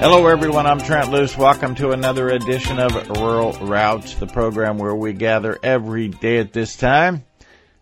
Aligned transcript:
Hello, 0.00 0.28
everyone. 0.28 0.64
I'm 0.64 0.78
Trent 0.78 1.10
Loos. 1.10 1.36
Welcome 1.36 1.74
to 1.74 1.90
another 1.90 2.28
edition 2.28 2.78
of 2.78 2.94
Rural 3.18 3.52
Routes, 3.54 4.14
the 4.14 4.28
program 4.28 4.78
where 4.78 4.94
we 4.94 5.12
gather 5.12 5.58
every 5.60 6.06
day 6.06 6.38
at 6.38 6.52
this 6.52 6.76
time. 6.76 7.24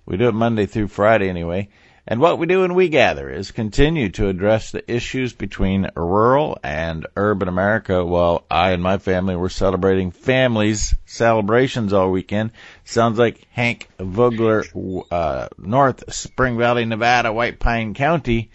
We 0.07 0.17
do 0.17 0.29
it 0.29 0.33
Monday 0.33 0.65
through 0.65 0.89
Friday 0.89 1.29
anyway. 1.29 1.69
And 2.07 2.19
what 2.19 2.39
we 2.39 2.47
do 2.47 2.63
when 2.63 2.73
we 2.73 2.89
gather 2.89 3.29
is 3.29 3.51
continue 3.51 4.09
to 4.13 4.29
address 4.29 4.71
the 4.71 4.91
issues 4.91 5.35
between 5.35 5.91
rural 5.95 6.59
and 6.65 7.07
urban 7.19 7.49
America 7.49 8.03
while 8.03 8.47
I 8.51 8.71
and 8.71 8.83
my 8.83 8.97
family 8.97 9.37
were 9.37 9.51
celebrating 9.51 10.11
families 10.11 10.95
celebrations 11.05 11.93
all 11.93 12.11
weekend. 12.11 12.53
Sounds 12.85 13.19
like 13.19 13.47
Hank 13.51 13.91
Vogler, 13.99 14.65
uh, 15.11 15.49
North 15.59 16.15
Spring 16.15 16.57
Valley, 16.57 16.87
Nevada, 16.87 17.31
White 17.31 17.61
Pine 17.61 17.93
County 17.93 18.51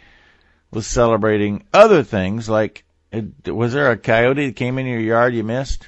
was 0.72 0.88
celebrating 0.88 1.64
other 1.72 2.02
things 2.02 2.50
like 2.50 2.86
it, 3.12 3.52
was 3.54 3.74
there 3.74 3.92
a 3.92 3.98
coyote 3.98 4.48
that 4.48 4.56
came 4.56 4.78
in 4.78 4.86
your 4.86 5.00
yard 5.00 5.34
you 5.34 5.44
missed? 5.44 5.88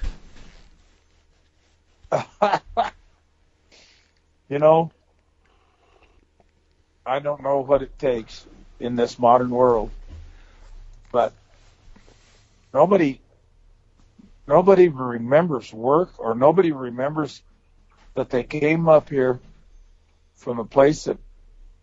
you 4.49 4.59
know, 4.59 4.91
I 7.05 7.19
don't 7.19 7.41
know 7.41 7.59
what 7.59 7.81
it 7.81 7.97
takes 7.97 8.45
in 8.79 8.95
this 8.95 9.17
modern 9.17 9.49
world, 9.49 9.89
but 11.11 11.33
nobody 12.73 13.19
nobody 14.47 14.89
remembers 14.89 15.73
work 15.73 16.11
or 16.17 16.35
nobody 16.35 16.71
remembers 16.71 17.41
that 18.15 18.29
they 18.29 18.43
came 18.43 18.89
up 18.89 19.09
here 19.09 19.39
from 20.35 20.59
a 20.59 20.65
place 20.65 21.05
that 21.05 21.17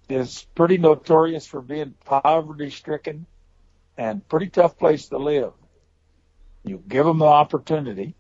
is 0.08 0.46
pretty 0.54 0.76
notorious 0.76 1.46
for 1.46 1.60
being 1.62 1.94
poverty 2.04 2.70
stricken 2.70 3.26
and 4.00 4.26
pretty 4.26 4.48
tough 4.48 4.78
place 4.78 5.08
to 5.08 5.18
live. 5.18 5.52
You 6.64 6.82
give 6.88 7.04
them 7.04 7.18
the 7.18 7.26
opportunity. 7.26 8.14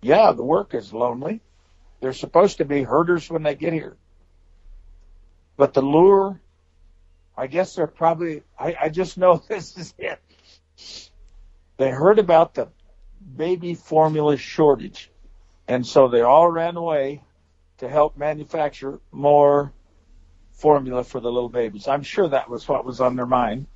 Yeah, 0.00 0.32
the 0.32 0.42
work 0.42 0.72
is 0.72 0.94
lonely. 0.94 1.42
They're 2.00 2.14
supposed 2.14 2.56
to 2.56 2.64
be 2.64 2.82
herders 2.82 3.28
when 3.28 3.42
they 3.42 3.54
get 3.54 3.74
here. 3.74 3.98
But 5.58 5.74
the 5.74 5.82
lure, 5.82 6.40
I 7.36 7.48
guess 7.48 7.74
they're 7.74 7.86
probably, 7.86 8.44
I, 8.58 8.76
I 8.84 8.88
just 8.88 9.18
know 9.18 9.36
this 9.48 9.76
is 9.76 9.92
it. 9.98 10.18
They 11.76 11.90
heard 11.90 12.18
about 12.18 12.54
the 12.54 12.68
baby 13.36 13.74
formula 13.74 14.38
shortage. 14.38 15.10
And 15.68 15.86
so 15.86 16.08
they 16.08 16.22
all 16.22 16.50
ran 16.50 16.76
away 16.76 17.22
to 17.78 17.90
help 17.90 18.16
manufacture 18.16 19.00
more 19.12 19.74
formula 20.52 21.04
for 21.04 21.20
the 21.20 21.30
little 21.30 21.50
babies. 21.50 21.88
I'm 21.88 22.02
sure 22.02 22.26
that 22.26 22.48
was 22.48 22.66
what 22.66 22.86
was 22.86 23.02
on 23.02 23.16
their 23.16 23.26
mind 23.26 23.66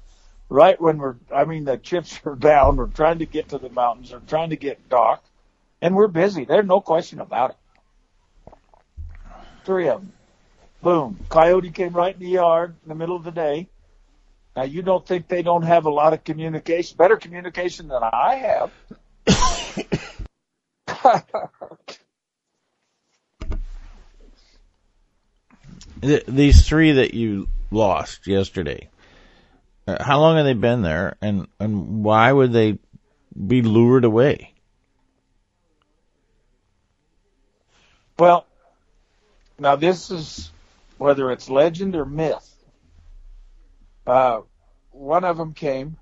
right 0.51 0.79
when 0.79 0.99
we're, 0.99 1.17
I 1.35 1.45
mean, 1.45 1.65
the 1.65 1.79
chips 1.79 2.21
are 2.27 2.35
down. 2.35 2.77
We're 2.77 2.89
trying 2.89 3.21
to 3.21 3.27
get 3.27 3.49
to 3.51 3.59
the 3.59 3.71
mountains. 3.71 4.13
We're 4.13 4.19
trying 4.19 4.51
to 4.51 4.57
get 4.57 4.91
Doc, 4.91 5.25
and 5.81 5.95
we're 5.97 6.09
busy. 6.09 6.45
There's 6.45 6.67
no 6.67 6.83
question 6.83 7.21
about 7.21 7.51
it. 7.53 7.57
Three 9.65 9.89
of 9.89 10.01
them. 10.01 10.13
Boom. 10.83 11.19
Coyote 11.29 11.71
came 11.71 11.93
right 11.93 12.13
in 12.15 12.21
the 12.21 12.29
yard 12.29 12.75
in 12.83 12.89
the 12.89 12.95
middle 12.95 13.17
of 13.17 13.25
the 13.25 13.31
day. 13.31 13.69
Now 14.57 14.65
you 14.65 14.83
don't 14.83 15.07
think 15.07 15.29
they 15.29 15.43
don't 15.43 15.63
have 15.63 15.87
a 15.87 15.91
lot 15.91 16.13
of 16.13 16.25
communication, 16.25 16.97
better 16.97 17.17
communication 17.17 17.89
than 17.89 18.03
I 18.03 18.35
have. 18.35 18.73
These 26.27 26.67
three 26.67 26.93
that 26.93 27.15
you 27.15 27.49
lost 27.71 28.27
yesterday, 28.27 28.89
how 30.01 30.21
long 30.21 30.37
have 30.37 30.45
they 30.45 30.55
been 30.55 30.83
there, 30.83 31.17
and 31.21 31.49
and 31.59 32.05
why 32.05 32.31
would 32.31 32.53
they 32.53 32.79
be 33.47 33.63
lured 33.63 34.05
away? 34.05 34.55
Well, 38.19 38.47
now 39.59 39.77
this 39.77 40.11
is 40.11 40.51
whether 40.99 41.31
it's 41.31 41.49
legend 41.49 41.97
or 41.97 42.05
myth. 42.05 42.47
Uh, 44.07 44.41
one 44.91 45.25
of 45.25 45.39
them 45.39 45.55
came. 45.55 45.97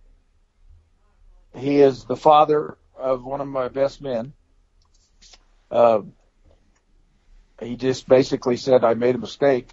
He 1.55 1.81
is 1.81 2.05
the 2.05 2.17
father 2.17 2.77
of 2.97 3.25
one 3.25 3.41
of 3.41 3.49
my 3.49 3.69
best 3.69 4.03
men. 4.03 4.33
Uh, 5.71 6.01
he 7.61 7.77
just 7.77 8.09
basically 8.09 8.57
said, 8.57 8.85
"I 8.85 8.95
made 8.95 9.15
a 9.15 9.19
mistake. 9.19 9.69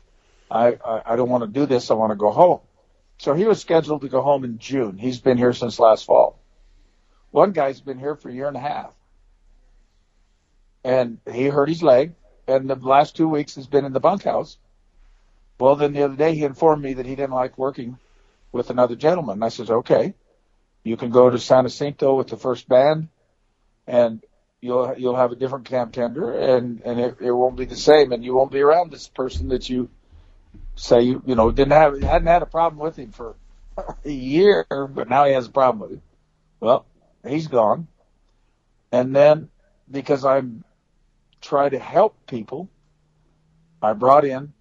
I, 0.50 0.78
I, 0.86 1.02
I 1.06 1.16
don't 1.16 1.30
want 1.30 1.44
to 1.44 1.50
do 1.60 1.66
this. 1.66 1.90
I 1.90 1.96
want 1.96 2.12
to 2.12 2.16
go 2.16 2.32
home." 2.32 2.60
So 3.18 3.34
he 3.34 3.46
was 3.46 3.62
scheduled 3.62 4.02
to 4.02 4.10
go 4.10 4.22
home 4.22 4.44
in 4.44 4.60
June. 4.60 4.98
He's 4.98 5.20
been 5.20 5.38
here 5.38 5.54
since 5.54 5.80
last 5.80 6.06
fall. 6.06 6.40
One 7.32 7.52
guy's 7.52 7.82
been 7.82 8.00
here 8.00 8.16
for 8.16 8.30
a 8.30 8.34
year 8.34 8.48
and 8.48 8.58
a 8.58 8.62
half. 8.62 8.94
And 10.84 11.20
he 11.32 11.46
hurt 11.46 11.70
his 11.70 11.82
leg, 11.82 12.14
and 12.48 12.70
the 12.70 12.76
last 12.76 13.16
two 13.16 13.28
weeks 13.28 13.56
has 13.56 13.68
been 13.68 13.86
in 13.86 13.94
the 13.94 14.00
bunkhouse. 14.00 14.58
Well, 15.60 15.76
then 15.76 15.94
the 15.94 16.04
other 16.04 16.16
day 16.16 16.36
he 16.36 16.44
informed 16.44 16.84
me 16.84 16.94
that 16.94 17.06
he 17.06 17.16
didn't 17.16 17.32
like 17.32 17.58
working 17.58 17.98
with 18.52 18.70
another 18.70 18.96
gentleman. 18.96 19.42
I 19.42 19.50
says, 19.50 19.70
okay, 19.70 20.14
you 20.84 20.98
can 20.98 21.10
go 21.10 21.30
to 21.30 21.40
San 21.40 21.64
Jacinto 21.64 22.16
with 22.16 22.28
the 22.28 22.38
first 22.38 22.70
band, 22.70 23.08
and 23.88 24.24
you'll 24.62 24.96
you'll 24.98 25.16
have 25.16 25.32
a 25.32 25.36
different 25.36 25.66
camp 25.66 25.94
tender, 25.94 26.32
and 26.32 26.82
and 26.82 27.00
it, 27.00 27.18
it 27.20 27.32
won't 27.32 27.56
be 27.56 27.66
the 27.66 27.76
same, 27.76 28.12
and 28.12 28.24
you 28.24 28.36
won't 28.36 28.52
be 28.52 28.62
around 28.62 28.92
this 28.92 29.08
person 29.08 29.50
that 29.50 29.68
you 29.70 29.90
say 30.76 31.02
you 31.02 31.24
you 31.26 31.36
know 31.36 31.52
didn't 31.52 31.72
have 31.72 32.02
hadn't 32.02 32.28
had 32.28 32.42
a 32.42 32.48
problem 32.48 32.80
with 32.80 32.98
him 32.98 33.12
for 33.12 33.36
a 34.06 34.12
year, 34.12 34.66
but 34.70 35.10
now 35.10 35.26
he 35.26 35.34
has 35.34 35.48
a 35.48 35.52
problem 35.52 35.82
with 35.82 35.92
him. 35.92 36.02
Well, 36.60 36.86
he's 37.28 37.48
gone, 37.48 37.88
and 38.92 39.16
then 39.16 39.50
because 39.90 40.26
I'm 40.26 40.64
trying 41.42 41.72
to 41.72 41.80
help 41.80 42.16
people, 42.28 42.70
I 43.82 43.94
brought 43.94 44.26
in 44.26 44.54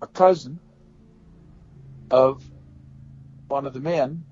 a 0.00 0.06
cousin 0.06 0.58
of 2.10 2.44
one 3.48 3.66
of 3.66 3.72
the 3.72 3.80
men, 3.80 4.24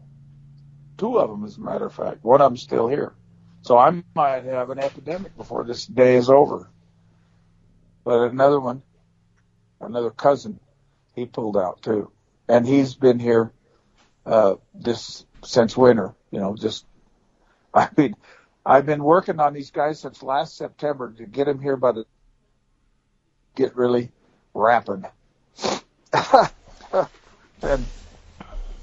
two 0.99 1.19
of 1.19 1.31
them 1.31 1.45
as 1.45 1.57
a 1.57 1.61
matter 1.61 1.87
of 1.87 1.95
fact. 1.95 2.23
One 2.25 2.41
of 2.41 2.51
them's 2.51 2.63
still 2.63 2.89
here. 2.89 3.15
So 3.63 3.79
I 3.79 4.03
might 4.15 4.45
have 4.45 4.71
an 4.71 4.79
epidemic 4.79 5.37
before 5.37 5.65
this 5.65 5.87
day 5.87 6.17
is 6.17 6.29
over. 6.29 6.69
But 8.05 8.31
another 8.31 8.59
one 8.59 8.83
another 9.83 10.11
cousin, 10.11 10.59
he 11.15 11.27
pulled 11.27 11.57
out 11.57 11.83
too, 11.83 12.11
and 12.49 12.67
he's 12.67 12.95
been 12.95 13.19
here 13.19 13.53
uh, 14.27 14.55
this 14.75 15.25
since 15.45 15.77
winter. 15.77 16.15
You 16.31 16.41
know, 16.41 16.57
just 16.57 16.85
I 17.75 17.89
mean, 17.97 18.15
I've 18.65 18.87
been 18.87 19.03
working 19.03 19.41
on 19.41 19.55
these 19.55 19.71
guys 19.71 20.01
since 20.01 20.23
last 20.23 20.57
September 20.57 21.13
to 21.13 21.27
get 21.27 21.47
them 21.47 21.61
here 21.61 21.77
by 21.77 21.93
the 21.93 22.05
get 23.55 23.77
really 23.77 24.11
rapid. 24.55 25.05
and 27.63 27.85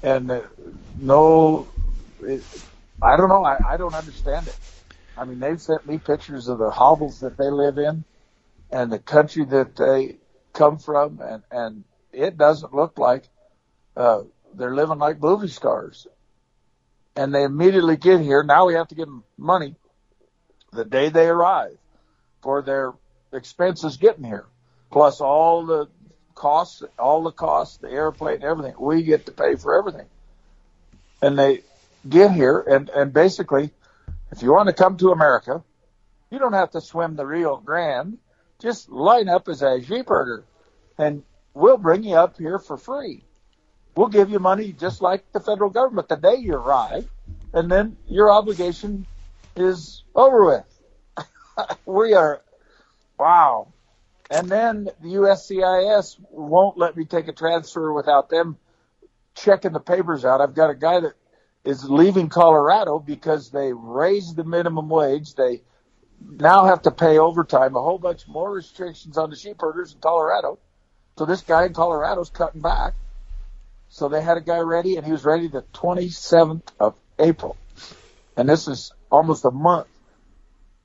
and 0.02 0.30
uh, 0.30 0.40
no, 1.00 1.68
it, 2.22 2.42
I 3.02 3.16
don't 3.16 3.28
know. 3.28 3.44
I, 3.44 3.74
I 3.74 3.76
don't 3.76 3.94
understand 3.94 4.48
it. 4.48 4.56
I 5.16 5.24
mean, 5.24 5.38
they've 5.38 5.60
sent 5.60 5.86
me 5.86 5.98
pictures 5.98 6.48
of 6.48 6.58
the 6.58 6.70
hovels 6.70 7.20
that 7.20 7.36
they 7.36 7.50
live 7.50 7.78
in 7.78 8.04
and 8.70 8.92
the 8.92 8.98
country 8.98 9.44
that 9.44 9.76
they 9.76 10.16
come 10.60 10.76
from, 10.76 11.20
and 11.22 11.42
and 11.50 11.84
it 12.12 12.36
doesn't 12.36 12.74
look 12.74 12.98
like 12.98 13.24
uh, 13.96 14.22
they're 14.54 14.74
living 14.74 14.98
like 14.98 15.18
movie 15.20 15.48
stars. 15.48 16.06
And 17.16 17.34
they 17.34 17.44
immediately 17.44 17.96
get 17.96 18.20
here. 18.20 18.42
Now 18.42 18.66
we 18.66 18.74
have 18.74 18.88
to 18.88 18.94
give 18.94 19.06
them 19.06 19.24
money 19.36 19.74
the 20.72 20.84
day 20.84 21.08
they 21.08 21.26
arrive 21.26 21.76
for 22.42 22.62
their 22.62 22.92
expenses 23.32 23.96
getting 23.96 24.24
here, 24.24 24.46
plus 24.92 25.20
all 25.20 25.64
the 25.64 25.88
costs, 26.34 26.82
all 26.98 27.22
the 27.22 27.32
costs, 27.32 27.78
the 27.78 27.90
airplane, 27.90 28.42
everything. 28.42 28.74
We 28.78 29.02
get 29.02 29.26
to 29.26 29.32
pay 29.32 29.56
for 29.56 29.78
everything. 29.78 30.06
And 31.22 31.38
they 31.38 31.62
get 32.06 32.32
here, 32.32 32.60
and 32.60 32.90
and 32.90 33.14
basically, 33.14 33.70
if 34.30 34.42
you 34.42 34.52
want 34.52 34.68
to 34.68 34.74
come 34.74 34.98
to 34.98 35.10
America, 35.10 35.64
you 36.30 36.38
don't 36.38 36.52
have 36.52 36.72
to 36.72 36.82
swim 36.82 37.16
the 37.16 37.26
Rio 37.26 37.56
Grande 37.56 38.18
just 38.60 38.90
line 38.90 39.28
up 39.30 39.48
as 39.48 39.62
a 39.62 39.80
sheepherder 39.80 40.44
and 41.00 41.22
we'll 41.54 41.78
bring 41.78 42.04
you 42.04 42.14
up 42.14 42.36
here 42.36 42.58
for 42.58 42.76
free. 42.76 43.24
We'll 43.96 44.08
give 44.08 44.30
you 44.30 44.38
money 44.38 44.72
just 44.72 45.00
like 45.00 45.32
the 45.32 45.40
federal 45.40 45.70
government 45.70 46.08
the 46.08 46.16
day 46.16 46.36
you 46.36 46.54
arrive, 46.54 47.08
and 47.52 47.70
then 47.70 47.96
your 48.06 48.30
obligation 48.30 49.06
is 49.56 50.04
over 50.14 50.44
with. 50.44 51.26
we 51.86 52.14
are, 52.14 52.42
wow. 53.18 53.72
And 54.30 54.48
then 54.48 54.84
the 55.02 55.08
USCIS 55.08 56.18
won't 56.30 56.78
let 56.78 56.96
me 56.96 57.04
take 57.04 57.26
a 57.28 57.32
transfer 57.32 57.92
without 57.92 58.28
them 58.28 58.56
checking 59.34 59.72
the 59.72 59.80
papers 59.80 60.24
out. 60.24 60.40
I've 60.40 60.54
got 60.54 60.70
a 60.70 60.74
guy 60.74 61.00
that 61.00 61.14
is 61.64 61.82
leaving 61.88 62.28
Colorado 62.28 62.98
because 62.98 63.50
they 63.50 63.72
raised 63.72 64.36
the 64.36 64.44
minimum 64.44 64.88
wage. 64.88 65.34
They 65.34 65.62
now 66.20 66.66
have 66.66 66.82
to 66.82 66.90
pay 66.90 67.18
overtime, 67.18 67.74
a 67.74 67.82
whole 67.82 67.98
bunch 67.98 68.28
more 68.28 68.52
restrictions 68.52 69.18
on 69.18 69.30
the 69.30 69.36
sheep 69.36 69.56
herders 69.60 69.94
in 69.94 70.00
Colorado. 70.00 70.58
So 71.16 71.26
this 71.26 71.42
guy 71.42 71.66
in 71.66 71.74
Colorado's 71.74 72.30
cutting 72.30 72.60
back. 72.60 72.94
So 73.88 74.08
they 74.08 74.22
had 74.22 74.36
a 74.36 74.40
guy 74.40 74.58
ready, 74.58 74.96
and 74.96 75.04
he 75.04 75.12
was 75.12 75.24
ready 75.24 75.48
the 75.48 75.62
27th 75.74 76.62
of 76.78 76.96
April. 77.18 77.56
and 78.36 78.48
this 78.48 78.68
is 78.68 78.92
almost 79.10 79.44
a 79.44 79.50
month. 79.50 79.88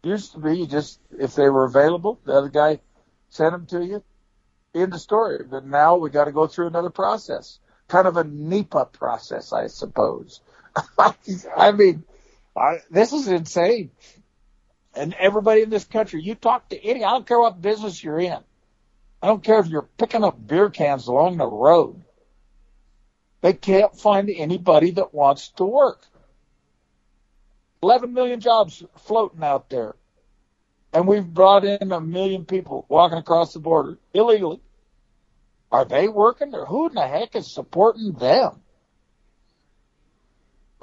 Used 0.04 0.34
to 0.34 0.40
be 0.40 0.66
just 0.68 1.00
if 1.18 1.36
they 1.36 1.50
were 1.50 1.66
available, 1.66 2.20
the 2.26 2.34
other 2.34 2.50
guy 2.50 2.80
sent 3.30 3.52
them 3.52 3.66
to 3.68 3.86
you. 3.86 4.04
In 4.74 4.90
the 4.90 5.00
story, 5.00 5.46
but 5.50 5.66
now 5.66 5.96
we 5.96 6.10
got 6.10 6.26
to 6.26 6.34
go 6.34 6.48
through 6.48 6.68
another 6.68 6.90
process, 6.90 7.60
kind 7.88 8.08
of 8.08 8.18
a 8.18 8.26
NEPA 8.26 8.90
process, 8.92 9.54
I 9.54 9.68
suppose. 9.68 10.42
I 11.56 11.72
mean, 11.72 12.04
I, 12.58 12.80
this 12.90 13.14
is 13.14 13.30
insane. 13.30 13.92
And 14.94 15.14
everybody 15.14 15.62
in 15.62 15.70
this 15.70 15.86
country, 15.86 16.22
you 16.22 16.36
talk 16.36 16.70
to 16.70 16.84
any, 16.84 17.06
I 17.06 17.12
don't 17.12 17.26
care 17.26 17.40
what 17.40 17.62
business 17.62 18.04
you're 18.04 18.20
in. 18.20 18.40
I 19.26 19.28
don't 19.28 19.44
care 19.44 19.58
if 19.58 19.66
you're 19.66 19.90
picking 19.98 20.24
up 20.24 20.38
beer 20.46 20.70
cans 20.70 21.08
along 21.08 21.38
the 21.38 21.48
road. 21.48 22.00
They 23.42 23.54
can't 23.54 24.00
find 24.00 24.30
anybody 24.30 24.92
that 24.92 25.16
wants 25.16 25.48
to 25.58 25.66
work. 25.66 26.06
11 27.82 28.14
million 28.14 28.40
jobs 28.40 28.84
floating 29.00 29.44
out 29.44 29.72
there. 29.72 29.96
And 30.94 31.08
we've 31.08 31.26
brought 31.26 31.66
in 31.66 31.92
a 31.92 32.00
million 32.00 32.46
people 32.46 32.86
walking 32.88 33.18
across 33.18 33.54
the 33.54 33.60
border 33.60 33.98
illegally. 34.14 34.62
Are 35.72 35.86
they 35.86 36.08
working 36.08 36.54
or 36.54 36.68
who 36.68 36.90
in 36.90 36.94
the 36.94 37.08
heck 37.08 37.36
is 37.36 37.52
supporting 37.52 38.12
them? 38.12 38.62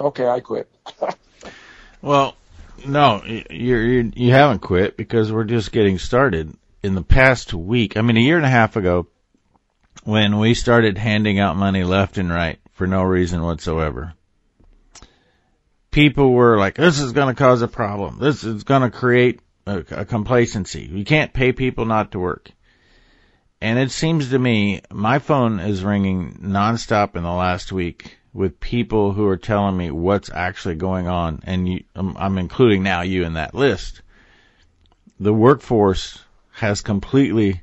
Okay, 0.01 0.27
I 0.27 0.41
quit. 0.41 0.69
well, 2.01 2.35
no, 2.85 3.23
you're, 3.49 4.01
you 4.01 4.31
haven't 4.31 4.59
quit 4.59 4.97
because 4.97 5.31
we're 5.31 5.45
just 5.45 5.71
getting 5.71 5.97
started. 5.97 6.53
In 6.83 6.95
the 6.95 7.01
past 7.01 7.53
week, 7.53 7.95
I 7.97 8.01
mean, 8.01 8.17
a 8.17 8.21
year 8.21 8.37
and 8.37 8.45
a 8.45 8.49
half 8.49 8.75
ago, 8.75 9.07
when 10.03 10.37
we 10.37 10.53
started 10.53 10.97
handing 10.97 11.39
out 11.39 11.55
money 11.55 11.83
left 11.83 12.17
and 12.17 12.29
right 12.29 12.59
for 12.73 12.85
no 12.85 13.03
reason 13.03 13.41
whatsoever, 13.41 14.13
people 15.91 16.33
were 16.33 16.57
like, 16.57 16.75
this 16.75 16.99
is 16.99 17.13
going 17.13 17.33
to 17.33 17.41
cause 17.41 17.61
a 17.61 17.67
problem. 17.67 18.19
This 18.19 18.43
is 18.43 18.63
going 18.63 18.81
to 18.81 18.91
create 18.91 19.39
a, 19.65 19.77
a 19.91 20.05
complacency. 20.05 20.83
You 20.91 21.05
can't 21.05 21.33
pay 21.33 21.53
people 21.53 21.85
not 21.85 22.11
to 22.11 22.19
work. 22.19 22.51
And 23.61 23.79
it 23.79 23.91
seems 23.91 24.31
to 24.31 24.37
me 24.37 24.81
my 24.91 25.19
phone 25.19 25.61
is 25.61 25.85
ringing 25.85 26.39
nonstop 26.43 27.15
in 27.15 27.23
the 27.23 27.31
last 27.31 27.71
week 27.71 28.17
with 28.33 28.59
people 28.59 29.13
who 29.13 29.25
are 29.27 29.37
telling 29.37 29.77
me 29.77 29.89
what's 29.89 30.29
actually 30.29 30.75
going 30.75 31.07
on, 31.07 31.41
and 31.45 31.69
you, 31.69 31.83
I'm, 31.95 32.17
I'm 32.17 32.37
including 32.37 32.83
now 32.83 33.03
you 33.03 33.23
in 33.23 33.35
that 33.35 33.55
list. 33.55 34.01
The 35.19 35.33
workforce 35.33 36.19
has 36.53 36.81
completely 36.81 37.61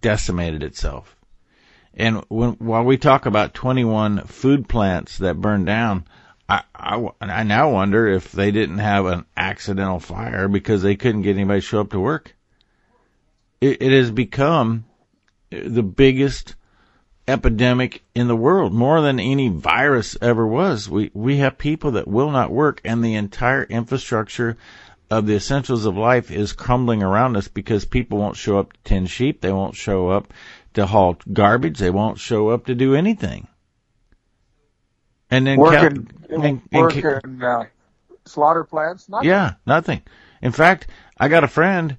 decimated 0.00 0.62
itself. 0.62 1.16
And 1.94 2.24
when, 2.28 2.52
while 2.52 2.84
we 2.84 2.96
talk 2.96 3.26
about 3.26 3.54
21 3.54 4.26
food 4.26 4.68
plants 4.68 5.18
that 5.18 5.40
burned 5.40 5.66
down, 5.66 6.06
I, 6.48 6.62
I, 6.74 7.08
I 7.20 7.42
now 7.42 7.70
wonder 7.70 8.06
if 8.06 8.32
they 8.32 8.50
didn't 8.50 8.78
have 8.78 9.06
an 9.06 9.24
accidental 9.36 10.00
fire 10.00 10.48
because 10.48 10.82
they 10.82 10.96
couldn't 10.96 11.22
get 11.22 11.36
anybody 11.36 11.60
to 11.60 11.66
show 11.66 11.80
up 11.80 11.90
to 11.90 12.00
work. 12.00 12.34
It, 13.60 13.82
it 13.82 13.92
has 13.92 14.10
become 14.10 14.86
the 15.50 15.82
biggest 15.82 16.54
epidemic 17.28 18.02
in 18.14 18.26
the 18.26 18.36
world, 18.36 18.72
more 18.72 19.00
than 19.00 19.20
any 19.20 19.48
virus 19.48 20.16
ever 20.20 20.46
was. 20.46 20.88
We 20.88 21.10
we 21.14 21.36
have 21.38 21.58
people 21.58 21.92
that 21.92 22.08
will 22.08 22.30
not 22.30 22.50
work, 22.50 22.80
and 22.84 23.04
the 23.04 23.14
entire 23.14 23.64
infrastructure 23.64 24.56
of 25.10 25.26
the 25.26 25.34
essentials 25.34 25.86
of 25.86 25.96
life 25.96 26.30
is 26.30 26.52
crumbling 26.52 27.02
around 27.02 27.36
us 27.36 27.48
because 27.48 27.84
people 27.84 28.18
won't 28.18 28.36
show 28.36 28.58
up 28.58 28.72
to 28.72 28.78
tend 28.84 29.10
sheep, 29.10 29.40
they 29.40 29.52
won't 29.52 29.74
show 29.74 30.08
up 30.08 30.32
to 30.74 30.86
haul 30.86 31.16
garbage, 31.32 31.78
they 31.78 31.90
won't 31.90 32.18
show 32.18 32.48
up 32.48 32.66
to 32.66 32.74
do 32.74 32.94
anything. 32.94 33.48
And 35.30 35.46
then 35.46 35.58
working, 35.58 36.06
Cal- 36.28 36.42
and, 36.42 36.62
and, 36.72 37.42
uh, 37.42 37.64
slaughter 38.24 38.64
plants, 38.64 39.08
nothing. 39.08 39.28
Yeah, 39.28 39.54
nothing. 39.66 40.02
In 40.42 40.52
fact, 40.52 40.86
I 41.18 41.28
got 41.28 41.44
a 41.44 41.48
friend 41.48 41.96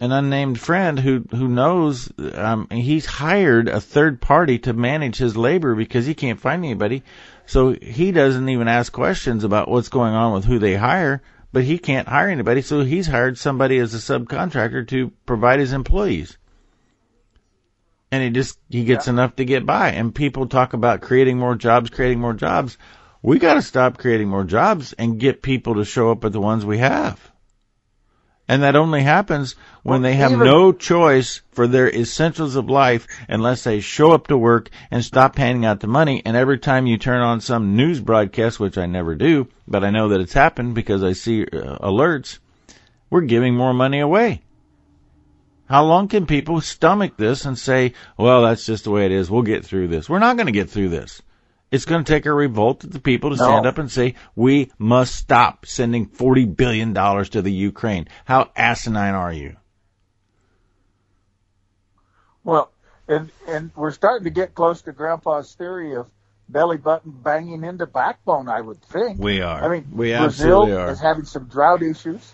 an 0.00 0.12
unnamed 0.12 0.60
friend 0.60 0.98
who 0.98 1.24
who 1.30 1.48
knows 1.48 2.12
um, 2.34 2.68
he's 2.70 3.06
hired 3.06 3.68
a 3.68 3.80
third 3.80 4.20
party 4.20 4.58
to 4.58 4.72
manage 4.72 5.16
his 5.16 5.36
labor 5.36 5.74
because 5.74 6.04
he 6.04 6.14
can't 6.14 6.40
find 6.40 6.64
anybody. 6.64 7.02
So 7.46 7.72
he 7.72 8.10
doesn't 8.10 8.48
even 8.48 8.68
ask 8.68 8.92
questions 8.92 9.44
about 9.44 9.68
what's 9.68 9.88
going 9.88 10.14
on 10.14 10.32
with 10.34 10.44
who 10.44 10.58
they 10.58 10.74
hire, 10.74 11.22
but 11.54 11.62
he 11.62 11.78
can't 11.78 12.08
hire 12.08 12.28
anybody. 12.28 12.62
So 12.62 12.80
he's 12.80 13.06
hired 13.06 13.38
somebody 13.38 13.78
as 13.78 13.94
a 13.94 13.98
subcontractor 13.98 14.88
to 14.88 15.12
provide 15.24 15.60
his 15.60 15.72
employees. 15.72 16.36
And 18.10 18.24
he 18.24 18.30
just 18.30 18.58
he 18.68 18.84
gets 18.84 19.06
yeah. 19.06 19.12
enough 19.12 19.36
to 19.36 19.44
get 19.44 19.64
by. 19.64 19.90
And 19.90 20.12
people 20.12 20.48
talk 20.48 20.72
about 20.72 21.00
creating 21.00 21.38
more 21.38 21.54
jobs, 21.54 21.90
creating 21.90 22.18
more 22.18 22.32
jobs. 22.32 22.76
We 23.22 23.38
got 23.38 23.54
to 23.54 23.62
stop 23.62 23.98
creating 23.98 24.28
more 24.28 24.42
jobs 24.42 24.94
and 24.94 25.20
get 25.20 25.42
people 25.42 25.76
to 25.76 25.84
show 25.84 26.10
up 26.10 26.24
at 26.24 26.32
the 26.32 26.40
ones 26.40 26.66
we 26.66 26.78
have. 26.78 27.30
And 28.46 28.62
that 28.62 28.76
only 28.76 29.02
happens 29.02 29.54
when 29.82 30.02
well, 30.02 30.10
they 30.10 30.16
have 30.16 30.32
even, 30.32 30.44
no 30.44 30.72
choice 30.72 31.40
for 31.52 31.66
their 31.66 31.88
essentials 31.88 32.56
of 32.56 32.68
life 32.68 33.06
unless 33.26 33.64
they 33.64 33.80
show 33.80 34.12
up 34.12 34.26
to 34.26 34.36
work 34.36 34.68
and 34.90 35.02
stop 35.02 35.36
handing 35.36 35.64
out 35.64 35.80
the 35.80 35.86
money. 35.86 36.20
And 36.26 36.36
every 36.36 36.58
time 36.58 36.86
you 36.86 36.98
turn 36.98 37.22
on 37.22 37.40
some 37.40 37.74
news 37.74 38.00
broadcast, 38.00 38.60
which 38.60 38.76
I 38.76 38.84
never 38.84 39.14
do, 39.14 39.48
but 39.66 39.82
I 39.82 39.90
know 39.90 40.08
that 40.08 40.20
it's 40.20 40.34
happened 40.34 40.74
because 40.74 41.02
I 41.02 41.12
see 41.12 41.44
uh, 41.44 41.78
alerts, 41.78 42.38
we're 43.08 43.22
giving 43.22 43.54
more 43.54 43.72
money 43.72 44.00
away. 44.00 44.42
How 45.66 45.84
long 45.84 46.08
can 46.08 46.26
people 46.26 46.60
stomach 46.60 47.16
this 47.16 47.46
and 47.46 47.58
say, 47.58 47.94
well, 48.18 48.42
that's 48.42 48.66
just 48.66 48.84
the 48.84 48.90
way 48.90 49.06
it 49.06 49.12
is. 49.12 49.30
We'll 49.30 49.42
get 49.42 49.64
through 49.64 49.88
this. 49.88 50.10
We're 50.10 50.18
not 50.18 50.36
going 50.36 50.46
to 50.46 50.52
get 50.52 50.68
through 50.68 50.90
this. 50.90 51.22
It's 51.74 51.86
going 51.86 52.04
to 52.04 52.12
take 52.12 52.24
a 52.24 52.32
revolt 52.32 52.84
of 52.84 52.92
the 52.92 53.00
people 53.00 53.30
to 53.30 53.36
no. 53.36 53.42
stand 53.42 53.66
up 53.66 53.78
and 53.78 53.90
say, 53.90 54.14
we 54.36 54.70
must 54.78 55.16
stop 55.16 55.66
sending 55.66 56.06
$40 56.06 56.56
billion 56.56 56.94
to 56.94 57.42
the 57.42 57.50
Ukraine. 57.50 58.06
How 58.24 58.52
asinine 58.54 59.16
are 59.16 59.32
you? 59.32 59.56
Well, 62.44 62.70
and, 63.08 63.28
and 63.48 63.72
we're 63.74 63.90
starting 63.90 64.22
to 64.22 64.30
get 64.30 64.54
close 64.54 64.82
to 64.82 64.92
Grandpa's 64.92 65.52
theory 65.54 65.96
of 65.96 66.08
belly 66.48 66.76
button 66.76 67.10
banging 67.10 67.64
into 67.64 67.86
backbone, 67.86 68.48
I 68.48 68.60
would 68.60 68.80
think. 68.80 69.18
We 69.18 69.40
are. 69.40 69.64
I 69.64 69.66
mean, 69.66 69.88
we 69.90 70.16
Brazil 70.16 70.72
are. 70.72 70.90
is 70.92 71.00
having 71.00 71.24
some 71.24 71.46
drought 71.46 71.82
issues. 71.82 72.32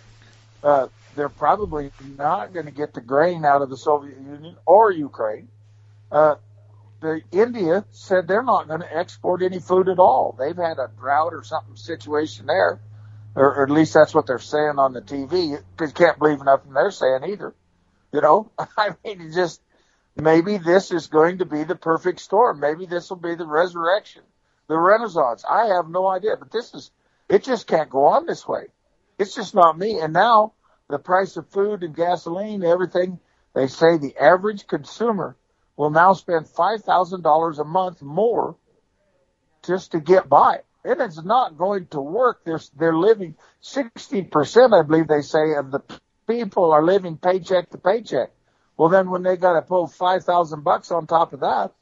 Uh, 0.62 0.88
they're 1.16 1.30
probably 1.30 1.92
not 2.18 2.52
going 2.52 2.66
to 2.66 2.72
get 2.72 2.92
the 2.92 3.00
grain 3.00 3.46
out 3.46 3.62
of 3.62 3.70
the 3.70 3.78
Soviet 3.78 4.18
Union 4.20 4.56
or 4.66 4.90
Ukraine. 4.90 5.48
Uh, 6.12 6.34
the 7.00 7.22
India 7.32 7.84
said 7.90 8.28
they're 8.28 8.42
not 8.42 8.68
going 8.68 8.80
to 8.80 8.96
export 8.96 9.42
any 9.42 9.58
food 9.58 9.88
at 9.88 9.98
all. 9.98 10.36
They've 10.38 10.56
had 10.56 10.78
a 10.78 10.90
drought 10.98 11.32
or 11.32 11.42
something 11.42 11.76
situation 11.76 12.46
there, 12.46 12.80
or, 13.34 13.54
or 13.56 13.64
at 13.64 13.70
least 13.70 13.94
that's 13.94 14.14
what 14.14 14.26
they're 14.26 14.38
saying 14.38 14.78
on 14.78 14.92
the 14.92 15.00
TV. 15.00 15.58
Because 15.72 15.90
you 15.90 15.94
can't 15.94 16.18
believe 16.18 16.42
nothing 16.42 16.72
they're 16.72 16.90
saying 16.90 17.24
either. 17.24 17.54
You 18.12 18.20
know, 18.20 18.50
I 18.58 18.90
mean, 19.04 19.20
it 19.20 19.34
just 19.34 19.62
maybe 20.16 20.58
this 20.58 20.90
is 20.90 21.06
going 21.06 21.38
to 21.38 21.46
be 21.46 21.64
the 21.64 21.76
perfect 21.76 22.20
storm. 22.20 22.60
Maybe 22.60 22.86
this 22.86 23.08
will 23.08 23.16
be 23.16 23.34
the 23.34 23.46
resurrection, 23.46 24.22
the 24.68 24.76
renaissance. 24.76 25.44
I 25.48 25.74
have 25.74 25.88
no 25.88 26.06
idea, 26.06 26.36
but 26.36 26.52
this 26.52 26.74
is 26.74 26.90
it. 27.28 27.44
Just 27.44 27.66
can't 27.66 27.90
go 27.90 28.06
on 28.06 28.26
this 28.26 28.46
way. 28.46 28.64
It's 29.18 29.34
just 29.34 29.54
not 29.54 29.78
me. 29.78 30.00
And 30.00 30.12
now 30.12 30.52
the 30.88 30.98
price 30.98 31.36
of 31.36 31.48
food 31.48 31.82
and 31.82 31.94
gasoline, 31.94 32.64
everything. 32.64 33.20
They 33.54 33.66
say 33.66 33.98
the 33.98 34.16
average 34.16 34.66
consumer 34.68 35.36
will 35.80 35.88
now 35.88 36.12
spend 36.12 36.44
$5,000 36.44 37.58
a 37.58 37.64
month 37.64 38.02
more 38.02 38.54
just 39.64 39.92
to 39.92 40.00
get 40.00 40.28
by. 40.28 40.58
And 40.84 41.00
it's 41.00 41.24
not 41.24 41.56
going 41.56 41.86
to 41.92 42.02
work. 42.02 42.42
They're, 42.44 42.60
they're 42.78 42.94
living 42.94 43.34
60%, 43.62 44.78
I 44.78 44.82
believe 44.82 45.08
they 45.08 45.22
say, 45.22 45.54
of 45.54 45.70
the 45.70 45.80
people 46.28 46.72
are 46.72 46.84
living 46.84 47.16
paycheck 47.16 47.70
to 47.70 47.78
paycheck. 47.78 48.30
Well, 48.76 48.90
then 48.90 49.08
when 49.08 49.22
they 49.22 49.38
got 49.38 49.54
to 49.54 49.62
pull 49.62 49.86
5,000 49.86 50.62
bucks 50.62 50.90
on 50.90 51.06
top 51.06 51.32
of 51.32 51.40
that, 51.40 51.72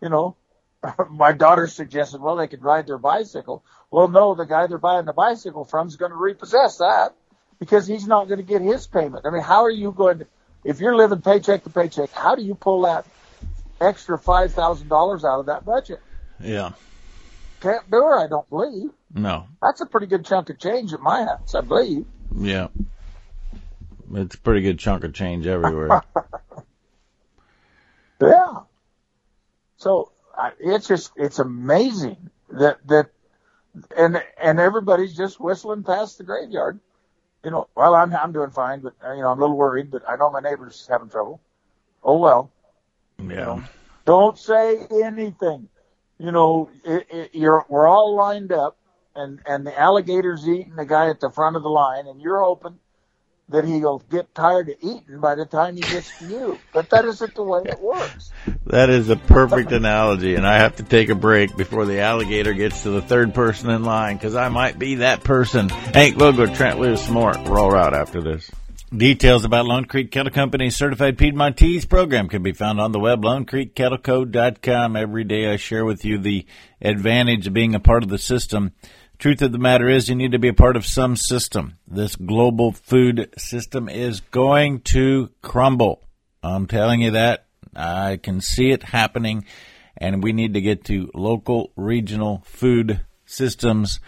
you 0.00 0.08
know, 0.08 0.36
my 1.10 1.32
daughter 1.32 1.66
suggested, 1.66 2.22
well, 2.22 2.36
they 2.36 2.48
could 2.48 2.62
ride 2.62 2.86
their 2.86 2.96
bicycle. 2.96 3.62
Well, 3.90 4.08
no, 4.08 4.34
the 4.34 4.46
guy 4.46 4.68
they're 4.68 4.78
buying 4.78 5.04
the 5.04 5.12
bicycle 5.12 5.66
from 5.66 5.88
is 5.88 5.96
going 5.96 6.12
to 6.12 6.16
repossess 6.16 6.78
that 6.78 7.14
because 7.58 7.86
he's 7.86 8.06
not 8.06 8.28
going 8.28 8.40
to 8.40 8.42
get 8.42 8.62
his 8.62 8.86
payment. 8.86 9.26
I 9.26 9.30
mean, 9.30 9.42
how 9.42 9.64
are 9.64 9.70
you 9.70 9.92
going 9.92 10.20
to, 10.20 10.26
if 10.64 10.80
you're 10.80 10.96
living 10.96 11.20
paycheck 11.20 11.64
to 11.64 11.70
paycheck, 11.70 12.10
how 12.10 12.36
do 12.36 12.42
you 12.42 12.54
pull 12.54 12.82
that 12.84 13.04
extra 13.80 14.18
five 14.18 14.52
thousand 14.52 14.88
dollars 14.88 15.24
out 15.24 15.40
of 15.40 15.46
that 15.46 15.64
budget. 15.64 16.00
Yeah. 16.40 16.72
Can't 17.60 17.88
do 17.90 18.12
it, 18.12 18.16
I 18.16 18.26
don't 18.28 18.48
believe. 18.50 18.90
No. 19.14 19.46
That's 19.62 19.80
a 19.80 19.86
pretty 19.86 20.06
good 20.06 20.24
chunk 20.24 20.50
of 20.50 20.58
change 20.58 20.92
at 20.92 21.00
my 21.00 21.24
house, 21.24 21.54
I 21.54 21.62
believe. 21.62 22.04
Yeah. 22.36 22.68
It's 24.12 24.34
a 24.34 24.38
pretty 24.38 24.60
good 24.60 24.78
chunk 24.78 25.04
of 25.04 25.14
change 25.14 25.46
everywhere. 25.46 26.02
yeah. 28.20 28.60
So 29.76 30.12
I, 30.36 30.52
it's 30.60 30.86
just 30.86 31.12
it's 31.16 31.38
amazing 31.38 32.30
that 32.50 32.86
that 32.86 33.10
and 33.96 34.22
and 34.40 34.60
everybody's 34.60 35.16
just 35.16 35.40
whistling 35.40 35.82
past 35.82 36.18
the 36.18 36.24
graveyard. 36.24 36.78
You 37.44 37.50
know, 37.50 37.68
well, 37.74 37.94
I'm 37.94 38.14
I'm 38.14 38.32
doing 38.32 38.50
fine, 38.50 38.80
but 38.80 38.94
you 39.02 39.22
know 39.22 39.30
I'm 39.30 39.38
a 39.38 39.40
little 39.40 39.56
worried. 39.56 39.90
But 39.90 40.08
I 40.08 40.16
know 40.16 40.30
my 40.30 40.40
neighbor's 40.40 40.86
having 40.88 41.08
trouble. 41.08 41.40
Oh 42.02 42.18
well. 42.18 42.50
Yeah. 43.18 43.26
You 43.26 43.34
know, 43.34 43.62
don't 44.04 44.38
say 44.38 44.86
anything. 45.02 45.68
You 46.18 46.32
know, 46.32 46.70
it, 46.84 47.06
it, 47.10 47.30
you're 47.34 47.64
we're 47.68 47.86
all 47.86 48.14
lined 48.16 48.52
up. 48.52 48.76
and 49.16 49.40
and 49.46 49.66
the 49.66 49.78
alligator's 49.78 50.46
eating 50.48 50.76
the 50.76 50.84
guy 50.84 51.08
at 51.08 51.20
the 51.20 51.30
front 51.30 51.56
of 51.56 51.62
the 51.62 51.68
line, 51.70 52.06
and 52.06 52.20
you're 52.20 52.40
hoping 52.42 52.78
that 53.50 53.64
he'll 53.64 53.98
get 54.10 54.34
tired 54.34 54.68
of 54.70 54.76
eating 54.80 55.20
by 55.20 55.34
the 55.34 55.44
time 55.44 55.76
he 55.76 55.82
gets 55.82 56.18
to 56.18 56.26
you. 56.26 56.58
But 56.72 56.88
that 56.90 57.04
isn't 57.04 57.34
the 57.34 57.42
way 57.42 57.60
it 57.66 57.78
works. 57.80 58.30
That 58.66 58.88
is 58.88 59.10
a 59.10 59.16
perfect 59.16 59.70
analogy, 59.70 60.34
and 60.34 60.46
I 60.46 60.58
have 60.58 60.76
to 60.76 60.82
take 60.82 61.10
a 61.10 61.14
break 61.14 61.54
before 61.54 61.84
the 61.84 62.00
alligator 62.00 62.54
gets 62.54 62.84
to 62.84 62.90
the 62.90 63.02
third 63.02 63.34
person 63.34 63.68
in 63.70 63.84
line 63.84 64.16
because 64.16 64.34
I 64.34 64.48
might 64.48 64.78
be 64.78 64.96
that 64.96 65.24
person. 65.24 65.68
Hank 65.68 66.16
Vogler, 66.16 66.46
Trent 66.54 66.80
Loos, 66.80 67.08
more. 67.10 67.34
We're 67.44 67.58
all 67.58 67.76
out 67.76 67.92
after 67.92 68.22
this. 68.22 68.50
Details 68.92 69.44
about 69.44 69.66
Lone 69.66 69.86
Creek 69.86 70.12
Cattle 70.12 70.32
Company's 70.32 70.76
certified 70.76 71.18
Piedmontese 71.18 71.84
program 71.84 72.28
can 72.28 72.44
be 72.44 72.52
found 72.52 72.80
on 72.80 72.92
the 72.92 73.00
web, 73.00 73.22
lonecreekcattleco.com. 73.22 74.94
Every 74.94 75.24
day 75.24 75.52
I 75.52 75.56
share 75.56 75.84
with 75.84 76.04
you 76.04 76.18
the 76.18 76.46
advantage 76.80 77.48
of 77.48 77.54
being 77.54 77.74
a 77.74 77.80
part 77.80 78.04
of 78.04 78.08
the 78.08 78.18
system. 78.18 78.72
Truth 79.18 79.42
of 79.42 79.50
the 79.50 79.58
matter 79.58 79.88
is, 79.88 80.08
you 80.08 80.14
need 80.14 80.32
to 80.32 80.38
be 80.38 80.48
a 80.48 80.54
part 80.54 80.76
of 80.76 80.86
some 80.86 81.16
system. 81.16 81.78
This 81.88 82.14
global 82.14 82.70
food 82.70 83.34
system 83.36 83.88
is 83.88 84.20
going 84.20 84.80
to 84.82 85.30
crumble. 85.42 86.02
I'm 86.42 86.66
telling 86.66 87.00
you 87.00 87.12
that. 87.12 87.46
I 87.74 88.18
can 88.22 88.40
see 88.40 88.70
it 88.70 88.84
happening, 88.84 89.44
and 89.96 90.22
we 90.22 90.32
need 90.32 90.54
to 90.54 90.60
get 90.60 90.84
to 90.84 91.10
local, 91.14 91.72
regional 91.74 92.42
food 92.44 93.00
systems 93.26 93.98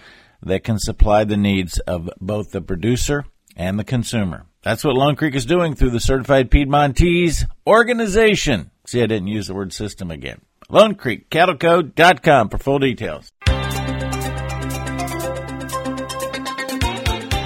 that 0.42 0.62
can 0.62 0.78
supply 0.78 1.24
the 1.24 1.36
needs 1.36 1.80
of 1.80 2.08
both 2.20 2.52
the 2.52 2.60
producer 2.60 3.24
and 3.56 3.78
the 3.78 3.84
consumer. 3.84 4.46
That's 4.66 4.82
what 4.82 4.96
Lone 4.96 5.14
Creek 5.14 5.36
is 5.36 5.46
doing 5.46 5.76
through 5.76 5.90
the 5.90 6.00
Certified 6.00 6.50
Piedmontese 6.50 7.46
organization. 7.68 8.72
See, 8.84 9.00
I 9.00 9.06
didn't 9.06 9.28
use 9.28 9.46
the 9.46 9.54
word 9.54 9.72
system 9.72 10.10
again. 10.10 10.40
LoneCreekCattleCo.com 10.68 12.48
for 12.48 12.58
full 12.58 12.80
details. 12.80 13.30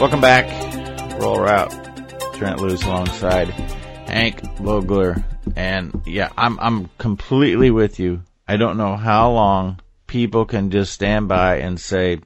Welcome 0.01 0.23
back. 0.23 0.49
Rural 1.21 1.41
Route. 1.41 2.35
Trent 2.37 2.59
Loos 2.59 2.85
alongside 2.85 3.49
Hank 4.09 4.41
Vogler. 4.57 5.23
And 5.55 6.01
yeah, 6.07 6.31
I'm, 6.39 6.59
I'm 6.59 6.89
completely 6.97 7.71
with 7.71 8.01
you. 8.01 8.23
I 8.49 8.57
don't 8.57 8.79
know 8.79 8.97
how 8.97 9.31
long 9.33 9.79
people 10.07 10.47
can 10.47 10.71
just 10.71 10.95
stand 10.95 11.29
by 11.29 11.57
and 11.57 11.79
say, 11.79 12.21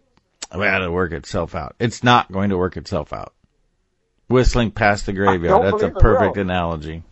well, 0.54 0.82
it'll 0.82 0.94
work 0.94 1.10
itself 1.10 1.56
out. 1.56 1.74
It's 1.80 2.04
not 2.04 2.30
going 2.30 2.50
to 2.50 2.56
work 2.56 2.76
itself 2.76 3.12
out. 3.12 3.33
Whistling 4.28 4.70
past 4.70 5.06
the 5.06 5.12
graveyard. 5.12 5.64
That's 5.64 5.82
a 5.82 5.90
perfect 5.90 6.36
analogy. 6.36 7.02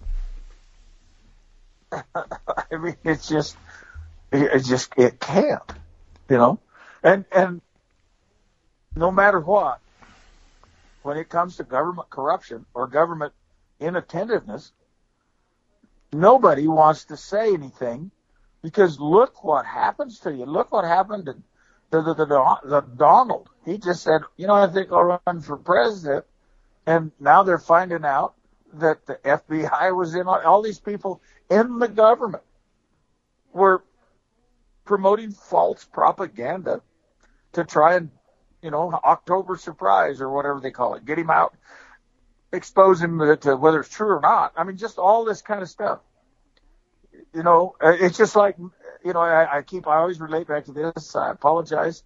I 1.92 2.76
mean, 2.78 2.97
it's 3.04 3.28
just, 3.28 3.57
it 4.33 4.64
just, 4.64 4.92
it 4.97 5.21
can't, 5.21 5.62
you 6.31 6.38
know, 6.38 6.59
and, 7.02 7.26
and 7.31 7.61
no 8.97 9.11
matter 9.11 9.40
what, 9.40 9.78
when 11.02 11.19
it 11.19 11.28
comes 11.28 11.57
to 11.57 11.64
government 11.64 12.09
corruption 12.09 12.64
or 12.73 12.87
government 12.87 13.35
inattentiveness, 13.81 14.73
nobody 16.12 16.66
wants 16.66 17.07
to 17.07 17.16
say 17.16 17.52
anything 17.52 18.11
because 18.62 19.00
look 19.00 19.42
what 19.45 19.66
happens 19.66 20.21
to 20.21 20.33
you. 20.33 20.45
Look 20.45 20.73
what 20.73 20.85
happened 20.85 21.26
to 21.26 21.35
the, 21.90 22.02
the, 22.02 22.14
the, 22.14 22.59
the 22.64 22.81
Donald. 22.97 23.49
He 23.64 23.78
just 23.78 24.02
said, 24.02 24.23
you 24.37 24.47
know, 24.47 24.54
I 24.54 24.69
think 24.69 24.90
I'll 24.92 25.21
run 25.26 25.40
for 25.40 25.57
president. 25.57 26.25
And 26.87 27.12
now 27.21 27.43
they're 27.43 27.59
finding 27.59 28.05
out 28.05 28.35
that 28.75 29.07
the 29.07 29.15
FBI 29.17 29.95
was 29.97 30.15
in 30.15 30.27
all 30.27 30.62
these 30.62 30.81
people 30.81 31.21
in 31.51 31.79
the 31.79 31.89
government 31.89 32.43
were 33.53 33.85
promoting 34.85 35.31
false 35.31 35.85
propaganda 35.85 36.81
to 37.53 37.65
try 37.65 37.97
and 37.97 38.11
you 38.62 38.71
know, 38.71 38.93
October 39.05 39.57
surprise 39.57 40.21
or 40.21 40.31
whatever 40.31 40.61
they 40.61 40.71
call 40.71 40.95
it. 40.95 41.05
Get 41.05 41.19
him 41.19 41.31
out, 41.31 41.55
expose 42.53 43.03
him 43.03 43.19
to 43.19 43.57
whether 43.57 43.81
it's 43.81 43.89
true 43.89 44.17
or 44.17 44.21
not. 44.21 44.53
I 44.57 44.65
mean, 44.65 44.77
just 44.77 44.99
all 44.99 45.25
this 45.25 45.43
kind 45.43 45.61
of 45.61 45.69
stuff. 45.69 45.99
You 47.35 47.43
know, 47.43 47.75
uh, 47.83 47.97
it's 47.99 48.17
just 48.17 48.37
like, 48.37 48.57
you 49.05 49.12
know, 49.12 49.21
I, 49.21 49.59
I 49.59 49.62
keep, 49.62 49.87
I 49.89 49.97
always 49.97 50.21
relate 50.21 50.47
back 50.47 50.67
to 50.67 50.73
this. 50.73 51.17
I 51.17 51.33
apologize, 51.33 52.05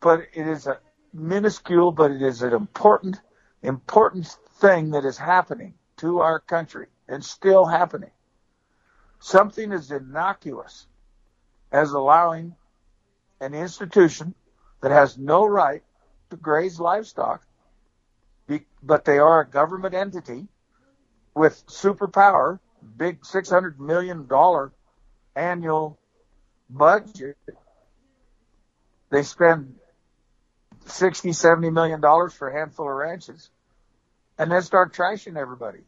but 0.00 0.20
it 0.32 0.46
is 0.46 0.66
a 0.66 0.78
minuscule, 1.12 1.90
but 1.90 2.12
it 2.12 2.22
is 2.22 2.42
an 2.42 2.52
important, 2.52 3.20
important 3.66 4.26
thing 4.60 4.90
that 4.90 5.04
is 5.04 5.18
happening 5.18 5.74
to 5.98 6.20
our 6.20 6.38
country 6.38 6.86
and 7.08 7.24
still 7.24 7.64
happening. 7.64 8.10
Something 9.18 9.72
as 9.72 9.90
innocuous 9.90 10.86
as 11.72 11.92
allowing 11.92 12.54
an 13.40 13.54
institution 13.54 14.34
that 14.80 14.92
has 14.92 15.18
no 15.18 15.44
right 15.44 15.82
to 16.30 16.36
graze 16.36 16.78
livestock, 16.78 17.42
but 18.82 19.04
they 19.04 19.18
are 19.18 19.40
a 19.40 19.46
government 19.46 19.94
entity 19.94 20.46
with 21.34 21.66
superpower, 21.66 22.60
big 22.96 23.20
$600 23.22 23.78
million 23.78 24.28
annual 25.34 25.98
budget. 26.70 27.36
They 29.10 29.22
spend 29.22 29.74
60, 30.86 31.32
70 31.32 31.70
million 31.70 32.00
dollars 32.00 32.32
for 32.32 32.48
a 32.48 32.52
handful 32.52 32.88
of 32.88 32.94
ranches 32.94 33.50
and 34.38 34.50
then 34.50 34.62
start 34.62 34.94
trashing 34.94 35.36
everybody. 35.36 35.80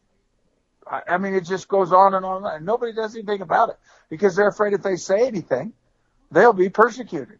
I, 0.89 1.01
I 1.09 1.17
mean, 1.17 1.33
it 1.33 1.45
just 1.45 1.67
goes 1.67 1.91
on 1.91 2.13
and 2.13 2.25
on 2.25 2.45
and 2.45 2.65
nobody 2.65 2.93
does 2.93 3.15
anything 3.15 3.41
about 3.41 3.69
it 3.69 3.77
because 4.09 4.35
they're 4.35 4.47
afraid 4.47 4.73
if 4.73 4.81
they 4.81 4.95
say 4.95 5.27
anything, 5.27 5.73
they'll 6.31 6.53
be 6.53 6.69
persecuted. 6.69 7.39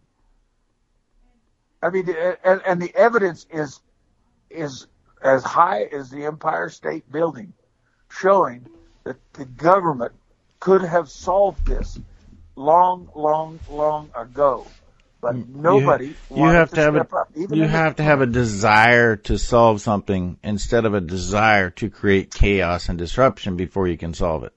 I 1.82 1.90
mean, 1.90 2.10
and, 2.44 2.62
and 2.66 2.82
the 2.82 2.94
evidence 2.94 3.46
is 3.52 3.80
is 4.50 4.88
as 5.22 5.44
high 5.44 5.84
as 5.84 6.10
the 6.10 6.26
Empire 6.26 6.70
State 6.70 7.10
Building, 7.12 7.54
showing 8.10 8.66
that 9.04 9.18
the 9.34 9.46
government 9.46 10.14
could 10.60 10.82
have 10.82 11.10
solved 11.10 11.66
this 11.66 12.00
long, 12.56 13.10
long, 13.16 13.60
long 13.70 14.10
ago. 14.16 14.68
But 15.22 15.36
nobody 15.50 16.16
you, 16.34 16.44
have 16.46 16.70
to, 16.70 16.76
to 16.76 16.82
have 16.82 16.96
a, 16.96 17.02
up, 17.02 17.32
you 17.36 17.64
have 17.64 17.98
to 17.98 18.04
have 18.04 18.22
a 18.22 18.26
desire 18.26 19.18
to 19.18 19.38
solve 19.38 19.82
something 19.82 20.38
instead 20.44 20.86
of 20.86 20.94
a 20.94 21.02
desire 21.02 21.70
to 21.72 21.90
create 21.90 22.34
chaos 22.34 22.88
and 22.88 22.98
disruption 22.98 23.58
before 23.58 23.88
you 23.90 23.98
can 23.98 24.14
solve 24.14 24.46
it. 24.46 24.54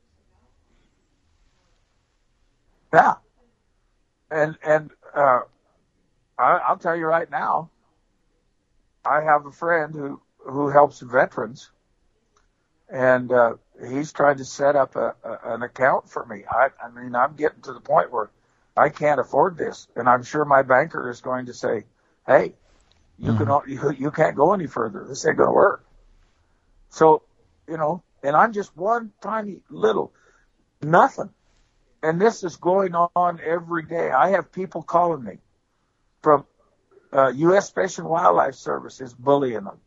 Yeah, 2.95 3.15
and 4.31 4.57
and 4.65 4.91
uh, 5.17 5.41
I, 6.39 6.61
I'll 6.69 6.79
tell 6.79 6.95
you 6.95 7.07
right 7.07 7.29
now, 7.29 7.71
I 9.05 9.23
have 9.23 9.47
a 9.47 9.53
friend 9.53 9.93
who 9.95 10.21
who 10.39 10.69
helps 10.69 11.01
veterans, 11.01 11.71
and 12.89 13.33
uh, 13.33 13.55
he's 13.89 14.13
trying 14.13 14.37
to 14.37 14.45
set 14.45 14.77
up 14.77 14.95
a, 14.95 15.15
a, 15.25 15.55
an 15.55 15.63
account 15.63 16.09
for 16.09 16.25
me. 16.25 16.45
I, 16.49 16.69
I 16.81 16.91
mean, 16.91 17.17
I'm 17.17 17.35
getting 17.35 17.63
to 17.63 17.73
the 17.73 17.81
point 17.81 18.13
where 18.13 18.31
I 18.77 18.89
can't 18.89 19.21
afford 19.21 19.57
this, 19.57 19.87
and 19.97 20.09
I'm 20.09 20.23
sure 20.23 20.45
my 20.45 20.63
banker 20.63 21.11
is 21.11 21.21
going 21.21 21.47
to 21.47 21.55
say, 21.55 21.85
"Hey, 22.27 22.55
you 23.19 23.33
mm-hmm. 23.33 23.45
can 23.45 23.71
you, 23.71 24.07
you 24.07 24.11
can't 24.11 24.37
go 24.37 24.55
any 24.55 24.67
further. 24.67 25.05
This 25.07 25.27
ain't 25.27 25.37
going 25.37 25.49
to 25.49 25.55
work." 25.55 25.85
So, 26.91 27.23
you 27.69 27.77
know, 27.77 28.03
and 28.23 28.35
I'm 28.35 28.53
just 28.53 28.77
one 28.77 29.13
tiny 29.21 29.61
little 29.69 30.13
nothing, 30.81 31.31
and 32.03 32.21
this 32.21 32.45
is 32.45 32.57
going 32.57 32.95
on 32.95 33.41
every 33.45 33.83
day. 33.83 34.11
I 34.11 34.31
have 34.31 34.53
people 34.53 34.83
calling 34.83 35.23
me 35.23 35.39
from 36.23 36.47
uh, 37.13 37.29
U.S. 37.29 37.71
Fish 37.71 37.99
and 37.99 38.09
Wildlife 38.09 38.55
Service 38.55 39.01
is 39.03 39.13
bullying 39.13 39.65
them, 39.65 39.79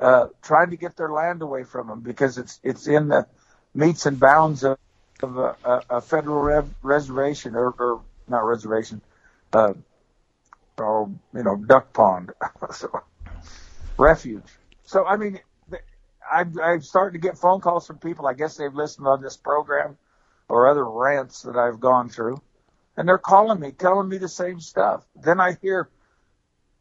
uh, 0.00 0.28
trying 0.42 0.70
to 0.70 0.76
get 0.76 0.96
their 0.96 1.10
land 1.10 1.42
away 1.42 1.64
from 1.64 1.88
them 1.88 2.00
because 2.00 2.38
it's 2.38 2.58
it's 2.62 2.86
in 2.86 3.08
the 3.08 3.26
metes 3.74 4.06
and 4.06 4.18
bounds 4.18 4.64
of, 4.64 4.78
of 5.22 5.36
a, 5.36 5.56
a, 5.64 5.82
a 5.90 6.00
federal 6.00 6.40
rev- 6.40 6.74
reservation 6.82 7.54
or, 7.54 7.74
or 7.78 8.00
not 8.28 8.40
reservation, 8.40 9.00
uh, 9.52 9.74
or 10.78 11.10
you 11.34 11.42
know 11.42 11.56
duck 11.56 11.92
pond, 11.92 12.32
so 12.72 12.90
refuge. 13.98 14.42
So 14.84 15.04
I 15.04 15.16
mean, 15.16 15.40
I'm, 16.30 16.58
I'm 16.60 16.82
starting 16.82 17.20
to 17.20 17.26
get 17.26 17.38
phone 17.38 17.60
calls 17.60 17.86
from 17.86 17.98
people. 17.98 18.26
I 18.26 18.34
guess 18.34 18.56
they've 18.56 18.74
listened 18.74 19.06
on 19.06 19.22
this 19.22 19.36
program 19.36 19.96
or 20.48 20.68
other 20.68 20.84
rants 20.88 21.42
that 21.42 21.56
I've 21.56 21.80
gone 21.80 22.08
through 22.08 22.40
and 22.96 23.08
they're 23.08 23.18
calling 23.18 23.60
me, 23.60 23.72
telling 23.72 24.08
me 24.08 24.18
the 24.18 24.28
same 24.28 24.60
stuff. 24.60 25.04
Then 25.16 25.40
I 25.40 25.56
hear 25.60 25.88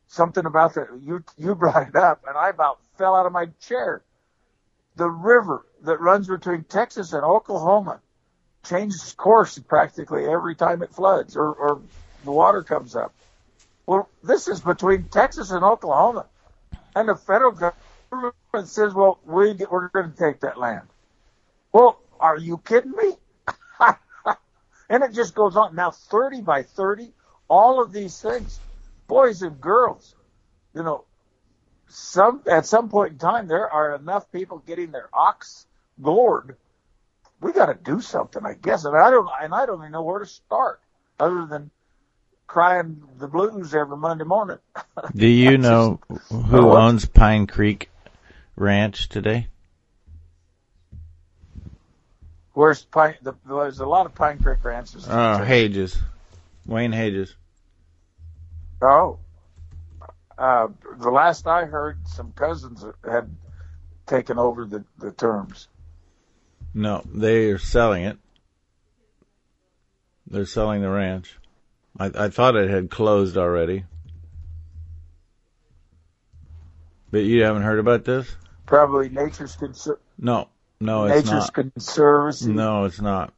something 0.08 0.46
about 0.46 0.76
that 0.76 0.88
you 1.02 1.24
you 1.38 1.56
brought 1.56 1.88
it 1.88 1.96
up, 1.96 2.24
and 2.28 2.38
I 2.38 2.50
about 2.50 2.80
fell 2.98 3.16
out 3.16 3.26
of 3.26 3.32
my 3.32 3.48
chair. 3.60 4.04
The 4.96 5.10
river 5.10 5.66
that 5.84 6.00
runs 6.00 6.28
between 6.28 6.66
Texas 6.66 7.14
and 7.14 7.24
Oklahoma 7.24 8.00
changes 8.66 9.14
course 9.14 9.60
practically 9.60 10.26
every 10.26 10.56
time 10.56 10.84
it 10.84 10.94
floods 10.94 11.36
or, 11.38 11.54
or 11.54 11.82
the 12.24 12.32
water 12.32 12.64
comes 12.64 12.96
up. 12.96 13.14
Well, 13.88 14.10
this 14.24 14.48
is 14.48 14.62
between 14.62 15.10
Texas 15.10 15.52
and 15.52 15.64
Oklahoma, 15.64 16.28
and 16.96 17.10
the 17.10 17.16
federal 17.16 17.52
government 17.52 18.36
says, 18.66 18.94
"Well, 18.94 19.20
we 19.26 19.54
we're 19.70 19.90
going 19.90 20.12
to 20.12 20.18
take 20.18 20.42
that 20.42 20.58
land." 20.58 20.88
Well, 21.74 22.00
are 22.20 22.38
you 22.38 22.60
kidding 22.60 22.94
me? 22.94 23.14
And 24.90 25.04
it 25.04 25.14
just 25.14 25.34
goes 25.34 25.56
on. 25.56 25.76
Now, 25.76 25.92
30 25.92 26.42
by 26.42 26.64
30, 26.64 27.14
all 27.48 27.82
of 27.82 27.92
these 27.92 28.22
things, 28.22 28.62
boys 29.08 29.42
and 29.42 29.60
girls, 29.60 30.16
you 30.76 30.84
know, 30.84 31.06
some 31.88 32.44
at 32.50 32.66
some 32.66 32.90
point 32.90 33.14
in 33.14 33.18
time 33.18 33.48
there 33.48 33.70
are 33.70 33.96
enough 33.96 34.32
people 34.32 34.60
getting 34.60 34.92
their 34.92 35.10
ox 35.14 35.66
gored. 36.02 36.58
We 37.44 37.52
got 37.52 37.66
to 37.66 37.74
do 37.74 38.00
something, 38.00 38.46
I 38.46 38.54
guess. 38.54 38.86
And 38.86 38.96
I 38.96 39.12
don't, 39.12 39.30
and 39.42 39.54
I 39.54 39.66
don't 39.66 39.80
even 39.82 39.92
know 39.92 40.02
where 40.02 40.20
to 40.20 40.26
start, 40.26 40.80
other 41.20 41.46
than 41.46 41.70
crying 42.48 43.04
the 43.18 43.28
blues 43.28 43.76
every 43.76 43.98
Monday 43.98 44.24
morning. 44.24 44.60
Do 45.16 45.28
you 45.28 45.58
know 45.58 46.00
who 46.30 46.66
what? 46.68 46.82
owns 46.82 47.06
Pine 47.06 47.48
Creek 47.48 47.90
Ranch 48.56 49.10
today? 49.10 49.48
Where's 52.54 52.86
Pine? 52.86 53.16
The, 53.22 53.34
there's 53.46 53.80
a 53.80 53.86
lot 53.86 54.06
of 54.06 54.16
Pine 54.16 54.40
Creek 54.40 54.64
ranches. 54.64 55.06
Oh, 55.10 55.44
Hage's. 55.44 55.98
Wayne 56.66 56.94
Hage's. 56.94 57.36
Oh. 58.82 59.20
Uh, 60.38 60.68
the 60.98 61.10
last 61.10 61.46
I 61.46 61.66
heard, 61.66 62.08
some 62.08 62.32
cousins 62.32 62.86
had 63.04 63.36
taken 64.06 64.38
over 64.40 64.66
the, 64.66 64.86
the 64.98 65.12
terms. 65.12 65.68
No, 66.74 67.04
they 67.06 67.52
are 67.52 67.58
selling 67.60 68.06
it. 68.06 68.18
They're 70.28 70.46
selling 70.46 70.82
the 70.82 70.90
ranch. 70.90 71.38
I, 72.00 72.06
I 72.16 72.30
thought 72.30 72.56
it 72.56 72.70
had 72.70 72.90
closed 72.90 73.38
already. 73.38 73.86
But 77.12 77.20
you 77.20 77.44
haven't 77.44 77.62
heard 77.62 77.78
about 77.78 78.06
this? 78.06 78.36
Probably 78.66 79.10
Nature's 79.10 79.56
Conser- 79.56 80.00
No, 80.18 80.48
no, 80.80 81.06
it's 81.06 81.26
Nature's 81.26 81.44
not. 81.46 81.54
Conservancy, 81.54 82.52
No, 82.52 82.86
it's 82.86 83.00
not. 83.00 83.34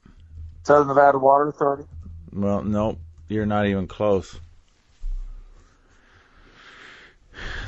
Southern 0.63 0.87
Nevada 0.87 1.17
Water 1.17 1.49
Authority. 1.49 1.83
Well, 2.31 2.63
nope, 2.63 2.99
you're 3.27 3.45
not 3.45 3.65
even 3.65 3.87
close. 3.87 4.39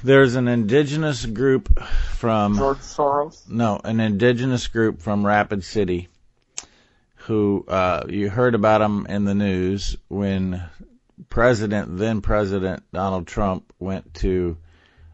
There's 0.04 0.36
an 0.36 0.48
indigenous 0.48 1.26
group 1.26 1.80
from 2.16 2.58
George 2.58 2.78
Soros. 2.80 3.50
no, 3.50 3.80
an 3.84 4.00
indigenous 4.00 4.68
group 4.68 5.02
from 5.02 5.26
Rapid 5.26 5.64
City 5.64 6.10
who 7.28 7.66
uh, 7.68 8.06
you 8.08 8.30
heard 8.30 8.56
about 8.56 8.78
them 8.80 9.06
in 9.10 9.26
the 9.26 9.36
news 9.36 9.98
when 10.08 10.64
President, 11.30 11.98
then 11.98 12.22
President 12.22 12.84
Donald 12.94 13.28
Trump 13.28 13.74
went 13.80 14.14
to 14.14 14.56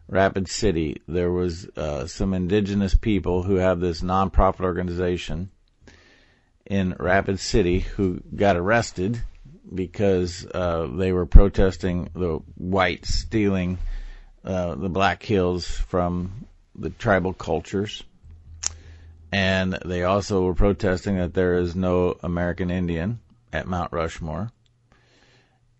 Rapid 0.08 0.48
City. 0.48 1.02
There 1.08 1.32
was 1.32 1.66
uh, 1.76 2.06
some 2.06 2.32
indigenous 2.32 2.94
people 2.94 3.42
who 3.42 3.56
have 3.56 3.80
this 3.80 4.00
nonprofit 4.00 4.60
organization 4.60 5.50
in 6.64 6.94
Rapid 7.00 7.40
City 7.40 7.80
who 7.80 8.20
got 8.36 8.56
arrested 8.56 9.20
because 9.74 10.46
uh, 10.46 10.88
they 10.94 11.12
were 11.12 11.26
protesting 11.26 12.10
the 12.14 12.38
whites 12.56 13.12
stealing 13.12 13.78
uh, 14.44 14.74
the 14.74 14.88
Black 14.88 15.22
Hills 15.22 15.66
from 15.66 16.46
the 16.74 16.90
tribal 16.90 17.32
cultures. 17.32 18.02
And 19.32 19.78
they 19.84 20.04
also 20.04 20.42
were 20.42 20.54
protesting 20.54 21.16
that 21.16 21.34
there 21.34 21.54
is 21.54 21.74
no 21.74 22.16
American 22.22 22.70
Indian 22.70 23.20
at 23.52 23.66
Mount 23.66 23.92
Rushmore. 23.92 24.50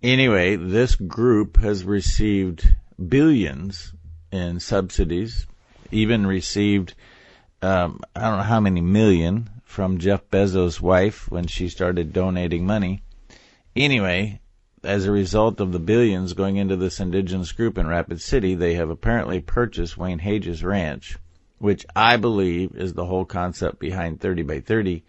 Anyway, 0.02 0.56
this 0.56 0.96
group 0.96 1.58
has 1.58 1.84
received 1.84 2.74
billions 3.08 3.92
in 4.32 4.60
subsidies, 4.60 5.46
even 5.90 6.26
received 6.26 6.94
um, 7.64 8.00
I 8.14 8.20
don't 8.20 8.36
know 8.36 8.42
how 8.42 8.60
many 8.60 8.82
million 8.82 9.48
from 9.64 9.98
Jeff 9.98 10.28
Bezos' 10.30 10.82
wife 10.82 11.30
when 11.30 11.46
she 11.46 11.70
started 11.70 12.12
donating 12.12 12.66
money. 12.66 13.02
Anyway, 13.74 14.40
as 14.84 15.06
a 15.06 15.12
result 15.12 15.60
of 15.60 15.72
the 15.72 15.78
billions 15.78 16.32
going 16.32 16.56
into 16.56 16.76
this 16.76 17.00
indigenous 17.00 17.52
group 17.52 17.78
in 17.78 17.86
Rapid 17.86 18.20
City, 18.20 18.54
they 18.54 18.74
have 18.74 18.90
apparently 18.90 19.40
purchased 19.40 19.96
Wayne 19.96 20.18
Hage's 20.18 20.62
Ranch, 20.64 21.18
which 21.58 21.86
I 21.94 22.16
believe 22.16 22.76
is 22.76 22.92
the 22.92 23.06
whole 23.06 23.24
concept 23.24 23.78
behind 23.78 24.20
30 24.20 24.42
by 24.42 24.60
30, 24.60 25.04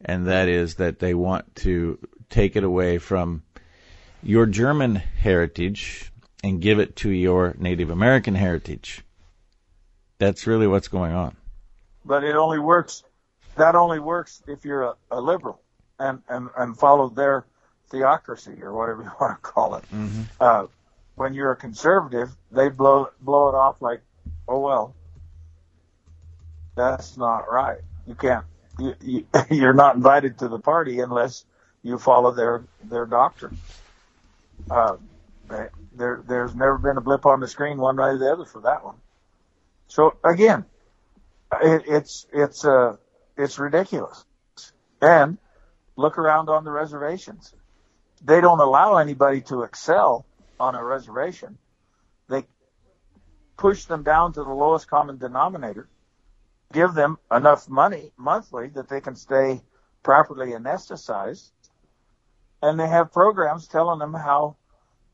and 0.00 0.26
that 0.26 0.48
is 0.48 0.76
that 0.76 0.98
they 0.98 1.14
want 1.14 1.54
to 1.56 1.98
take 2.30 2.56
it 2.56 2.64
away 2.64 2.98
from 2.98 3.42
your 4.22 4.46
German 4.46 4.96
heritage 4.96 6.12
and 6.44 6.60
give 6.60 6.78
it 6.78 6.96
to 6.96 7.10
your 7.10 7.54
Native 7.58 7.90
American 7.90 8.34
heritage. 8.34 9.04
That's 10.18 10.46
really 10.46 10.66
what's 10.66 10.88
going 10.88 11.12
on. 11.12 11.36
but 12.04 12.24
it 12.24 12.36
only 12.36 12.58
works. 12.58 13.04
That 13.56 13.74
only 13.74 13.98
works 13.98 14.42
if 14.46 14.64
you're 14.64 14.82
a, 14.82 14.94
a 15.10 15.20
liberal 15.20 15.60
and, 15.98 16.22
and, 16.28 16.48
and 16.56 16.78
follow 16.78 17.08
their 17.08 17.44
theocracy 17.90 18.62
or 18.62 18.72
whatever 18.72 19.02
you 19.04 19.10
want 19.20 19.36
to 19.36 19.42
call 19.42 19.74
it. 19.76 19.84
Mm-hmm. 19.92 20.22
Uh, 20.40 20.66
when 21.14 21.34
you're 21.34 21.52
a 21.52 21.56
conservative, 21.56 22.30
they 22.50 22.68
blow 22.68 23.10
blow 23.20 23.48
it 23.48 23.54
off 23.54 23.82
like, 23.82 24.00
oh 24.46 24.60
well, 24.60 24.94
that's 26.76 27.16
not 27.16 27.50
right. 27.50 27.80
You 28.06 28.14
can't. 28.14 28.44
You, 28.78 28.94
you, 29.00 29.26
you're 29.50 29.74
not 29.74 29.96
invited 29.96 30.38
to 30.38 30.48
the 30.48 30.58
party 30.58 31.00
unless 31.00 31.44
you 31.82 31.98
follow 31.98 32.32
their 32.32 32.64
their 32.84 33.06
doctrine. 33.06 33.58
Uh, 34.70 34.96
there 35.94 36.22
there's 36.26 36.54
never 36.54 36.78
been 36.78 36.96
a 36.96 37.00
blip 37.00 37.26
on 37.26 37.40
the 37.40 37.48
screen 37.48 37.78
one 37.78 37.96
way 37.96 38.10
or 38.10 38.18
the 38.18 38.32
other 38.32 38.44
for 38.44 38.62
that 38.62 38.84
one. 38.84 38.96
So 39.88 40.16
again, 40.24 40.64
it, 41.60 41.82
it's 41.86 42.26
it's 42.32 42.64
uh 42.64 42.96
it's 43.36 43.58
ridiculous. 43.58 44.24
And 45.00 45.38
look 45.96 46.18
around 46.18 46.48
on 46.48 46.64
the 46.64 46.70
reservations. 46.70 47.52
They 48.22 48.40
don't 48.40 48.60
allow 48.60 48.96
anybody 48.96 49.40
to 49.42 49.62
excel 49.62 50.26
on 50.58 50.74
a 50.74 50.84
reservation. 50.84 51.58
They 52.28 52.44
push 53.56 53.84
them 53.84 54.02
down 54.02 54.32
to 54.34 54.44
the 54.44 54.50
lowest 54.50 54.88
common 54.88 55.18
denominator, 55.18 55.88
give 56.72 56.94
them 56.94 57.18
enough 57.30 57.68
money 57.68 58.12
monthly 58.16 58.68
that 58.70 58.88
they 58.88 59.00
can 59.00 59.14
stay 59.14 59.62
properly 60.02 60.52
anesthetized, 60.52 61.50
and 62.62 62.78
they 62.78 62.88
have 62.88 63.12
programs 63.12 63.68
telling 63.68 63.98
them 63.98 64.14
how 64.14 64.56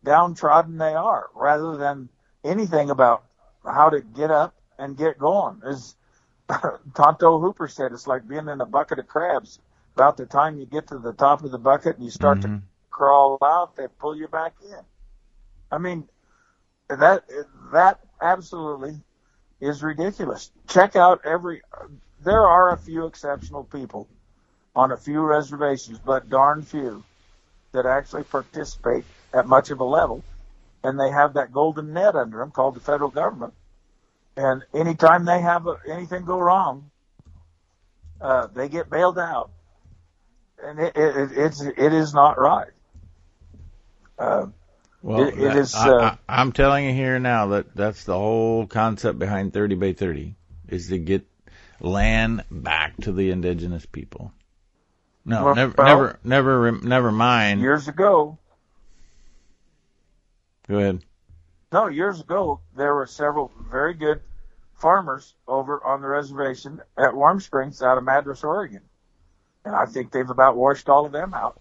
downtrodden 0.03 0.79
they 0.79 0.95
are 0.95 1.29
rather 1.35 1.77
than 1.77 2.09
anything 2.43 2.91
about 2.91 3.25
how 3.65 3.91
to 3.91 4.01
get 4.01 4.31
up 4.31 4.55
and 4.79 4.97
get 4.97 5.19
going. 5.19 5.61
As 5.65 5.97
Tonto 6.95 7.41
Hooper 7.41 7.69
said, 7.69 7.93
it's 7.93 8.07
like 8.07 8.29
being 8.29 8.49
in 8.49 8.61
a 8.61 8.67
bucket 8.67 8.99
of 8.99 9.07
crabs. 9.07 9.59
About 9.95 10.17
the 10.17 10.27
time 10.27 10.59
you 10.59 10.67
get 10.67 10.89
to 10.89 10.99
the 10.99 11.13
top 11.13 11.45
of 11.45 11.53
the 11.53 11.59
bucket 11.59 11.97
and 11.97 12.05
you 12.05 12.11
start 12.11 12.43
to 12.43 12.49
Mhm. 12.49 12.63
Crawl 12.95 13.39
out, 13.43 13.75
they 13.77 13.89
pull 13.99 14.17
you 14.17 14.29
back 14.29 14.55
in. 14.63 14.79
I 15.71 15.79
mean, 15.79 16.09
that 16.89 17.25
that 17.73 18.01
absolutely 18.23 19.01
is 19.61 19.83
ridiculous. 19.83 20.51
Check 20.69 20.95
out 20.95 21.23
every. 21.25 21.63
There 22.23 22.47
are 22.47 22.73
a 22.73 22.77
few 22.77 23.07
exceptional 23.07 23.65
people 23.65 24.09
on 24.77 24.93
a 24.93 24.97
few 24.97 25.21
reservations, 25.21 25.99
but 25.99 26.31
darn 26.31 26.63
few 26.63 27.03
that 27.73 27.85
actually 27.85 28.23
participate 28.23 29.05
at 29.33 29.49
much 29.49 29.71
of 29.71 29.81
a 29.81 29.85
level, 29.85 30.23
and 30.85 30.99
they 30.99 31.11
have 31.11 31.35
that 31.35 31.53
golden 31.53 31.93
net 31.93 32.15
under 32.15 32.39
them 32.39 32.53
called 32.53 32.77
the 32.77 32.81
federal 32.81 33.11
government. 33.11 33.55
And 34.37 34.63
anytime 34.73 35.25
they 35.25 35.41
have 35.41 35.67
a, 35.67 35.79
anything 35.91 36.25
go 36.25 36.39
wrong, 36.39 36.91
uh, 38.21 38.47
they 38.55 38.69
get 38.69 38.89
bailed 38.89 39.19
out, 39.19 39.51
and 40.63 40.79
it, 40.79 40.97
it, 40.97 41.33
it's 41.33 41.61
it 41.61 41.93
is 41.93 42.15
not 42.15 42.39
right. 42.39 42.74
Uh, 44.19 44.47
Well, 45.03 45.25
It- 45.29 45.35
it 45.35 45.41
that- 45.49 45.57
is, 45.57 45.75
I, 45.75 45.89
uh, 45.91 46.17
I, 46.29 46.41
I'm 46.41 46.53
telling 46.53 46.87
you 46.87 46.95
here 46.95 47.19
now 47.19 47.49
that 47.49 47.75
that's 47.77 48.05
the 48.05 48.15
whole 48.15 48.67
concept 48.67 49.19
behind 49.19 49.53
30 49.53 49.75
by 49.75 49.93
30 49.93 50.35
is 50.69 50.89
to 50.89 50.99
get 50.99 51.27
land 51.79 52.43
back 52.51 52.97
to 53.03 53.13
the 53.13 53.31
indigenous 53.31 53.85
people. 53.85 54.33
No, 55.27 55.45
Well, 55.45 55.55
never, 55.57 55.75
well- 55.77 55.87
never, 55.87 56.19
never, 56.25 56.73
never 56.73 57.13
mind. 57.13 57.61
years 57.61 57.87
ago, 57.89 58.39
Go 60.67 60.79
ahead. 60.79 61.05
No, 61.73 61.89
years 61.89 62.21
ago 62.23 62.61
there 62.75 62.95
were 62.95 63.07
several 63.07 63.53
very 63.71 63.93
good 63.93 64.23
farmers 64.77 65.35
over 65.47 65.85
on 65.85 66.01
the 66.01 66.09
reservation 66.09 66.81
at 66.97 67.15
Warm 67.15 67.41
Springs 67.41 67.83
out 67.83 67.99
of 67.99 68.05
Madras, 68.05 68.43
Oregon. 68.45 68.81
And 69.67 69.75
I 69.75 69.85
think 69.85 70.11
they've 70.11 70.29
about 70.31 70.57
washed 70.57 70.89
all 70.89 71.05
of 71.05 71.13
them 71.13 71.35
out, 71.35 71.61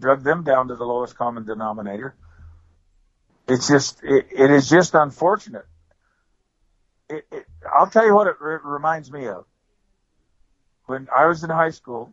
drug 0.00 0.22
them 0.22 0.44
down 0.44 0.68
to 0.68 0.76
the 0.76 0.84
lowest 0.84 1.16
common 1.16 1.44
denominator. 1.44 2.14
It's 3.48 3.68
just, 3.68 4.02
it, 4.02 4.26
it 4.30 4.50
is 4.50 4.68
just 4.68 4.94
unfortunate. 4.94 5.66
It, 7.08 7.26
it, 7.30 7.46
I'll 7.74 7.88
tell 7.88 8.06
you 8.06 8.14
what 8.14 8.26
it 8.26 8.36
re- 8.40 8.58
reminds 8.62 9.10
me 9.10 9.26
of. 9.26 9.44
When 10.86 11.08
I 11.14 11.26
was 11.26 11.44
in 11.44 11.50
high 11.50 11.70
school, 11.70 12.12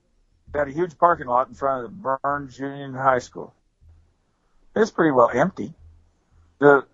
we 0.54 0.60
had 0.60 0.67
a 0.67 0.71
huge 0.71 0.97
parking 0.97 1.28
lot 1.28 1.47
in 1.47 1.54
front 1.54 1.86
of 1.86 1.91
the 1.91 2.17
Burns 2.23 2.58
Union 2.58 2.93
High 2.93 3.19
School. 3.19 3.54
It's 4.75 4.91
pretty 4.91 5.12
well 5.12 5.30
empty. 5.34 5.73
The 6.60 6.86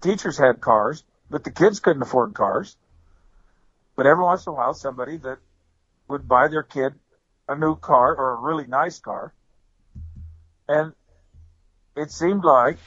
teachers 0.00 0.38
had 0.38 0.60
cars, 0.60 1.04
but 1.30 1.44
the 1.44 1.50
kids 1.50 1.80
couldn't 1.80 2.02
afford 2.02 2.34
cars. 2.34 2.76
But 3.96 4.06
every 4.06 4.24
once 4.24 4.46
in 4.46 4.52
a 4.52 4.56
while, 4.56 4.74
somebody 4.74 5.16
that 5.18 5.38
would 6.08 6.28
buy 6.28 6.48
their 6.48 6.62
kid 6.62 6.94
a 7.48 7.56
new 7.56 7.76
car 7.76 8.14
or 8.14 8.32
a 8.32 8.40
really 8.40 8.66
nice 8.66 8.98
car. 8.98 9.32
And 10.68 10.92
it 11.96 12.10
seemed 12.10 12.44
like 12.44 12.78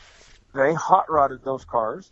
they 0.53 0.73
hot 0.73 1.09
rodded 1.09 1.43
those 1.43 1.65
cars 1.65 2.11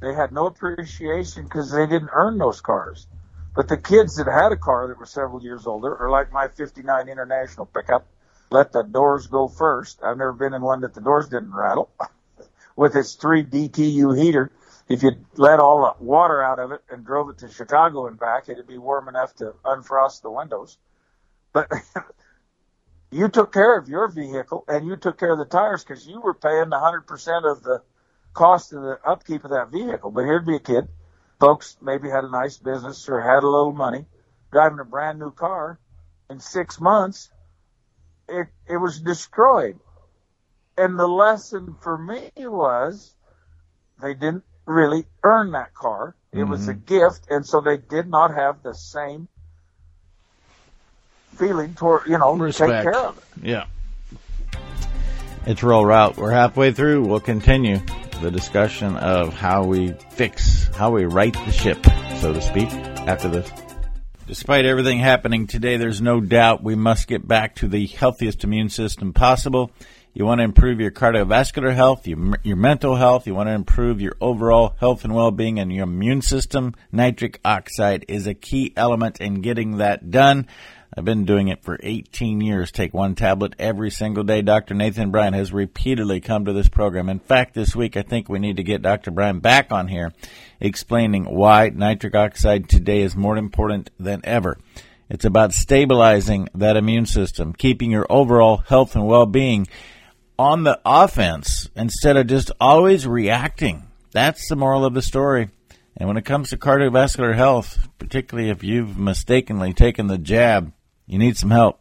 they 0.00 0.14
had 0.14 0.32
no 0.32 0.46
appreciation 0.46 1.44
because 1.44 1.70
they 1.70 1.86
didn't 1.86 2.10
earn 2.12 2.38
those 2.38 2.60
cars. 2.60 3.06
But 3.54 3.68
the 3.68 3.76
kids 3.76 4.16
that 4.16 4.26
had 4.26 4.52
a 4.52 4.56
car 4.56 4.88
that 4.88 4.98
were 4.98 5.06
several 5.06 5.42
years 5.42 5.66
older, 5.66 5.94
or 5.94 6.10
like 6.10 6.32
my 6.32 6.48
59 6.48 7.08
International 7.08 7.66
pickup, 7.66 8.06
let 8.50 8.72
the 8.72 8.82
doors 8.82 9.26
go 9.26 9.46
first. 9.46 10.02
I've 10.02 10.16
never 10.16 10.32
been 10.32 10.54
in 10.54 10.62
one 10.62 10.80
that 10.80 10.94
the 10.94 11.00
doors 11.00 11.28
didn't 11.28 11.52
rattle. 11.52 11.90
With 12.76 12.96
its 12.96 13.14
three 13.14 13.44
BTU 13.44 14.16
heater, 14.18 14.50
if 14.88 15.02
you 15.02 15.12
let 15.36 15.60
all 15.60 15.82
the 15.82 16.04
water 16.04 16.42
out 16.42 16.58
of 16.58 16.72
it 16.72 16.80
and 16.88 17.04
drove 17.04 17.28
it 17.28 17.38
to 17.38 17.48
Chicago 17.48 18.06
and 18.06 18.18
back, 18.18 18.48
it'd 18.48 18.66
be 18.66 18.78
warm 18.78 19.08
enough 19.08 19.34
to 19.36 19.52
unfrost 19.64 20.22
the 20.22 20.30
windows. 20.30 20.78
But 21.52 21.70
you 23.10 23.28
took 23.28 23.52
care 23.52 23.76
of 23.76 23.88
your 23.88 24.08
vehicle 24.08 24.64
and 24.68 24.86
you 24.86 24.96
took 24.96 25.18
care 25.18 25.32
of 25.32 25.38
the 25.38 25.44
tires 25.44 25.82
because 25.82 26.06
you 26.06 26.20
were 26.20 26.34
paying 26.34 26.70
100% 26.70 27.50
of 27.50 27.62
the 27.62 27.82
cost 28.32 28.72
of 28.72 28.82
the 28.82 28.98
upkeep 29.04 29.44
of 29.44 29.50
that 29.50 29.70
vehicle. 29.70 30.10
But 30.10 30.24
here'd 30.24 30.46
be 30.46 30.56
a 30.56 30.60
kid, 30.60 30.88
folks 31.40 31.76
maybe 31.82 32.08
had 32.08 32.24
a 32.24 32.30
nice 32.30 32.58
business 32.58 33.08
or 33.08 33.20
had 33.20 33.42
a 33.42 33.48
little 33.48 33.72
money, 33.72 34.06
driving 34.52 34.78
a 34.78 34.84
brand 34.84 35.18
new 35.18 35.32
car. 35.32 35.78
In 36.28 36.38
six 36.38 36.80
months, 36.80 37.30
it 38.28 38.46
it 38.68 38.76
was 38.76 39.00
destroyed. 39.00 39.80
And 40.78 40.98
the 40.98 41.08
lesson 41.08 41.74
for 41.80 41.98
me 41.98 42.30
was 42.36 43.14
they 44.00 44.14
didn't 44.14 44.44
really 44.64 45.04
earn 45.24 45.50
that 45.52 45.74
car. 45.74 46.14
It 46.32 46.36
mm-hmm. 46.36 46.50
was 46.50 46.68
a 46.68 46.74
mm-hmm. 46.74 46.84
gift, 46.84 47.26
and 47.28 47.44
so 47.44 47.60
they 47.60 47.76
did 47.76 48.08
not 48.08 48.32
have 48.34 48.62
the 48.62 48.74
same 48.74 49.26
feeling 51.40 51.74
toward 51.74 52.06
you 52.06 52.18
know 52.18 52.36
Respect. 52.36 52.70
take 52.70 52.82
care 52.92 53.02
of 53.02 53.18
it. 53.18 53.24
Yeah. 53.42 53.64
It's 55.46 55.62
Rural 55.62 55.86
Route. 55.86 56.16
We're 56.18 56.32
halfway 56.32 56.70
through. 56.72 57.06
We'll 57.06 57.18
continue 57.18 57.80
the 58.20 58.30
discussion 58.30 58.96
of 58.96 59.32
how 59.32 59.64
we 59.64 59.92
fix, 60.10 60.68
how 60.76 60.90
we 60.90 61.06
right 61.06 61.32
the 61.32 61.50
ship, 61.50 61.84
so 62.20 62.34
to 62.34 62.42
speak, 62.42 62.70
after 62.70 63.28
this. 63.28 63.50
Despite 64.26 64.66
everything 64.66 64.98
happening 64.98 65.46
today, 65.46 65.78
there's 65.78 66.02
no 66.02 66.20
doubt 66.20 66.62
we 66.62 66.74
must 66.74 67.08
get 67.08 67.26
back 67.26 67.56
to 67.56 67.68
the 67.68 67.86
healthiest 67.86 68.44
immune 68.44 68.68
system 68.68 69.14
possible. 69.14 69.72
You 70.12 70.26
want 70.26 70.40
to 70.40 70.44
improve 70.44 70.80
your 70.80 70.90
cardiovascular 70.90 71.74
health, 71.74 72.06
your, 72.06 72.36
your 72.42 72.56
mental 72.56 72.96
health. 72.96 73.26
You 73.26 73.34
want 73.34 73.48
to 73.48 73.54
improve 73.54 74.00
your 74.00 74.16
overall 74.20 74.74
health 74.78 75.04
and 75.04 75.14
well-being 75.14 75.58
and 75.58 75.72
your 75.72 75.84
immune 75.84 76.20
system. 76.20 76.74
Nitric 76.92 77.40
oxide 77.44 78.04
is 78.08 78.26
a 78.26 78.34
key 78.34 78.72
element 78.76 79.20
in 79.20 79.40
getting 79.40 79.78
that 79.78 80.10
done. 80.10 80.46
I've 80.96 81.04
been 81.04 81.24
doing 81.24 81.48
it 81.48 81.62
for 81.62 81.78
18 81.82 82.40
years. 82.40 82.72
Take 82.72 82.92
one 82.92 83.14
tablet 83.14 83.54
every 83.60 83.90
single 83.90 84.24
day. 84.24 84.42
Dr. 84.42 84.74
Nathan 84.74 85.12
Bryan 85.12 85.34
has 85.34 85.52
repeatedly 85.52 86.20
come 86.20 86.44
to 86.44 86.52
this 86.52 86.68
program. 86.68 87.08
In 87.08 87.20
fact, 87.20 87.54
this 87.54 87.76
week 87.76 87.96
I 87.96 88.02
think 88.02 88.28
we 88.28 88.40
need 88.40 88.56
to 88.56 88.64
get 88.64 88.82
Dr. 88.82 89.12
Bryan 89.12 89.38
back 89.38 89.70
on 89.70 89.86
here 89.86 90.12
explaining 90.58 91.24
why 91.24 91.70
nitric 91.72 92.16
oxide 92.16 92.68
today 92.68 93.02
is 93.02 93.14
more 93.14 93.36
important 93.36 93.90
than 94.00 94.20
ever. 94.24 94.58
It's 95.08 95.24
about 95.24 95.52
stabilizing 95.52 96.48
that 96.54 96.76
immune 96.76 97.06
system, 97.06 97.52
keeping 97.52 97.92
your 97.92 98.06
overall 98.10 98.58
health 98.58 98.96
and 98.96 99.06
well-being 99.06 99.68
on 100.38 100.64
the 100.64 100.80
offense 100.84 101.68
instead 101.76 102.16
of 102.16 102.26
just 102.26 102.50
always 102.60 103.06
reacting. 103.06 103.86
That's 104.12 104.48
the 104.48 104.56
moral 104.56 104.84
of 104.84 104.94
the 104.94 105.02
story. 105.02 105.50
And 105.96 106.08
when 106.08 106.16
it 106.16 106.24
comes 106.24 106.50
to 106.50 106.56
cardiovascular 106.56 107.34
health, 107.34 107.88
particularly 107.98 108.50
if 108.50 108.64
you've 108.64 108.98
mistakenly 108.98 109.72
taken 109.72 110.06
the 110.06 110.18
jab, 110.18 110.72
you 111.10 111.18
need 111.18 111.36
some 111.36 111.50
help. 111.50 111.80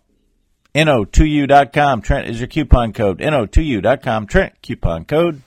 NO2U.com. 0.73 2.01
Trent 2.01 2.27
is 2.27 2.39
your 2.39 2.47
coupon 2.47 2.93
code. 2.93 3.19
NO2U.com. 3.19 4.25
Trent 4.25 4.59
coupon 4.63 5.05
code. 5.05 5.43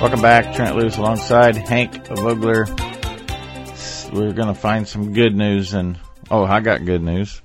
Welcome 0.00 0.22
back. 0.22 0.54
Trent 0.54 0.74
Loos 0.74 0.96
alongside 0.96 1.58
Hank 1.58 2.06
Vogler. 2.06 2.64
We're 4.10 4.32
going 4.32 4.48
to 4.48 4.54
find 4.54 4.88
some 4.88 5.12
good 5.12 5.34
news 5.34 5.74
and, 5.74 6.00
oh, 6.30 6.44
I 6.44 6.60
got 6.60 6.86
good 6.86 7.02
news. 7.02 7.42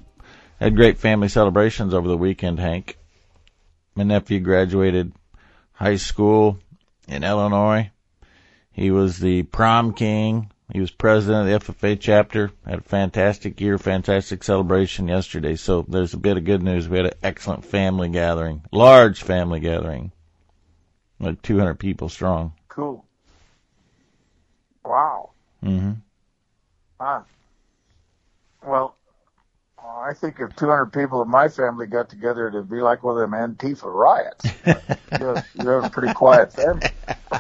Had 0.62 0.78
great 0.78 1.00
family 1.00 1.28
celebrations 1.28 1.94
over 1.94 2.08
the 2.08 2.18
weekend, 2.18 2.58
Hank. 2.58 2.98
My 3.96 4.04
nephew 4.04 4.40
graduated 4.40 5.12
high 5.74 5.98
school 5.98 6.58
in 7.06 7.26
Illinois. 7.26 7.92
He 8.72 8.92
was 8.92 9.20
the 9.20 9.44
prom 9.44 9.94
king 9.94 10.52
he 10.72 10.82
was 10.82 10.92
president 10.92 11.50
of 11.50 11.66
the 11.66 11.74
FFA 11.74 11.98
chapter. 12.00 12.52
Had 12.66 12.80
a 12.80 12.82
fantastic 12.82 13.60
year, 13.62 13.78
fantastic 13.78 14.44
celebration 14.44 15.08
yesterday. 15.08 15.56
So 15.56 15.86
there's 15.88 16.14
a 16.14 16.18
bit 16.18 16.38
of 16.38 16.44
good 16.44 16.62
news. 16.62 16.90
We 16.90 16.98
had 16.98 17.06
an 17.08 17.14
excellent 17.24 17.64
family 17.64 18.10
gathering, 18.10 18.64
large 18.72 19.24
family 19.24 19.62
gathering, 19.62 20.12
like 21.20 21.42
200 21.42 21.76
people 21.76 22.10
strong. 22.10 22.54
Cool. 22.68 23.06
Wow. 24.84 25.30
Mm-hmm. 25.64 25.94
Ah. 27.00 27.24
Well, 28.66 28.96
I 29.80 30.14
think 30.14 30.36
if 30.40 30.54
200 30.58 30.88
people 30.88 31.22
of 31.22 31.30
my 31.30 31.48
family 31.48 31.88
got 31.88 32.10
together, 32.10 32.50
it'd 32.50 32.70
be 32.70 32.82
like 32.82 33.04
one 33.04 33.16
of 33.16 33.22
them 33.22 33.32
Antifa 33.32 33.86
riots. 33.86 34.46
you're, 35.18 35.44
you're 35.56 35.80
a 35.80 35.90
pretty 35.90 36.14
quiet 36.14 36.52
family. 36.52 36.90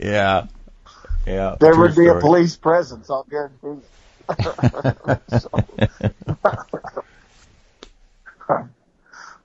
yeah. 0.00 0.46
Yeah. 1.26 1.56
There 1.60 1.76
would 1.76 1.94
be 1.94 2.04
story. 2.04 2.18
a 2.18 2.20
police 2.20 2.56
presence, 2.56 3.10
I'll 3.10 3.24
guarantee. 3.24 3.86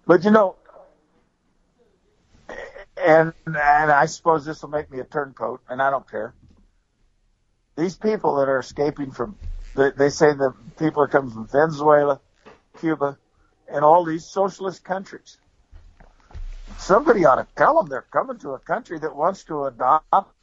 but 0.05 0.23
you 0.23 0.31
know, 0.31 0.55
and 2.97 3.33
and 3.45 3.91
I 3.91 4.05
suppose 4.05 4.45
this 4.45 4.61
will 4.61 4.69
make 4.69 4.91
me 4.91 4.99
a 4.99 5.03
turncoat, 5.03 5.61
and 5.69 5.81
I 5.81 5.89
don't 5.89 6.09
care. 6.09 6.33
These 7.75 7.95
people 7.95 8.37
that 8.37 8.49
are 8.49 8.59
escaping 8.59 9.11
from, 9.11 9.37
they, 9.75 9.91
they 9.91 10.09
say 10.09 10.33
that 10.33 10.53
people 10.79 11.03
are 11.03 11.07
coming 11.07 11.31
from 11.31 11.47
Venezuela, 11.47 12.19
Cuba, 12.79 13.17
and 13.71 13.83
all 13.85 14.03
these 14.03 14.25
socialist 14.25 14.83
countries. 14.83 15.37
Somebody 16.77 17.25
ought 17.25 17.35
to 17.35 17.47
tell 17.55 17.77
them 17.77 17.87
they're 17.89 18.01
coming 18.01 18.39
to 18.39 18.51
a 18.51 18.59
country 18.59 18.99
that 18.99 19.15
wants 19.15 19.43
to 19.45 19.65
adopt 19.65 20.36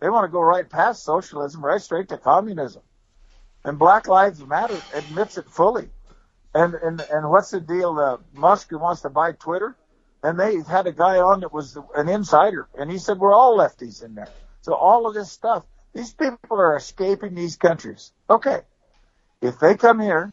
they 0.00 0.10
want 0.10 0.24
to 0.24 0.32
go 0.32 0.40
right 0.40 0.68
past 0.68 1.04
socialism, 1.04 1.64
right 1.64 1.80
straight 1.80 2.08
to 2.10 2.18
communism. 2.18 2.82
And 3.64 3.78
Black 3.78 4.08
Lives 4.08 4.44
Matter 4.44 4.80
admits 4.94 5.36
it 5.38 5.48
fully. 5.50 5.90
And 6.54 6.74
and 6.74 7.00
and 7.00 7.30
what's 7.30 7.50
the 7.50 7.60
deal? 7.60 7.98
Uh, 7.98 8.18
Musk 8.32 8.70
who 8.70 8.78
wants 8.78 9.02
to 9.02 9.10
buy 9.10 9.32
Twitter, 9.32 9.76
and 10.22 10.38
they 10.38 10.60
had 10.62 10.86
a 10.86 10.92
guy 10.92 11.18
on 11.18 11.40
that 11.40 11.52
was 11.52 11.76
an 11.94 12.08
insider, 12.08 12.68
and 12.78 12.90
he 12.90 12.98
said 12.98 13.18
we're 13.18 13.34
all 13.34 13.58
lefties 13.58 14.02
in 14.02 14.14
there. 14.14 14.32
So 14.62 14.74
all 14.74 15.06
of 15.06 15.14
this 15.14 15.30
stuff, 15.30 15.64
these 15.94 16.12
people 16.12 16.58
are 16.58 16.76
escaping 16.76 17.34
these 17.34 17.56
countries. 17.56 18.12
Okay, 18.30 18.60
if 19.42 19.58
they 19.58 19.76
come 19.76 20.00
here, 20.00 20.32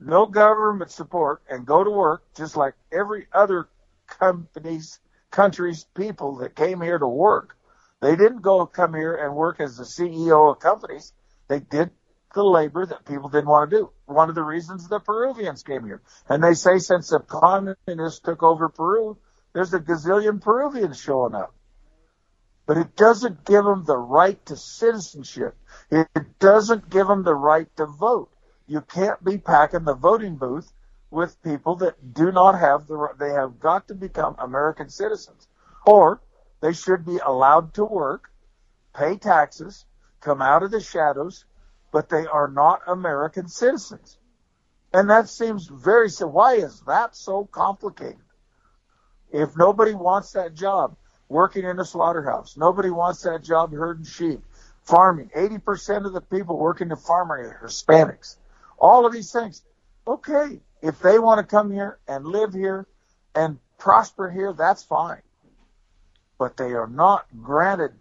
no 0.00 0.26
government 0.26 0.90
support, 0.90 1.42
and 1.48 1.64
go 1.64 1.84
to 1.84 1.90
work 1.90 2.22
just 2.36 2.56
like 2.56 2.74
every 2.92 3.26
other 3.32 3.68
company's 4.08 4.98
countries, 5.30 5.86
people 5.94 6.36
that 6.36 6.56
came 6.56 6.80
here 6.80 6.98
to 6.98 7.06
work, 7.06 7.56
they 8.04 8.16
didn't 8.16 8.42
go 8.42 8.66
come 8.66 8.92
here 8.92 9.14
and 9.14 9.34
work 9.34 9.60
as 9.60 9.78
the 9.78 9.84
CEO 9.84 10.52
of 10.52 10.60
companies. 10.60 11.14
They 11.48 11.60
did 11.60 11.90
the 12.34 12.44
labor 12.44 12.84
that 12.84 13.06
people 13.06 13.30
didn't 13.30 13.48
want 13.48 13.70
to 13.70 13.76
do. 13.78 13.90
One 14.04 14.28
of 14.28 14.34
the 14.34 14.42
reasons 14.42 14.86
the 14.86 15.00
Peruvians 15.00 15.62
came 15.62 15.86
here. 15.86 16.02
And 16.28 16.44
they 16.44 16.52
say 16.52 16.78
since 16.78 17.08
the 17.08 17.20
communists 17.20 18.20
took 18.20 18.42
over 18.42 18.68
Peru, 18.68 19.16
there's 19.54 19.72
a 19.72 19.80
gazillion 19.80 20.42
Peruvians 20.42 21.00
showing 21.00 21.34
up. 21.34 21.54
But 22.66 22.76
it 22.76 22.94
doesn't 22.94 23.46
give 23.46 23.64
them 23.64 23.84
the 23.86 23.96
right 23.96 24.44
to 24.46 24.56
citizenship. 24.56 25.56
It 25.90 26.08
doesn't 26.38 26.90
give 26.90 27.06
them 27.06 27.22
the 27.22 27.34
right 27.34 27.74
to 27.76 27.86
vote. 27.86 28.30
You 28.66 28.82
can't 28.82 29.24
be 29.24 29.38
packing 29.38 29.84
the 29.84 29.94
voting 29.94 30.36
booth 30.36 30.70
with 31.10 31.42
people 31.42 31.76
that 31.76 32.12
do 32.12 32.30
not 32.32 32.58
have 32.58 32.86
the, 32.86 33.08
they 33.18 33.30
have 33.30 33.60
got 33.60 33.88
to 33.88 33.94
become 33.94 34.34
American 34.38 34.90
citizens. 34.90 35.48
Or 35.86 36.20
they 36.64 36.72
should 36.72 37.04
be 37.04 37.18
allowed 37.18 37.74
to 37.74 37.84
work, 37.84 38.30
pay 38.96 39.18
taxes, 39.18 39.84
come 40.22 40.40
out 40.40 40.62
of 40.62 40.70
the 40.70 40.80
shadows, 40.80 41.44
but 41.92 42.08
they 42.08 42.24
are 42.24 42.48
not 42.48 42.80
American 42.86 43.48
citizens. 43.48 44.16
And 44.90 45.10
that 45.10 45.28
seems 45.28 45.66
very 45.66 46.08
so. 46.08 46.26
Why 46.26 46.54
is 46.54 46.80
that 46.86 47.16
so 47.16 47.44
complicated? 47.44 48.24
If 49.30 49.58
nobody 49.58 49.92
wants 49.92 50.32
that 50.32 50.54
job, 50.54 50.96
working 51.28 51.64
in 51.64 51.78
a 51.78 51.84
slaughterhouse, 51.84 52.56
nobody 52.56 52.88
wants 52.88 53.20
that 53.24 53.44
job 53.44 53.70
herding 53.70 54.06
sheep, 54.06 54.40
farming. 54.84 55.32
80% 55.36 56.06
of 56.06 56.14
the 56.14 56.22
people 56.22 56.56
working 56.56 56.90
in 56.90 56.96
farming 56.96 57.44
are 57.44 57.60
Hispanics. 57.62 58.38
All 58.78 59.04
of 59.04 59.12
these 59.12 59.30
things. 59.30 59.62
Okay. 60.08 60.62
If 60.80 60.98
they 61.00 61.18
want 61.18 61.40
to 61.40 61.44
come 61.44 61.70
here 61.70 61.98
and 62.08 62.24
live 62.24 62.54
here 62.54 62.86
and 63.34 63.58
prosper 63.76 64.30
here, 64.30 64.54
that's 64.54 64.82
fine 64.82 65.20
but 66.38 66.56
they 66.56 66.72
are 66.72 66.86
not 66.86 67.26
granted 67.42 67.92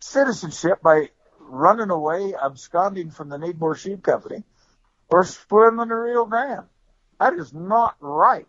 citizenship 0.00 0.82
by 0.82 1.10
running 1.40 1.90
away, 1.90 2.34
absconding 2.34 3.10
from 3.10 3.28
the 3.28 3.36
Needmore 3.36 3.76
Sheep 3.76 4.02
Company, 4.02 4.42
or 5.08 5.24
swimming 5.24 5.88
the 5.88 5.94
Rio 5.94 6.24
Grande. 6.24 6.66
That 7.20 7.34
is 7.34 7.52
not 7.54 7.96
right. 8.00 8.46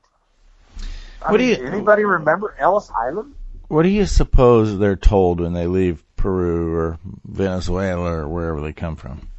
I 1.21 1.32
What 1.32 1.38
do 1.38 1.43
you- 1.45 1.56
anybody 1.56 2.03
remember 2.03 2.56
Ellis 2.58 2.91
Island? 2.91 3.36
What 3.67 3.84
do 3.84 3.89
you 3.89 4.06
suppose 4.06 4.77
they're 4.77 4.95
told 4.95 5.41
when 5.41 5.53
they 5.53 5.67
leave 5.67 6.03
Peru 6.15 6.73
or 6.75 6.99
Venezuela 7.25 8.19
or 8.23 8.27
wherever 8.27 8.62
they 8.62 8.73
come 8.73 8.95
from? 8.95 9.30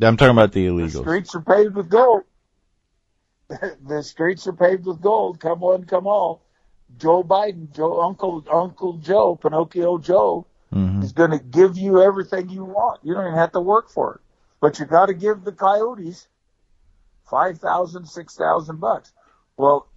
I'm 0.00 0.16
talking 0.16 0.30
about 0.30 0.52
the 0.52 0.66
illegals. 0.66 0.92
The 0.92 0.98
streets 1.00 1.34
are 1.34 1.40
paved 1.40 1.74
with 1.74 1.90
gold. 1.90 2.22
the 3.48 4.02
streets 4.02 4.46
are 4.46 4.52
paved 4.52 4.86
with 4.86 5.00
gold. 5.00 5.40
Come 5.40 5.60
one, 5.60 5.84
come 5.84 6.06
all. 6.06 6.42
Joe 6.98 7.22
Biden, 7.22 7.74
Joe 7.74 8.00
Uncle 8.02 8.44
Uncle 8.50 8.94
Joe, 8.94 9.36
Pinocchio 9.36 9.98
Joe, 9.98 10.46
hmm 10.72 11.02
is 11.02 11.12
going 11.12 11.30
to 11.30 11.38
give 11.38 11.78
you 11.78 12.02
everything 12.02 12.50
you 12.50 12.64
want. 12.64 13.00
You 13.02 13.14
don't 13.14 13.26
even 13.26 13.38
have 13.38 13.52
to 13.52 13.60
work 13.60 13.88
for 13.90 14.16
it, 14.16 14.20
but 14.60 14.78
you 14.78 14.84
got 14.84 15.06
to 15.06 15.14
give 15.14 15.44
the 15.44 15.52
coyotes 15.52 16.28
five 17.28 17.58
thousand, 17.58 18.06
six 18.06 18.36
thousand 18.36 18.80
bucks. 18.80 19.12
Well, 19.56 19.88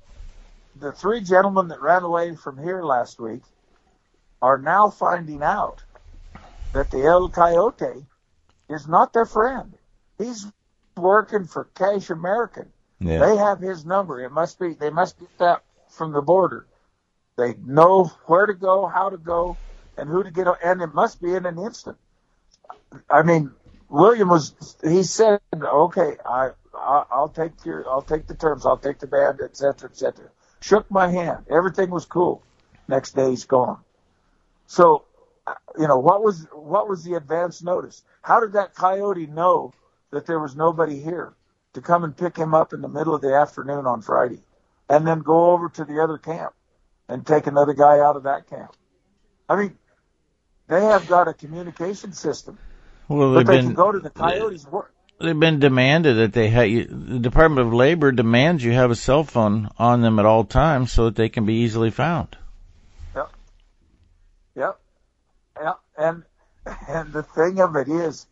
the 0.76 0.92
three 0.92 1.22
gentlemen 1.22 1.68
that 1.70 1.82
ran 1.82 2.04
away 2.04 2.36
from 2.36 2.58
here 2.58 2.84
last 2.84 3.20
week 3.20 3.44
are 4.42 4.58
now 4.58 4.90
finding 4.90 5.44
out 5.44 5.84
that 6.74 6.90
the 6.92 7.04
El 7.04 7.30
Coyote 7.30 8.06
is 8.70 8.88
not 8.88 9.14
their 9.14 9.26
friend. 9.26 9.78
He's 10.18 10.52
working 10.98 11.46
for 11.46 11.66
Cash 11.76 12.10
American. 12.10 12.72
Yeah. 13.00 13.20
They 13.20 13.38
have 13.38 13.60
his 13.60 13.86
number. 13.86 14.22
It 14.22 14.32
must 14.32 14.60
be 14.60 14.74
they 14.74 14.90
must 14.90 15.20
get 15.20 15.38
that 15.40 15.64
from 15.90 16.12
the 16.12 16.22
border. 16.22 16.68
They 17.38 17.56
know 17.66 18.06
where 18.28 18.46
to 18.46 18.54
go, 18.54 18.86
how 18.86 19.10
to 19.10 19.18
go, 19.18 19.58
and 19.98 20.10
who 20.10 20.24
to 20.24 20.32
get, 20.32 20.48
and 20.64 20.82
it 20.82 20.94
must 20.94 21.22
be 21.22 21.34
in 21.34 21.46
an 21.46 21.58
instant. 21.58 21.98
I 23.10 23.24
mean, 23.24 23.52
William 23.90 24.30
was 24.30 24.54
he 24.84 25.04
said, 25.04 25.40
"Okay, 25.54 26.18
I, 26.26 26.52
I 26.76 27.04
I'll 27.12 27.30
take 27.30 27.66
your 27.66 27.90
I'll 27.90 28.04
take 28.04 28.28
the 28.28 28.36
terms, 28.36 28.66
I'll 28.66 28.78
take 28.78 29.00
the 29.00 29.08
band, 29.08 29.40
et 29.44 29.58
cetera, 29.58 29.90
et 29.90 29.98
cetera." 29.98 30.30
Shook 30.62 30.90
my 30.92 31.10
hand. 31.10 31.46
Everything 31.50 31.90
was 31.90 32.06
cool. 32.06 32.44
Next 32.88 33.16
day 33.16 33.32
he's 33.32 33.46
gone. 33.46 33.80
So, 34.68 35.06
you 35.78 35.88
know, 35.88 35.98
what 35.98 36.24
was 36.24 36.48
what 36.54 36.88
was 36.88 37.04
the 37.04 37.16
advance 37.16 37.64
notice? 37.64 38.04
How 38.22 38.40
did 38.40 38.54
that 38.54 38.76
coyote 38.76 39.28
know 39.28 39.74
that 40.12 40.26
there 40.28 40.40
was 40.40 40.56
nobody 40.56 41.00
here 41.00 41.34
to 41.74 41.82
come 41.82 42.04
and 42.04 42.16
pick 42.16 42.38
him 42.38 42.54
up 42.54 42.74
in 42.74 42.82
the 42.82 42.88
middle 42.88 43.16
of 43.16 43.22
the 43.22 43.34
afternoon 43.36 43.88
on 43.88 44.02
Friday, 44.02 44.44
and 44.88 45.08
then 45.08 45.20
go 45.20 45.52
over 45.52 45.70
to 45.70 45.84
the 45.84 46.02
other 46.02 46.20
camp 46.20 46.54
and 47.10 47.26
take 47.26 47.48
another 47.48 47.74
guy 47.74 48.00
out 48.00 48.16
of 48.16 48.24
that 48.24 48.48
camp? 48.50 48.72
I 49.50 49.56
mean, 49.58 49.78
they 50.68 50.82
have 50.82 51.08
got 51.08 51.28
a 51.28 51.34
communication 51.34 52.14
system, 52.14 52.58
Well, 53.08 53.34
but 53.34 53.46
they've 53.46 53.46
they 53.46 53.58
been 53.58 53.66
can 53.68 53.74
go 53.74 53.92
to 53.92 54.00
the 54.00 54.10
coyotes' 54.10 54.66
work. 54.66 54.94
they've 55.20 55.40
been 55.40 55.60
demanded 55.60 56.16
that 56.16 56.34
they 56.34 56.50
have 56.50 56.70
the 56.70 57.20
Department 57.20 57.68
of 57.68 57.74
Labor 57.74 58.12
demands 58.12 58.64
you 58.64 58.72
have 58.74 58.92
a 58.92 58.96
cell 58.96 59.24
phone 59.24 59.70
on 59.78 60.02
them 60.02 60.20
at 60.20 60.26
all 60.26 60.44
times 60.46 60.92
so 60.92 61.06
that 61.06 61.16
they 61.16 61.30
can 61.30 61.46
be 61.46 61.56
easily 61.56 61.92
found. 61.92 62.38
Yep. 63.16 63.32
Yep. 64.56 64.80
yep. 65.62 65.80
And 65.98 66.24
and 66.88 67.12
the 67.14 67.24
thing 67.24 67.60
of 67.60 67.76
it 67.76 67.90
is 67.90 68.26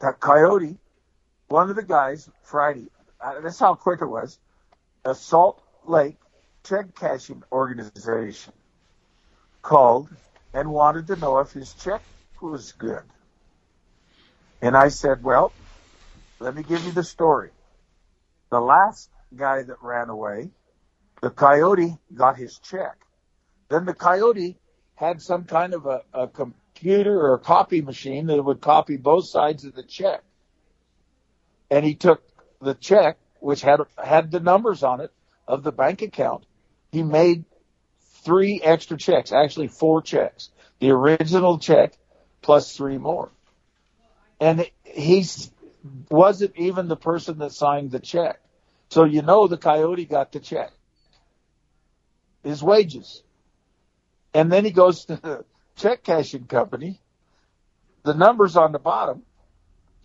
that 0.00 0.20
coyote, 0.20 0.78
one 1.48 1.70
of 1.70 1.76
the 1.76 1.82
guys 1.82 2.30
Friday, 2.42 2.86
that's 3.42 3.58
how 3.58 3.74
quick 3.74 4.00
it 4.00 4.06
was, 4.06 4.38
a 5.04 5.14
Salt 5.14 5.60
Lake 5.84 6.16
check 6.64 6.94
cashing 6.94 7.42
organization 7.52 8.52
called 9.62 10.08
and 10.54 10.70
wanted 10.70 11.06
to 11.08 11.16
know 11.16 11.38
if 11.38 11.52
his 11.52 11.72
check 11.74 12.02
was 12.40 12.72
good. 12.72 13.02
And 14.62 14.76
I 14.76 14.88
said, 14.88 15.22
well, 15.22 15.52
let 16.40 16.54
me 16.54 16.62
give 16.62 16.84
you 16.84 16.92
the 16.92 17.04
story. 17.04 17.50
The 18.50 18.60
last 18.60 19.10
guy 19.34 19.62
that 19.62 19.76
ran 19.82 20.08
away, 20.08 20.50
the 21.20 21.30
coyote 21.30 21.96
got 22.14 22.36
his 22.36 22.58
check. 22.58 22.96
Then 23.68 23.84
the 23.84 23.94
coyote 23.94 24.56
had 24.94 25.20
some 25.20 25.44
kind 25.44 25.74
of 25.74 25.86
a, 25.86 26.02
a 26.12 26.28
computer 26.28 27.20
or 27.20 27.34
a 27.34 27.38
copy 27.38 27.82
machine 27.82 28.26
that 28.26 28.42
would 28.42 28.60
copy 28.60 28.96
both 28.96 29.28
sides 29.28 29.64
of 29.64 29.74
the 29.74 29.82
check. 29.82 30.22
And 31.70 31.84
he 31.84 31.94
took 31.94 32.22
the 32.60 32.74
check, 32.74 33.18
which 33.40 33.60
had 33.60 33.80
had 34.02 34.30
the 34.30 34.40
numbers 34.40 34.82
on 34.82 35.00
it 35.00 35.12
of 35.46 35.62
the 35.62 35.72
bank 35.72 36.02
account. 36.02 36.44
He 36.90 37.02
made 37.02 37.44
three 38.24 38.60
extra 38.62 38.96
checks, 38.96 39.32
actually 39.32 39.68
four 39.68 40.02
checks. 40.02 40.50
The 40.80 40.90
original 40.90 41.58
check 41.58 41.94
plus 42.42 42.76
three 42.76 42.98
more. 42.98 43.30
And 44.40 44.68
he 44.84 45.24
wasn't 46.10 46.56
even 46.56 46.88
the 46.88 46.96
person 46.96 47.38
that 47.38 47.52
signed 47.52 47.90
the 47.90 48.00
check. 48.00 48.40
So 48.90 49.04
you 49.04 49.22
know 49.22 49.46
the 49.46 49.56
coyote 49.56 50.04
got 50.04 50.32
the 50.32 50.40
check. 50.40 50.72
His 52.42 52.62
wages. 52.62 53.22
And 54.32 54.50
then 54.50 54.64
he 54.64 54.70
goes 54.70 55.04
to 55.06 55.16
the 55.16 55.44
check 55.76 56.04
cashing 56.04 56.44
company. 56.44 57.00
The 58.04 58.14
numbers 58.14 58.56
on 58.56 58.72
the 58.72 58.78
bottom, 58.78 59.22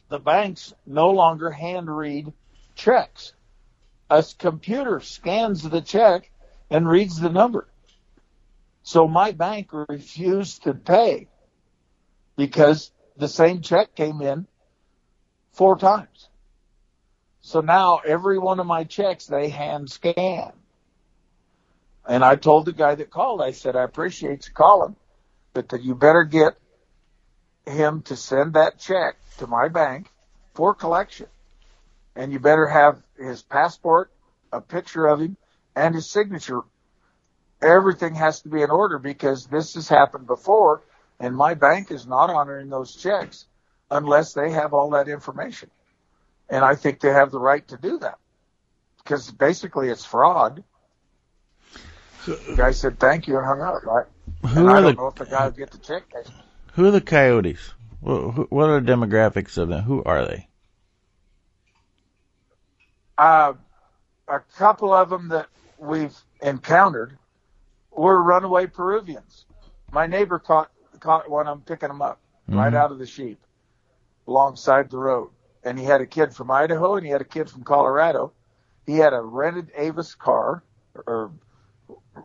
the 0.10 0.19
banks 0.19 0.74
no 0.86 1.12
longer 1.12 1.50
hand 1.52 1.96
read 1.96 2.34
checks. 2.76 3.34
A 4.10 4.24
computer 4.38 5.00
scans 5.00 5.63
the 5.63 5.82
check 5.82 6.30
and 6.69 6.88
reads 6.88 7.19
the 7.19 7.30
number. 7.30 7.67
So 8.84 9.08
my 9.08 9.32
bank 9.32 9.69
refused 9.71 10.63
to 10.63 10.73
pay 10.73 11.28
because 12.36 12.91
the 13.17 13.28
same 13.28 13.62
check 13.62 13.95
came 13.95 14.21
in 14.21 14.47
four 15.52 15.78
times. 15.78 16.30
So 17.41 17.62
now 17.62 17.99
every 18.06 18.38
one 18.38 18.60
of 18.60 18.65
my 18.65 18.84
checks 18.84 19.26
they 19.26 19.49
hand 19.49 19.89
scan. 19.89 20.52
And 22.06 22.23
I 22.23 22.36
told 22.36 22.65
the 22.65 22.73
guy 22.73 22.95
that 22.95 23.12
called, 23.12 23.41
I 23.41 23.52
said, 23.52 23.76
I 23.76 23.84
appreciate 23.84 24.47
you 24.47 24.54
calling, 24.54 24.95
but 25.54 25.69
that 25.69 25.84
you 25.84 25.95
better 25.95 26.23
get 26.23 26.58
him 27.65 28.02
to 28.04 28.15
send 28.15 28.54
that 28.54 28.80
check 28.80 29.15
to 29.38 29.47
my 29.47 29.69
bank 29.69 30.08
for 30.54 30.73
collection. 30.73 31.28
And 32.15 32.32
you 32.32 32.39
better 32.39 32.67
have 32.67 33.02
his 33.17 33.41
passport, 33.41 34.12
a 34.52 34.60
picture 34.60 35.06
of 35.08 35.21
him, 35.21 35.38
and 35.76 35.96
his 35.96 36.10
signature. 36.10 36.62
Everything 37.62 38.16
has 38.16 38.42
to 38.42 38.50
be 38.50 38.62
in 38.62 38.70
order 38.70 39.00
because 39.00 39.48
this 39.48 39.76
has 39.76 39.88
happened 39.88 40.28
before, 40.28 40.82
and 41.20 41.36
my 41.36 41.54
bank 41.54 41.92
is 41.92 42.06
not 42.06 42.30
honoring 42.30 42.70
those 42.70 42.96
checks 42.96 43.46
unless 43.90 44.34
they 44.34 44.52
have 44.52 44.74
all 44.74 44.92
that 44.92 45.08
information. 45.08 45.70
And 46.50 46.64
I 46.64 46.76
think 46.76 47.00
they 47.00 47.10
have 47.12 47.32
the 47.32 47.40
right 47.40 47.66
to 47.70 47.78
do 47.78 48.00
that 48.00 48.18
because 48.98 49.32
basically 49.32 49.90
it's 49.90 50.06
fraud. 50.06 50.64
The 52.26 52.54
guy 52.56 52.72
said 52.72 53.00
thank 53.00 53.28
you 53.28 53.38
and 53.38 53.46
hung 53.46 53.62
up, 53.62 53.84
right? 53.86 54.06
Who 54.50 54.68
and 54.68 54.70
I 54.70 54.80
are 54.80 54.82
don't 54.82 54.96
the 54.96 54.98
know 54.98 55.08
if 55.08 55.16
the 55.16 55.26
guy 55.26 55.46
will 55.46 55.52
get 55.52 55.72
the 55.72 55.78
check. 55.78 56.04
who 56.74 56.86
are 56.86 56.92
the 56.92 57.02
coyotes? 57.02 57.74
Wh- 58.02 58.34
wh- 58.36 58.52
What 58.52 58.70
are 58.70 58.80
the 58.82 58.92
demographics 58.92 59.58
of 59.58 59.70
them? 59.70 59.84
Who 59.84 60.04
are 60.04 60.26
they? 60.26 60.48
Uh, 63.18 63.54
a 64.28 64.40
couple 64.58 64.94
of 64.94 65.10
them 65.10 65.30
that 65.30 65.48
we've 65.78 66.16
encountered 66.42 67.18
were 67.92 68.22
runaway 68.22 68.68
Peruvians. 68.68 69.46
My 69.92 70.08
neighbor 70.08 70.40
caught 70.40 70.72
caught 71.00 71.30
one 71.30 71.48
I'm 71.48 71.62
picking 71.62 71.90
them 71.90 72.02
up 72.02 72.20
right 72.48 72.74
Mhm. 72.74 72.78
out 72.78 72.92
of 72.92 73.00
the 73.00 73.06
sheep 73.06 73.40
alongside 74.28 74.90
the 74.90 74.98
road. 74.98 75.32
And 75.64 75.80
he 75.80 75.86
had 75.86 76.02
a 76.02 76.06
kid 76.06 76.34
from 76.36 76.52
Idaho 76.52 76.96
and 76.96 77.06
he 77.06 77.12
had 77.12 77.22
a 77.22 77.26
kid 77.26 77.50
from 77.50 77.64
Colorado. 77.64 78.34
He 78.86 78.98
had 78.98 79.14
a 79.14 79.22
rented 79.22 79.72
Avis 79.76 80.16
car 80.16 80.64
or, 81.08 81.32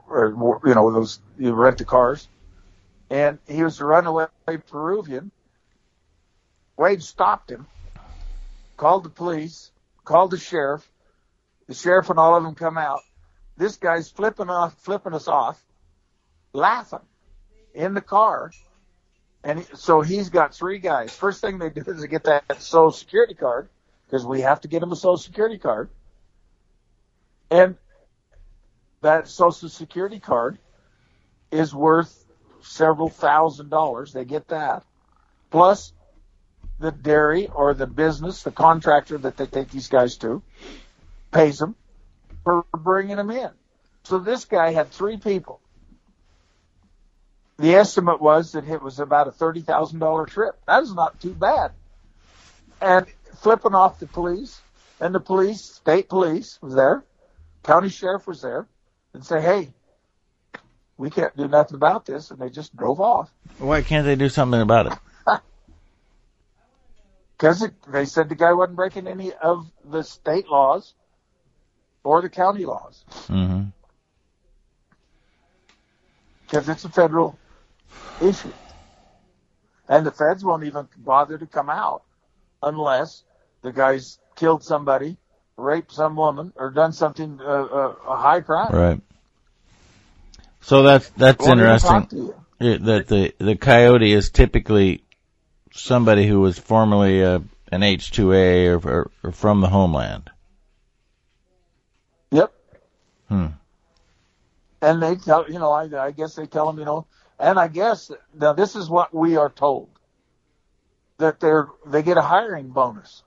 or 0.08 0.60
you 0.64 0.74
know, 0.74 0.92
those, 0.92 1.20
you 1.38 1.52
rent 1.54 1.78
the 1.78 1.84
cars. 1.84 2.28
And 3.10 3.38
he 3.46 3.62
was 3.62 3.80
a 3.80 3.84
runaway 3.84 4.26
Peruvian. 4.68 5.32
Wade 6.76 7.02
stopped 7.02 7.50
him, 7.50 7.66
called 8.76 9.04
the 9.04 9.10
police, 9.10 9.72
called 10.04 10.30
the 10.30 10.38
sheriff. 10.38 10.90
The 11.68 11.74
sheriff 11.74 12.10
and 12.10 12.18
all 12.18 12.36
of 12.36 12.42
them 12.44 12.54
come 12.54 12.78
out. 12.78 13.00
This 13.58 13.76
guy's 13.76 14.08
flipping 14.08 14.48
off, 14.48 14.74
flipping 14.78 15.14
us 15.14 15.26
off, 15.26 15.60
laughing 16.52 17.00
in 17.74 17.92
the 17.92 18.00
car. 18.00 18.52
And 19.42 19.66
so 19.74 20.00
he's 20.00 20.30
got 20.30 20.54
three 20.54 20.78
guys. 20.78 21.12
First 21.12 21.40
thing 21.40 21.58
they 21.58 21.68
do 21.68 21.82
is 21.84 22.00
they 22.00 22.06
get 22.06 22.24
that 22.24 22.44
social 22.62 22.92
security 22.92 23.34
card 23.34 23.68
because 24.06 24.24
we 24.24 24.42
have 24.42 24.60
to 24.60 24.68
get 24.68 24.82
him 24.82 24.92
a 24.92 24.96
social 24.96 25.18
security 25.18 25.58
card. 25.58 25.90
And 27.50 27.76
that 29.00 29.26
social 29.26 29.68
security 29.68 30.20
card 30.20 30.58
is 31.50 31.74
worth 31.74 32.24
several 32.60 33.08
thousand 33.08 33.70
dollars. 33.70 34.12
They 34.12 34.24
get 34.24 34.48
that. 34.48 34.84
Plus 35.50 35.92
the 36.78 36.92
dairy 36.92 37.48
or 37.48 37.74
the 37.74 37.86
business, 37.88 38.44
the 38.44 38.52
contractor 38.52 39.18
that 39.18 39.36
they 39.36 39.46
take 39.46 39.70
these 39.70 39.88
guys 39.88 40.16
to, 40.18 40.42
pays 41.32 41.58
them 41.58 41.74
for 42.48 42.64
bringing 42.78 43.16
them 43.16 43.30
in. 43.30 43.50
So 44.04 44.18
this 44.18 44.46
guy 44.46 44.72
had 44.72 44.90
three 44.90 45.18
people. 45.18 45.60
The 47.58 47.74
estimate 47.74 48.22
was 48.22 48.52
that 48.52 48.66
it 48.66 48.80
was 48.80 49.00
about 49.00 49.28
a 49.28 49.32
thirty 49.32 49.60
thousand 49.60 49.98
dollar 49.98 50.24
trip. 50.24 50.58
That 50.66 50.82
is 50.82 50.94
not 50.94 51.20
too 51.20 51.34
bad. 51.34 51.72
And 52.80 53.06
flipping 53.40 53.74
off 53.74 53.98
the 53.98 54.06
police, 54.06 54.60
and 55.00 55.14
the 55.14 55.20
police, 55.20 55.62
state 55.62 56.08
police 56.08 56.58
was 56.62 56.74
there, 56.74 57.04
county 57.64 57.90
sheriff 57.90 58.26
was 58.26 58.40
there, 58.40 58.66
and 59.12 59.26
say, 59.26 59.42
"Hey, 59.42 59.74
we 60.96 61.10
can't 61.10 61.36
do 61.36 61.48
nothing 61.48 61.74
about 61.74 62.06
this," 62.06 62.30
and 62.30 62.38
they 62.40 62.48
just 62.48 62.74
drove 62.74 63.00
off. 63.00 63.30
Why 63.58 63.82
can't 63.82 64.06
they 64.06 64.16
do 64.16 64.28
something 64.28 64.60
about 64.60 64.86
it? 64.86 64.98
Because 67.36 67.68
they 67.92 68.04
said 68.04 68.28
the 68.28 68.34
guy 68.34 68.52
wasn't 68.52 68.74
breaking 68.74 69.06
any 69.06 69.32
of 69.32 69.70
the 69.84 70.02
state 70.02 70.48
laws 70.48 70.92
or 72.08 72.22
the 72.22 72.30
county 72.30 72.64
laws. 72.64 73.04
Mm-hmm. 73.28 73.64
Because 76.46 76.66
it's 76.70 76.86
a 76.86 76.88
federal 76.88 77.38
issue. 78.22 78.52
And 79.90 80.06
the 80.06 80.10
feds 80.10 80.42
won't 80.42 80.64
even 80.64 80.88
bother 80.96 81.36
to 81.36 81.46
come 81.46 81.68
out 81.68 82.04
unless 82.62 83.24
the 83.60 83.72
guy's 83.72 84.18
killed 84.36 84.64
somebody, 84.64 85.18
raped 85.58 85.92
some 85.92 86.16
woman, 86.16 86.54
or 86.56 86.70
done 86.70 86.94
something, 86.94 87.40
uh, 87.42 87.44
uh, 87.44 87.94
a 88.08 88.16
high 88.16 88.40
crime. 88.40 88.72
Right. 88.72 89.00
So 90.62 90.82
that's 90.82 91.10
that's 91.10 91.44
Won't 91.46 91.60
even 91.60 91.78
talk 91.78 92.12
interesting. 92.12 92.34
it- 92.58 92.84
that 92.86 93.06
the 93.08 93.34
the 93.38 93.56
coyote 93.56 94.10
is 94.12 94.30
typically 94.30 95.04
somebody 95.72 96.26
who 96.26 96.40
was 96.40 96.58
formerly 96.58 97.20
a, 97.20 97.36
an 97.70 97.82
H2A 97.82 98.82
or, 98.82 98.90
or, 98.90 99.10
or 99.22 99.32
from 99.32 99.60
the 99.60 99.68
homeland. 99.68 100.30
Hmm. 103.28 103.46
And 104.80 105.02
they 105.02 105.16
tell, 105.16 105.50
you 105.50 105.58
know, 105.58 105.72
I, 105.72 105.84
I 106.06 106.10
guess 106.12 106.34
they 106.34 106.46
tell 106.46 106.66
them, 106.66 106.78
you 106.78 106.84
know, 106.84 107.06
and 107.38 107.58
I 107.58 107.68
guess 107.68 108.10
now 108.34 108.52
this 108.52 108.76
is 108.76 108.88
what 108.88 109.12
we 109.14 109.36
are 109.36 109.50
told 109.50 109.88
that 111.18 111.40
they're 111.40 111.68
they 111.86 112.02
get 112.02 112.16
a 112.16 112.22
hiring 112.22 112.68
bonus, 112.68 113.22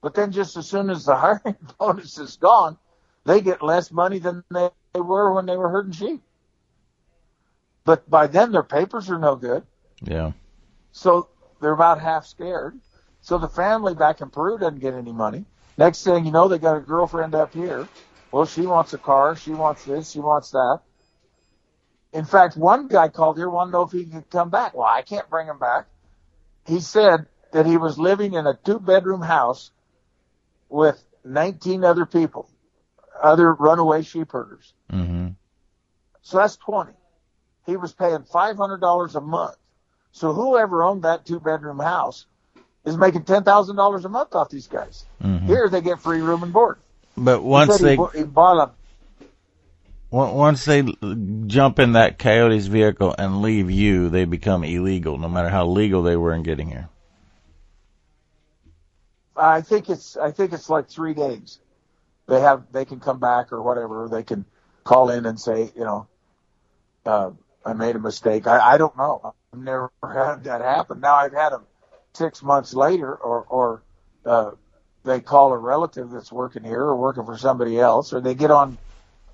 but 0.00 0.14
then 0.14 0.30
just 0.32 0.56
as 0.56 0.68
soon 0.68 0.90
as 0.90 1.04
the 1.04 1.16
hiring 1.16 1.56
bonus 1.78 2.18
is 2.18 2.36
gone, 2.36 2.78
they 3.24 3.40
get 3.40 3.62
less 3.62 3.90
money 3.90 4.18
than 4.18 4.44
they 4.50 4.70
were 4.94 5.34
when 5.34 5.46
they 5.46 5.56
were 5.56 5.68
herding 5.68 5.92
sheep. 5.92 6.22
But 7.84 8.08
by 8.08 8.26
then 8.28 8.52
their 8.52 8.62
papers 8.62 9.10
are 9.10 9.18
no 9.18 9.34
good, 9.36 9.64
Yeah. 10.02 10.32
so 10.92 11.28
they're 11.60 11.72
about 11.72 12.00
half 12.00 12.26
scared. 12.26 12.78
So 13.22 13.38
the 13.38 13.48
family 13.48 13.94
back 13.94 14.20
in 14.20 14.30
Peru 14.30 14.56
doesn't 14.58 14.78
get 14.80 14.94
any 14.94 15.12
money. 15.12 15.44
Next 15.76 16.04
thing 16.04 16.24
you 16.24 16.30
know, 16.32 16.48
they 16.48 16.58
got 16.58 16.76
a 16.76 16.80
girlfriend 16.80 17.34
up 17.34 17.52
here. 17.52 17.88
Well, 18.32 18.46
she 18.46 18.62
wants 18.62 18.92
a 18.92 18.98
car. 18.98 19.36
She 19.36 19.50
wants 19.50 19.84
this. 19.84 20.10
She 20.10 20.20
wants 20.20 20.50
that. 20.50 20.80
In 22.12 22.24
fact, 22.24 22.56
one 22.56 22.88
guy 22.88 23.08
called 23.08 23.36
here, 23.36 23.48
wanted 23.48 23.70
to 23.70 23.76
know 23.78 23.82
if 23.82 23.92
he 23.92 24.04
could 24.04 24.30
come 24.30 24.50
back. 24.50 24.74
Well, 24.74 24.86
I 24.86 25.02
can't 25.02 25.28
bring 25.30 25.46
him 25.46 25.58
back. 25.58 25.86
He 26.66 26.80
said 26.80 27.26
that 27.52 27.66
he 27.66 27.76
was 27.76 27.98
living 27.98 28.34
in 28.34 28.46
a 28.46 28.54
two 28.64 28.80
bedroom 28.80 29.22
house 29.22 29.70
with 30.68 31.02
19 31.24 31.84
other 31.84 32.06
people, 32.06 32.48
other 33.20 33.52
runaway 33.52 34.02
sheep 34.02 34.32
herders. 34.32 34.72
Mm-hmm. 34.92 35.28
So 36.22 36.38
that's 36.38 36.56
20. 36.56 36.92
He 37.66 37.76
was 37.76 37.92
paying 37.92 38.20
$500 38.20 39.14
a 39.14 39.20
month. 39.20 39.56
So 40.12 40.32
whoever 40.32 40.82
owned 40.82 41.02
that 41.02 41.26
two 41.26 41.40
bedroom 41.40 41.78
house 41.78 42.26
is 42.84 42.96
making 42.96 43.22
$10,000 43.22 44.04
a 44.04 44.08
month 44.08 44.34
off 44.34 44.50
these 44.50 44.66
guys. 44.66 45.04
Mm-hmm. 45.22 45.46
Here 45.46 45.68
they 45.68 45.80
get 45.80 46.00
free 46.00 46.20
room 46.20 46.42
and 46.42 46.52
board. 46.52 46.78
But 47.16 47.42
once 47.42 47.78
they 47.78 47.96
he, 47.96 48.22
bought 48.24 48.68
a 48.68 48.70
once 50.10 50.64
they 50.64 50.82
jump 51.46 51.78
in 51.78 51.92
that 51.92 52.18
coyote's 52.18 52.66
vehicle 52.66 53.14
and 53.16 53.42
leave 53.42 53.70
you, 53.70 54.08
they 54.08 54.24
become 54.24 54.64
illegal, 54.64 55.18
no 55.18 55.28
matter 55.28 55.48
how 55.48 55.66
legal 55.66 56.02
they 56.02 56.16
were 56.16 56.34
in 56.34 56.42
getting 56.42 56.68
here. 56.68 56.88
I 59.36 59.60
think 59.60 59.88
it's 59.88 60.16
I 60.16 60.32
think 60.32 60.52
it's 60.52 60.68
like 60.68 60.88
three 60.88 61.14
days. 61.14 61.58
They 62.26 62.40
have 62.40 62.64
they 62.72 62.84
can 62.84 63.00
come 63.00 63.18
back 63.18 63.52
or 63.52 63.62
whatever. 63.62 64.08
They 64.10 64.22
can 64.22 64.44
call 64.84 65.10
in 65.10 65.26
and 65.26 65.38
say, 65.40 65.70
you 65.76 65.84
know, 65.84 66.08
uh, 67.06 67.30
I 67.64 67.72
made 67.72 67.96
a 67.96 68.00
mistake. 68.00 68.46
I, 68.46 68.74
I 68.74 68.78
don't 68.78 68.96
know. 68.96 69.34
I've 69.52 69.60
never 69.60 69.90
had 70.02 70.44
that 70.44 70.60
happen. 70.60 71.00
Now 71.00 71.14
I've 71.16 71.32
had 71.32 71.50
them 71.50 71.64
six 72.14 72.42
months 72.42 72.74
later, 72.74 73.14
or 73.14 73.46
or 73.48 73.82
uh, 74.26 74.50
they 75.04 75.20
call 75.20 75.52
a 75.52 75.58
relative 75.58 76.10
that's 76.10 76.30
working 76.32 76.64
here 76.64 76.82
or 76.82 76.96
working 76.96 77.24
for 77.24 77.38
somebody 77.38 77.78
else, 77.78 78.12
or 78.12 78.20
they 78.20 78.34
get 78.34 78.50
on 78.50 78.78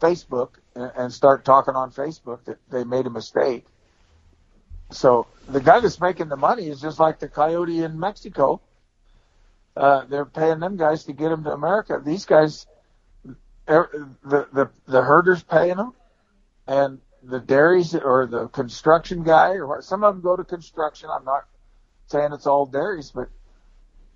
Facebook 0.00 0.50
and, 0.74 1.12
start 1.12 1.44
talking 1.44 1.74
on 1.74 1.90
Facebook 1.90 2.44
that 2.44 2.58
they 2.70 2.84
made 2.84 3.06
a 3.06 3.10
mistake. 3.10 3.64
So 4.90 5.26
the 5.48 5.60
guy 5.60 5.80
that's 5.80 6.00
making 6.00 6.28
the 6.28 6.36
money 6.36 6.68
is 6.68 6.80
just 6.80 7.00
like 7.00 7.18
the 7.18 7.28
coyote 7.28 7.82
in 7.82 7.98
Mexico 7.98 8.60
uh, 9.76 10.06
they're 10.06 10.24
paying 10.24 10.58
them 10.60 10.76
guys 10.76 11.04
to 11.04 11.12
get 11.12 11.28
them 11.28 11.44
to 11.44 11.52
America. 11.52 12.00
These 12.04 12.24
guys, 12.24 12.66
er, 13.68 14.08
the 14.24 14.48
the 14.52 14.70
the 14.86 15.02
herders 15.02 15.42
paying 15.42 15.76
them, 15.76 15.92
and 16.66 17.00
the 17.22 17.40
dairies 17.40 17.94
or 17.94 18.26
the 18.26 18.48
construction 18.48 19.22
guy 19.22 19.50
or. 19.58 19.82
Some 19.82 20.02
of 20.02 20.14
them 20.14 20.22
go 20.22 20.36
to 20.36 20.44
construction. 20.44 21.10
I'm 21.12 21.24
not 21.24 21.44
saying 22.06 22.32
it's 22.32 22.46
all 22.46 22.64
dairies, 22.64 23.10
but 23.10 23.28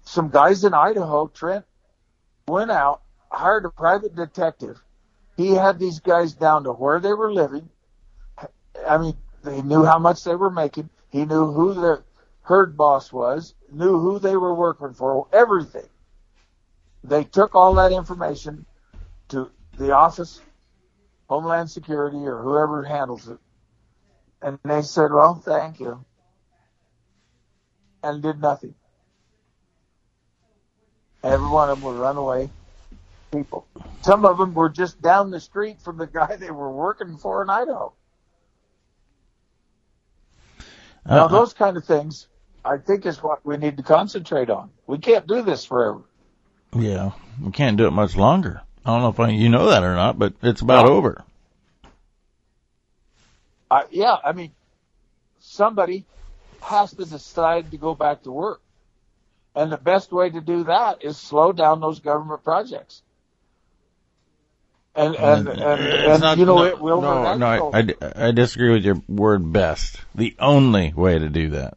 some 0.04 0.28
guys 0.28 0.64
in 0.64 0.74
Idaho, 0.74 1.28
Trent, 1.28 1.64
went 2.48 2.70
out, 2.70 3.02
hired 3.30 3.64
a 3.64 3.70
private 3.70 4.14
detective. 4.14 4.80
He 5.36 5.54
had 5.54 5.78
these 5.78 6.00
guys 6.00 6.32
down 6.32 6.64
to 6.64 6.72
where 6.72 7.00
they 7.00 7.12
were 7.12 7.32
living. 7.32 7.68
I 8.86 8.98
mean, 8.98 9.16
they 9.42 9.62
knew 9.62 9.84
how 9.84 9.98
much 9.98 10.24
they 10.24 10.34
were 10.34 10.50
making. 10.50 10.90
He 11.10 11.24
knew 11.24 11.52
who 11.52 11.74
the 11.74 12.02
herd 12.42 12.76
boss 12.76 13.12
was, 13.12 13.54
knew 13.70 13.98
who 13.98 14.18
they 14.18 14.36
were 14.36 14.54
working 14.54 14.92
for, 14.92 15.26
everything. 15.32 15.88
They 17.02 17.24
took 17.24 17.54
all 17.54 17.74
that 17.74 17.92
information 17.92 18.66
to 19.28 19.50
the 19.78 19.92
office, 19.92 20.40
Homeland 21.28 21.70
Security, 21.70 22.18
or 22.18 22.42
whoever 22.42 22.82
handles 22.82 23.28
it, 23.28 23.38
and 24.42 24.58
they 24.64 24.82
said, 24.82 25.12
"Well, 25.12 25.36
thank 25.36 25.80
you," 25.80 26.04
and 28.02 28.22
did 28.22 28.40
nothing. 28.40 28.74
Every 31.24 31.48
one 31.48 31.70
of 31.70 31.78
them 31.78 31.84
were 31.84 31.94
runaway 31.96 32.50
people. 33.32 33.68
Some 34.04 34.24
of 34.24 34.38
them 34.38 34.54
were 34.54 34.70
just 34.70 35.00
down 35.02 35.30
the 35.30 35.40
street 35.40 35.82
from 35.82 35.98
the 35.98 36.06
guy 36.06 36.36
they 36.36 36.50
were 36.50 36.72
working 36.72 37.18
for 37.18 37.42
in 37.42 37.50
Idaho. 37.50 37.94
Now, 41.12 41.26
Uh, 41.26 41.28
those 41.28 41.54
kind 41.54 41.76
of 41.76 41.84
things, 41.84 42.28
I 42.64 42.78
think, 42.78 43.06
is 43.06 43.22
what 43.22 43.44
we 43.44 43.56
need 43.56 43.76
to 43.78 43.82
concentrate 43.82 44.50
on. 44.50 44.70
We 44.86 44.98
can't 44.98 45.26
do 45.26 45.42
this 45.42 45.64
forever. 45.64 46.02
yeah, 46.76 47.12
we 47.42 47.52
can't 47.52 47.76
do 47.76 47.86
it 47.86 47.92
much 47.92 48.16
longer. 48.16 48.62
I 48.84 48.90
don't 48.92 49.02
know 49.02 49.08
if 49.08 49.20
I, 49.20 49.30
you 49.30 49.48
know 49.48 49.70
that 49.70 49.82
or 49.84 49.94
not, 49.94 50.18
but 50.18 50.34
it's 50.42 50.62
about 50.62 50.86
No. 50.86 50.92
over. 50.92 51.24
I, 53.70 53.84
yeah, 53.90 54.16
I 54.24 54.32
mean, 54.32 54.52
somebody 55.40 56.06
has 56.60 56.94
to 56.94 57.04
decide 57.06 57.72
to 57.72 57.78
go 57.78 57.94
back 57.94 58.22
to 58.24 58.32
work. 58.32 58.62
And 59.54 59.72
the 59.72 59.76
best 59.76 60.12
way 60.12 60.30
to 60.30 60.40
do 60.40 60.64
that 60.64 61.04
is 61.04 61.16
slow 61.16 61.52
down 61.52 61.80
those 61.80 62.00
government 62.00 62.44
projects. 62.44 63.02
And, 64.94 65.14
and, 65.16 65.48
and, 65.48 65.80
It's 65.82 66.08
and, 66.08 66.20
not- 66.20 66.38
you 66.38 66.44
know, 66.46 66.58
no, 66.58 66.64
it 66.64 66.80
will 66.80 67.00
No, 67.00 67.36
no, 67.36 67.70
I. 67.72 67.78
I, 67.78 68.26
I 68.28 68.30
disagree 68.32 68.72
with 68.72 68.84
your 68.84 69.02
word 69.08 69.52
best. 69.52 70.00
The 70.14 70.34
only 70.38 70.92
way 70.92 71.18
to 71.18 71.28
do 71.28 71.50
that. 71.50 71.76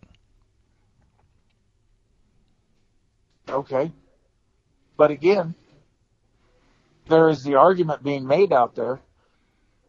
Okay. 3.49 3.91
But 4.97 5.11
again, 5.11 5.53
there 7.07 7.29
is 7.29 7.43
the 7.43 7.55
argument 7.55 8.03
being 8.03 8.25
made 8.25 8.51
out 8.51 8.75
there 8.75 8.99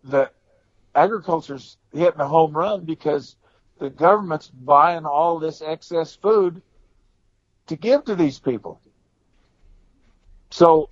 that 0.04 0.34
agriculture's 0.94 1.76
hitting 1.92 2.20
a 2.20 2.28
home 2.28 2.52
run 2.52 2.84
because 2.84 3.36
the 3.78 3.90
government's 3.90 4.48
buying 4.48 5.06
all 5.06 5.38
this 5.38 5.62
excess 5.62 6.14
food 6.14 6.62
to 7.68 7.76
give 7.76 8.04
to 8.04 8.14
these 8.14 8.38
people. 8.38 8.80
So 10.50 10.90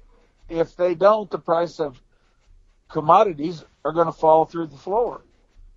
if 0.48 0.76
they 0.76 0.94
don't, 0.94 1.30
the 1.30 1.38
price 1.38 1.80
of 1.80 2.00
commodities 2.88 3.64
are 3.84 3.92
going 3.92 4.06
to 4.06 4.12
fall 4.12 4.44
through 4.44 4.68
the 4.68 4.76
floor. 4.76 5.22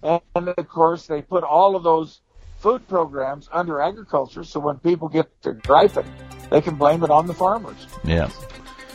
And, 0.03 0.21
of 0.35 0.67
course, 0.69 1.07
they 1.07 1.21
put 1.21 1.43
all 1.43 1.75
of 1.75 1.83
those 1.83 2.21
food 2.59 2.87
programs 2.87 3.49
under 3.51 3.81
agriculture, 3.81 4.43
so 4.43 4.59
when 4.59 4.77
people 4.77 5.07
get 5.07 5.41
to 5.43 5.53
griping, 5.53 6.05
they 6.49 6.61
can 6.61 6.75
blame 6.75 7.03
it 7.03 7.09
on 7.09 7.27
the 7.27 7.33
farmers. 7.33 7.87
Yeah. 8.03 8.29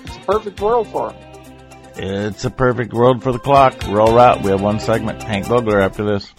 It's 0.05 0.17
a 0.17 0.21
perfect 0.21 0.61
world 0.61 0.89
for 0.89 1.11
them. 1.11 1.23
It's 1.97 2.45
a 2.45 2.51
perfect 2.51 2.93
world 2.93 3.23
for 3.23 3.33
the 3.33 3.39
clock. 3.39 3.75
Roll 3.89 4.19
out. 4.19 4.43
We 4.43 4.51
have 4.51 4.63
one 4.63 4.81
segment. 4.81 5.23
Hank 5.23 5.47
Vogler 5.47 5.81
after 5.81 6.05
this. 6.05 6.33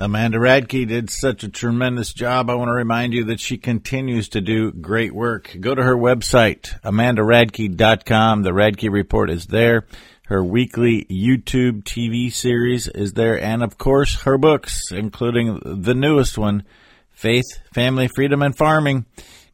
Amanda 0.00 0.38
Radke 0.38 0.88
did 0.88 1.08
such 1.08 1.44
a 1.44 1.48
tremendous 1.48 2.12
job. 2.12 2.50
I 2.50 2.56
want 2.56 2.68
to 2.68 2.74
remind 2.74 3.14
you 3.14 3.26
that 3.26 3.38
she 3.38 3.56
continues 3.58 4.28
to 4.30 4.40
do 4.40 4.72
great 4.72 5.14
work. 5.14 5.56
Go 5.60 5.72
to 5.72 5.82
her 5.82 5.96
website, 5.96 6.80
amandaradke.com. 6.82 8.42
The 8.42 8.50
Radke 8.50 8.90
Report 8.90 9.30
is 9.30 9.46
there. 9.46 9.86
Her 10.26 10.42
weekly 10.42 11.04
YouTube 11.04 11.84
TV 11.84 12.32
series 12.32 12.88
is 12.88 13.12
there. 13.12 13.40
And 13.40 13.62
of 13.62 13.78
course, 13.78 14.22
her 14.22 14.36
books, 14.36 14.90
including 14.90 15.60
the 15.64 15.94
newest 15.94 16.36
one, 16.36 16.64
Faith, 17.12 17.60
Family, 17.72 18.08
Freedom, 18.08 18.42
and 18.42 18.56
Farming. 18.56 19.06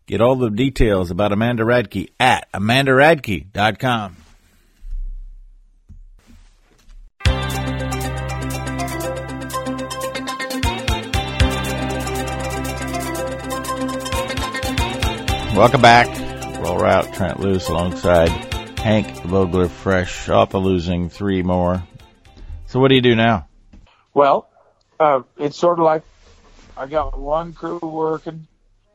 Get 0.06 0.22
all 0.22 0.36
the 0.36 0.50
details 0.50 1.10
about 1.10 1.32
Amanda 1.32 1.64
Radke 1.64 2.08
at 2.18 2.50
amandaradke.com. 2.52 4.16
Welcome 15.54 15.82
back. 15.82 16.06
Rural 16.60 16.78
Route 16.78 17.12
Trent 17.12 17.40
Loos 17.40 17.68
alongside 17.68 18.28
Hank 18.78 19.08
Vogler, 19.24 19.68
fresh 19.68 20.28
off 20.28 20.54
of 20.54 20.62
losing 20.62 21.10
three 21.10 21.42
more. 21.42 21.82
So 22.66 22.78
what 22.78 22.88
do 22.88 22.94
you 22.94 23.00
do 23.00 23.16
now? 23.16 23.48
Well, 24.14 24.48
uh, 25.00 25.22
it's 25.36 25.58
sort 25.58 25.80
of 25.80 25.84
like 25.84 26.02
I 26.76 26.86
got 26.86 27.18
one 27.18 27.52
crew 27.52 27.80
working, 27.80 28.46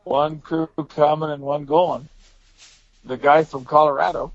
one 0.04 0.40
crew 0.40 0.68
coming, 0.88 1.30
and 1.30 1.42
one 1.42 1.66
going. 1.66 2.08
The 3.04 3.18
guy 3.18 3.44
from 3.44 3.66
Colorado, 3.66 4.32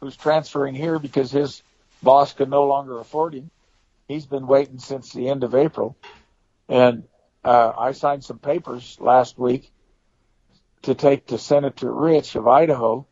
who's 0.00 0.16
transferring 0.16 0.76
here 0.76 1.00
because 1.00 1.32
his 1.32 1.62
boss 2.04 2.34
can 2.34 2.50
no 2.50 2.64
longer 2.64 3.00
afford 3.00 3.34
him, 3.34 3.50
he's 4.06 4.26
been 4.26 4.46
waiting 4.46 4.78
since 4.78 5.12
the 5.12 5.28
end 5.28 5.42
of 5.42 5.56
April, 5.56 5.96
and 6.68 7.02
uh, 7.44 7.72
I 7.76 7.92
signed 7.92 8.24
some 8.24 8.38
papers 8.38 8.96
last 9.00 9.38
week 9.38 9.72
to 10.88 10.94
take 10.94 11.26
to 11.26 11.36
Senator 11.36 11.92
Risch 11.92 12.34
of 12.34 12.48
Idaho 12.48 13.06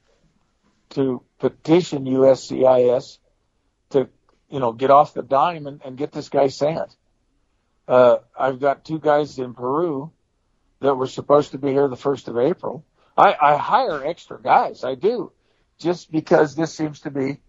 to 0.90 1.22
petition 1.38 2.06
USCIS 2.06 3.18
to, 3.90 4.08
you 4.48 4.60
know, 4.60 4.72
get 4.72 4.90
off 4.90 5.12
the 5.12 5.22
dime 5.22 5.66
and, 5.66 5.82
and 5.84 5.98
get 5.98 6.10
this 6.10 6.30
guy 6.30 6.48
sent. 6.48 6.96
Uh, 7.86 8.16
I've 8.38 8.60
got 8.60 8.86
two 8.86 8.98
guys 8.98 9.38
in 9.38 9.52
Peru 9.52 10.10
that 10.80 10.94
were 10.94 11.06
supposed 11.06 11.50
to 11.50 11.58
be 11.58 11.68
here 11.68 11.86
the 11.88 11.96
first 11.96 12.28
of 12.28 12.38
April. 12.38 12.82
I, 13.14 13.36
I 13.38 13.56
hire 13.58 14.02
extra 14.06 14.40
guys. 14.40 14.82
I 14.82 14.94
do 14.94 15.32
just 15.78 16.10
because 16.10 16.56
this 16.56 16.72
seems 16.72 17.00
to 17.00 17.10
be 17.10 17.40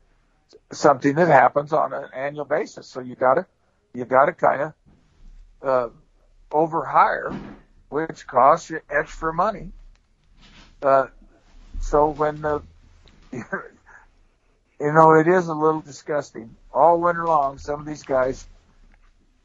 something 0.73 1.15
that 1.15 1.29
happens 1.29 1.71
on 1.71 1.93
an 1.93 2.09
annual 2.13 2.43
basis. 2.43 2.85
So 2.85 2.99
you 2.99 3.15
gotta, 3.15 3.45
you 3.93 4.03
gotta 4.03 4.33
kind 4.33 4.61
of, 4.61 4.73
uh, 5.61 5.89
overhire, 6.51 7.39
which 7.87 8.27
costs 8.27 8.69
you 8.69 8.81
extra 8.89 9.33
money. 9.33 9.71
Uh, 10.81 11.07
so 11.79 12.09
when 12.09 12.41
the, 12.41 12.61
you 13.31 13.43
know, 14.79 15.13
it 15.13 15.27
is 15.27 15.47
a 15.47 15.53
little 15.53 15.81
disgusting. 15.81 16.55
All 16.73 16.99
winter 16.99 17.25
long, 17.25 17.57
some 17.57 17.79
of 17.79 17.85
these 17.85 18.03
guys, 18.03 18.47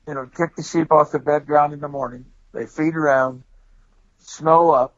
you 0.07 0.15
know, 0.15 0.27
kick 0.27 0.57
the 0.57 0.63
sheep 0.63 0.93
off 0.93 1.13
the 1.13 1.19
bed 1.19 1.47
ground 1.47 1.73
in 1.73 1.81
the 1.81 1.89
morning. 1.89 2.27
They 2.53 2.67
feed 2.67 2.95
around, 2.95 3.45
snow 4.19 4.71
up, 4.71 4.95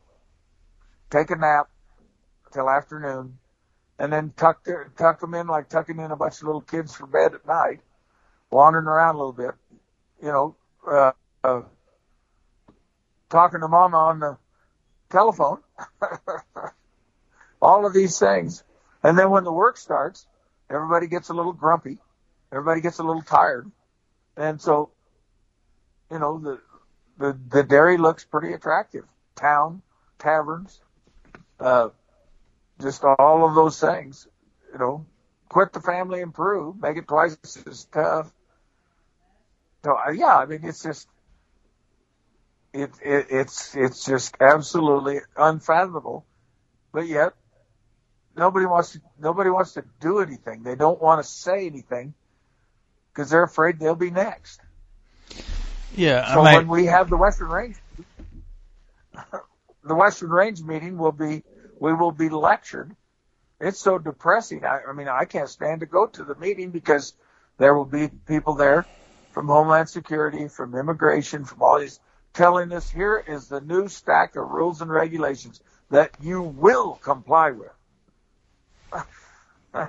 take 1.11 1.31
a 1.31 1.37
nap 1.37 1.69
till 2.53 2.69
afternoon, 2.69 3.39
and 3.99 4.13
then 4.13 4.33
tuck 4.37 4.65
their, 4.65 4.91
tuck 4.97 5.21
them 5.21 5.35
in 5.35 5.47
like 5.47 5.69
tucking 5.69 5.99
in 5.99 6.11
a 6.11 6.17
bunch 6.17 6.41
of 6.41 6.45
little 6.45 6.61
kids 6.61 6.95
for 6.95 7.07
bed 7.07 7.35
at 7.35 7.47
night, 7.47 7.81
wandering 8.51 8.87
around 8.87 9.15
a 9.15 9.19
little 9.19 9.33
bit, 9.33 9.53
you 10.21 10.29
know, 10.29 10.57
uh, 10.91 11.13
uh, 11.45 11.63
talking 13.31 13.61
to 13.61 13.69
mama 13.69 13.97
on 13.97 14.19
the 14.19 14.37
telephone, 15.15 15.59
all 17.63 17.87
of 17.87 17.95
these 17.95 18.19
things. 18.19 18.65
And 19.03 19.19
then 19.19 19.31
when 19.31 19.45
the 19.45 19.53
work 19.53 19.77
starts, 19.77 20.27
everybody 20.69 21.07
gets 21.07 21.29
a 21.29 21.35
little 21.35 21.53
grumpy. 21.53 21.99
Everybody 22.53 22.81
gets 22.81 22.99
a 22.99 23.03
little 23.03 23.23
tired. 23.23 23.71
And 24.37 24.61
so, 24.61 24.91
you 26.11 26.19
know, 26.19 26.39
the, 26.39 26.61
the, 27.19 27.39
the 27.49 27.63
dairy 27.63 27.97
looks 27.97 28.25
pretty 28.25 28.53
attractive. 28.53 29.05
Town, 29.37 29.83
taverns, 30.19 30.81
uh, 31.61 31.89
just 32.81 33.05
all 33.05 33.49
of 33.49 33.55
those 33.55 33.79
things, 33.81 34.27
you 34.73 34.79
know, 34.79 35.07
quit 35.49 35.73
the 35.73 35.81
family 35.81 36.25
Peru, 36.33 36.77
make 36.81 36.97
it 36.97 37.07
twice 37.07 37.37
as 37.67 37.85
tough. 37.85 38.33
So 39.85 39.97
yeah, 40.11 40.37
I 40.37 40.47
mean, 40.47 40.61
it's 40.65 40.83
just, 40.83 41.09
it, 42.75 42.91
it, 43.03 43.27
it's 43.31 43.77
it's 43.77 44.05
just 44.05 44.37
absolutely 44.41 45.21
unfathomable. 45.37 46.27
But 46.93 47.07
yet, 47.07 47.35
nobody 48.37 48.67
wants 48.67 48.93
to 48.93 49.01
nobody 49.19 49.49
wants 49.49 49.75
to 49.75 49.85
do 50.01 50.19
anything. 50.19 50.65
They 50.65 50.75
don't 50.75 51.01
want 51.01 51.23
to 51.23 51.29
say 51.29 51.67
anything 51.67 52.15
because 53.13 53.31
they're 53.31 53.45
afraid 53.45 53.79
they'll 53.79 53.95
be 53.95 54.11
next. 54.11 54.61
Yeah. 55.97 56.35
So 56.35 56.43
when 56.43 56.67
we 56.67 56.87
have 56.87 57.09
the 57.09 57.17
Western 57.17 57.49
Range, 57.49 57.77
the 59.85 59.95
Western 59.95 60.31
Range 60.31 60.61
meeting 60.63 60.99
will 60.99 61.13
be 61.13 61.45
we 61.79 61.95
will 61.95 62.13
be 62.13 62.29
lectured. 62.29 62.95
It's 63.61 63.79
so 63.79 63.99
depressing. 63.99 64.65
I, 64.65 64.81
I 64.89 64.93
mean, 64.93 65.07
I 65.07 65.27
can't 65.27 65.49
stand 65.49 65.81
to 65.81 65.87
go 65.87 66.07
to 66.09 66.25
the 66.25 66.35
meeting 66.35 66.71
because 66.71 67.15
there 67.59 67.73
will 67.73 67.85
be 67.85 68.09
people 68.27 68.55
there 68.55 68.85
from 69.31 69.47
Homeland 69.47 69.89
Security, 69.89 70.49
from 70.49 70.75
immigration, 70.75 71.45
from 71.45 71.63
all 71.63 71.79
these 71.79 72.01
telling 72.35 72.73
us 72.73 72.91
here 72.91 73.23
is 73.27 73.49
the 73.49 73.61
new 73.61 73.89
stack 73.89 74.37
of 74.37 74.51
rules 74.51 74.83
and 74.83 74.91
regulations 74.91 75.61
that 75.91 76.11
you 76.21 76.43
will 76.43 76.95
comply 76.97 77.53
with. 77.53 77.71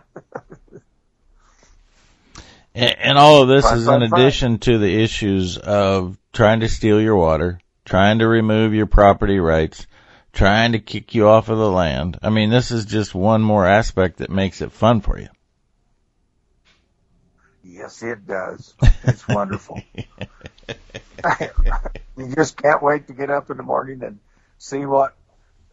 and, 2.73 2.95
and, 2.99 3.17
all 3.17 3.41
of 3.41 3.47
this 3.47 3.65
fine, 3.65 3.77
is 3.77 3.85
fine, 3.85 4.01
in 4.01 4.13
addition 4.13 4.53
fine. 4.53 4.59
to 4.59 4.77
the 4.77 5.03
issues 5.03 5.57
of 5.57 6.17
trying 6.33 6.61
to 6.61 6.69
steal 6.69 7.01
your 7.01 7.15
water, 7.15 7.59
trying 7.83 8.19
to 8.19 8.27
remove 8.27 8.73
your 8.73 8.87
property 8.87 9.39
rights, 9.39 9.85
trying 10.33 10.71
to 10.73 10.79
kick 10.79 11.13
you 11.15 11.27
off 11.27 11.49
of 11.49 11.57
the 11.57 11.69
land. 11.69 12.19
I 12.21 12.29
mean, 12.29 12.49
this 12.49 12.71
is 12.71 12.85
just 12.85 13.13
one 13.15 13.41
more 13.41 13.65
aspect 13.65 14.17
that 14.17 14.29
makes 14.29 14.61
it 14.61 14.71
fun 14.71 15.01
for 15.01 15.19
you. 15.19 15.29
Yes, 17.65 18.03
it 18.03 18.27
does. 18.27 18.73
It's 19.07 19.27
wonderful. 19.27 19.79
you 22.17 22.35
just 22.35 22.57
can't 22.57 22.81
wait 22.81 23.07
to 23.07 23.13
get 23.13 23.29
up 23.29 23.51
in 23.51 23.57
the 23.57 23.63
morning 23.63 24.01
and 24.03 24.17
see 24.57 24.83
what 24.85 25.15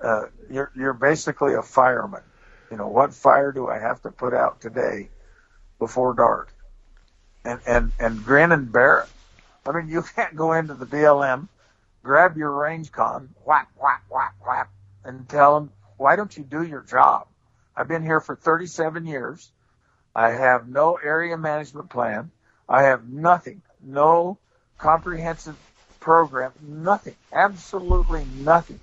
uh, 0.03 0.25
you're. 0.51 0.71
You're 0.77 0.93
basically 0.93 1.55
a 1.55 1.63
fireman. 1.63 2.21
You 2.71 2.77
know 2.77 2.89
what 2.89 3.15
fire 3.15 3.51
do 3.53 3.69
I 3.69 3.79
have 3.79 4.03
to 4.03 4.11
put 4.11 4.35
out 4.35 4.61
today 4.61 5.09
before 5.79 6.13
dark, 6.13 6.53
and 7.45 7.59
and 7.67 7.93
and 7.99 8.23
grin 8.23 8.53
and 8.53 8.71
bear 8.71 9.01
it. 9.01 9.09
I 9.67 9.73
mean, 9.73 9.89
you 9.89 10.03
can't 10.15 10.37
go 10.37 10.53
into 10.53 10.75
the 10.75 10.87
BLM, 10.87 11.49
grab 12.03 12.37
your 12.37 12.51
range 12.51 12.93
con, 12.93 13.31
whack 13.47 13.69
whack 13.81 14.03
whack 14.11 14.35
whack, 14.47 14.69
and 15.05 15.27
tell 15.27 15.55
them 15.59 15.73
why 15.97 16.17
don't 16.17 16.37
you 16.37 16.45
do 16.45 16.63
your 16.63 16.83
job? 16.83 17.29
I've 17.75 17.89
been 17.89 18.03
here 18.03 18.21
for 18.21 18.37
37 18.37 19.07
years. 19.07 19.51
I 20.15 20.31
have 20.31 20.69
no 20.69 20.99
area 21.03 21.37
management 21.37 21.91
plan. 21.91 22.31
I 22.69 22.83
have 22.85 23.09
nothing, 23.09 23.63
no 23.83 24.39
comprehensive 24.79 25.57
program, 26.01 26.53
nothing, 26.61 27.17
absolutely 27.33 28.27
nothing. 28.41 28.81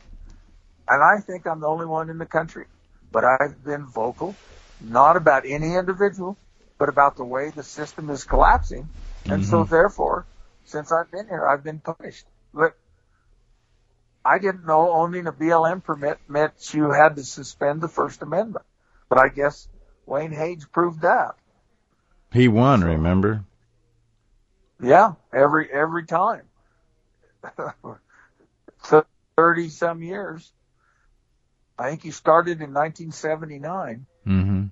And 0.88 1.04
I 1.04 1.20
think 1.22 1.46
I'm 1.46 1.60
the 1.60 1.68
only 1.68 1.86
one 1.86 2.10
in 2.10 2.18
the 2.18 2.26
country. 2.26 2.66
But 3.12 3.26
I've 3.26 3.64
been 3.64 3.86
vocal, 3.86 4.36
not 4.82 5.18
about 5.18 5.46
any 5.46 5.76
individual, 5.76 6.38
but 6.78 6.90
about 6.90 7.18
the 7.18 7.26
way 7.26 7.50
the 7.50 7.64
system 7.64 8.10
is 8.10 8.24
collapsing. 8.24 8.88
And 9.26 9.42
mm-hmm. 9.42 9.44
so 9.44 9.64
therefore, 9.64 10.26
since 10.66 10.92
I've 10.92 11.12
been 11.12 11.28
here, 11.28 11.48
I've 11.48 11.64
been 11.64 11.80
punished. 11.80 12.26
But 12.54 12.76
I 14.24 14.38
didn't 14.40 14.66
know 14.66 14.92
owning 14.92 15.28
a 15.28 15.32
BLM 15.32 15.84
permit 15.84 16.20
meant 16.28 16.74
you 16.74 16.92
had 16.92 17.16
to 17.16 17.24
suspend 17.24 17.82
the 17.82 17.88
First 17.88 18.22
Amendment. 18.22 18.66
But 19.10 19.20
I 19.20 19.30
guess 19.30 19.68
Wayne 20.10 20.32
Hage 20.32 20.72
proved 20.72 21.01
that. 21.01 21.36
He 22.34 22.47
won, 22.47 22.82
so, 22.82 22.88
remember? 22.88 23.43
Yeah, 24.82 25.14
every 25.34 25.70
every 25.72 26.05
time. 26.05 26.43
Thirty 29.38 29.70
some 29.70 30.03
years. 30.03 30.51
I 31.78 31.89
think 31.89 32.03
he 32.03 32.12
started 32.12 32.62
in 32.62 32.74
1979. 32.74 34.05
Mm-hmm. 34.28 34.66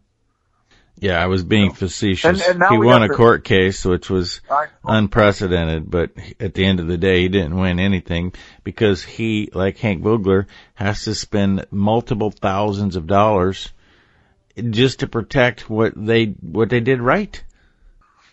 Yeah, 0.99 1.23
I 1.23 1.27
was 1.27 1.43
being 1.43 1.71
facetious. 1.71 2.45
And, 2.45 2.61
and 2.61 2.71
he 2.71 2.77
won 2.77 3.03
a 3.03 3.07
court 3.07 3.45
case, 3.45 3.85
which 3.85 4.09
was 4.09 4.41
unprecedented, 4.83 5.89
but 5.89 6.11
at 6.39 6.53
the 6.53 6.65
end 6.65 6.81
of 6.81 6.87
the 6.87 6.97
day, 6.97 7.21
he 7.21 7.29
didn't 7.29 7.55
win 7.55 7.79
anything 7.79 8.33
because 8.63 9.03
he, 9.03 9.49
like 9.53 9.77
Hank 9.77 10.01
Vogler, 10.01 10.47
has 10.73 11.03
to 11.03 11.15
spend 11.15 11.67
multiple 11.71 12.31
thousands 12.31 12.97
of 12.97 13.07
dollars 13.07 13.69
just 14.57 14.99
to 14.99 15.07
protect 15.07 15.69
what 15.69 15.93
they 15.95 16.25
what 16.25 16.69
they 16.69 16.79
did 16.79 17.01
right 17.01 17.43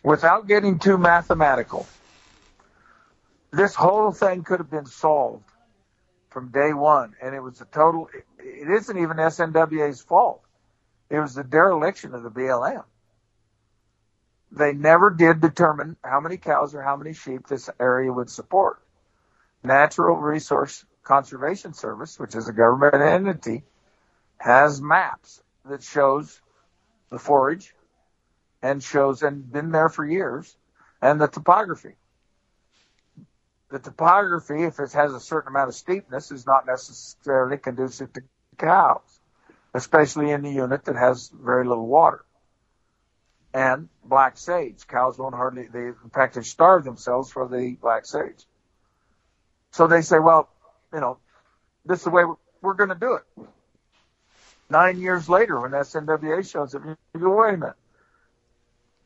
without 0.05 0.47
getting 0.47 0.79
too 0.79 0.99
mathematical, 0.99 1.89
this 3.51 3.75
whole 3.75 4.13
thing 4.13 4.45
could 4.45 4.61
have 4.61 4.71
been 4.71 4.87
solved 4.87 5.51
from 6.31 6.51
day 6.51 6.73
one. 6.73 7.15
And 7.21 7.35
it 7.35 7.41
was 7.41 7.61
a 7.61 7.65
total, 7.65 8.09
it 8.39 8.71
isn't 8.71 8.97
even 8.97 9.17
SNWA's 9.17 10.03
fault. 10.03 10.43
It 11.11 11.19
was 11.19 11.35
the 11.35 11.45
dereliction 11.45 12.15
of 12.15 12.23
the 12.23 12.31
BLM. 12.31 12.85
They 14.53 14.73
never 14.73 15.11
did 15.11 15.41
determine 15.41 15.97
how 16.05 16.21
many 16.21 16.37
cows 16.37 16.75
or 16.75 16.83
how 16.83 16.97
many 16.97 17.13
sheep 17.13 17.49
this 17.49 17.69
area 17.81 18.13
would 18.13 18.31
support. 18.31 18.81
Natural 19.65 20.17
Resource 20.17 20.85
Conservation 21.03 21.73
Service, 21.73 22.19
which 22.21 22.35
is 22.37 22.49
a 22.49 22.53
government 22.53 22.95
entity, 22.95 23.65
has 24.39 24.81
maps 24.81 25.43
that 25.69 25.83
shows 25.83 26.41
the 27.11 27.19
forage, 27.19 27.75
and 28.63 28.83
shows 28.83 29.23
and 29.23 29.51
been 29.51 29.71
there 29.71 29.89
for 29.89 30.05
years, 30.05 30.57
and 31.01 31.21
the 31.21 31.27
topography. 31.27 31.95
The 33.71 33.79
topography, 33.79 34.63
if 34.63 34.79
it 34.79 34.93
has 34.93 35.13
a 35.13 35.21
certain 35.21 35.49
amount 35.49 35.69
of 35.69 35.75
steepness, 35.75 36.31
is 36.31 36.47
not 36.47 36.67
necessarily 36.67 37.59
conducive 37.59 38.13
to 38.13 38.23
cows, 38.57 39.21
especially 39.75 40.31
in 40.31 40.43
the 40.43 40.51
unit 40.51 40.85
that 40.85 40.97
has 40.97 41.29
very 41.29 41.67
little 41.67 41.87
water. 41.87 42.25
And 43.53 43.89
black 44.05 44.37
sage. 44.37 44.87
Cows 44.87 45.19
won't 45.19 45.35
hardly, 45.35 45.69
they, 45.73 45.87
in 45.87 46.11
fact, 46.13 46.35
they 46.35 46.43
starve 46.43 46.85
themselves 46.85 47.31
for 47.31 47.49
the 47.49 47.77
black 47.81 48.07
sage. 48.07 48.45
So 49.73 49.87
they 49.87 50.03
say, 50.03 50.19
well, 50.19 50.49
you 50.93 51.01
know, 51.01 51.19
this 51.85 51.99
is 51.99 52.05
the 52.05 52.11
way 52.11 52.25
we're, 52.25 52.37
we're 52.63 52.75
going 52.75 52.91
to 52.91 52.95
do 52.95 53.15
it. 53.15 53.25
Nine 54.75 54.99
years 54.99 55.29
later, 55.29 55.61
when 55.61 55.71
SNWA 55.71 56.51
shows 56.51 56.75
up, 56.75 56.85
wait 56.85 56.97
a 57.15 57.57
minute. 57.57 57.77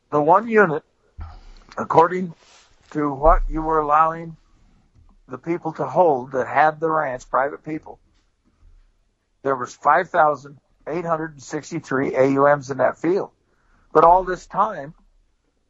The 0.09 0.19
one 0.19 0.47
unit, 0.47 0.81
according 1.77 2.33
to 2.89 3.13
what 3.13 3.43
you 3.47 3.61
were 3.61 3.77
allowing 3.77 4.35
the 5.27 5.37
people 5.37 5.71
to 5.73 5.85
hold 5.85 6.31
that 6.31 6.47
had 6.47 6.79
the 6.79 6.89
ranch, 6.89 7.29
private 7.29 7.63
people, 7.63 7.99
there 9.43 9.55
was 9.55 9.75
5,863 9.75 12.15
AUMs 12.15 12.71
in 12.71 12.77
that 12.77 12.97
field. 12.97 13.29
But 13.93 14.03
all 14.03 14.23
this 14.23 14.47
time, 14.47 14.95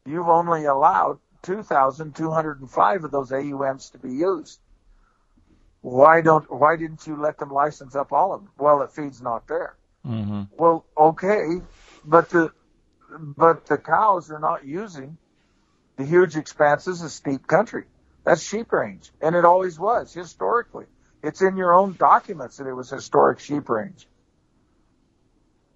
you've 0.06 0.30
only 0.30 0.64
allowed 0.64 1.18
2,205 1.42 3.04
of 3.04 3.10
those 3.10 3.32
AUMs 3.32 3.90
to 3.90 3.98
be 3.98 4.12
used. 4.12 4.60
Why 5.82 6.22
don't, 6.22 6.50
why 6.50 6.76
didn't 6.76 7.06
you 7.06 7.16
let 7.16 7.36
them 7.36 7.50
license 7.50 7.94
up 7.94 8.14
all 8.14 8.32
of 8.32 8.40
them? 8.40 8.50
Well, 8.56 8.78
the 8.78 8.88
feed's 8.88 9.20
not 9.20 9.46
there. 9.46 9.76
Mm-hmm. 10.06 10.42
Well, 10.56 10.84
okay, 10.96 11.60
but 12.04 12.30
the, 12.30 12.52
but 13.10 13.66
the 13.66 13.78
cows 13.78 14.30
are 14.30 14.38
not 14.38 14.64
using 14.64 15.18
the 15.96 16.04
huge 16.04 16.36
expanses 16.36 17.02
of 17.02 17.10
steep 17.10 17.46
country. 17.46 17.84
That's 18.24 18.42
sheep 18.42 18.72
range. 18.72 19.10
And 19.20 19.34
it 19.34 19.44
always 19.44 19.78
was 19.78 20.12
historically. 20.12 20.86
It's 21.22 21.42
in 21.42 21.56
your 21.56 21.74
own 21.74 21.96
documents 21.98 22.56
that 22.56 22.66
it 22.66 22.72
was 22.72 22.88
historic 22.88 23.40
sheep 23.40 23.68
range. 23.68 24.06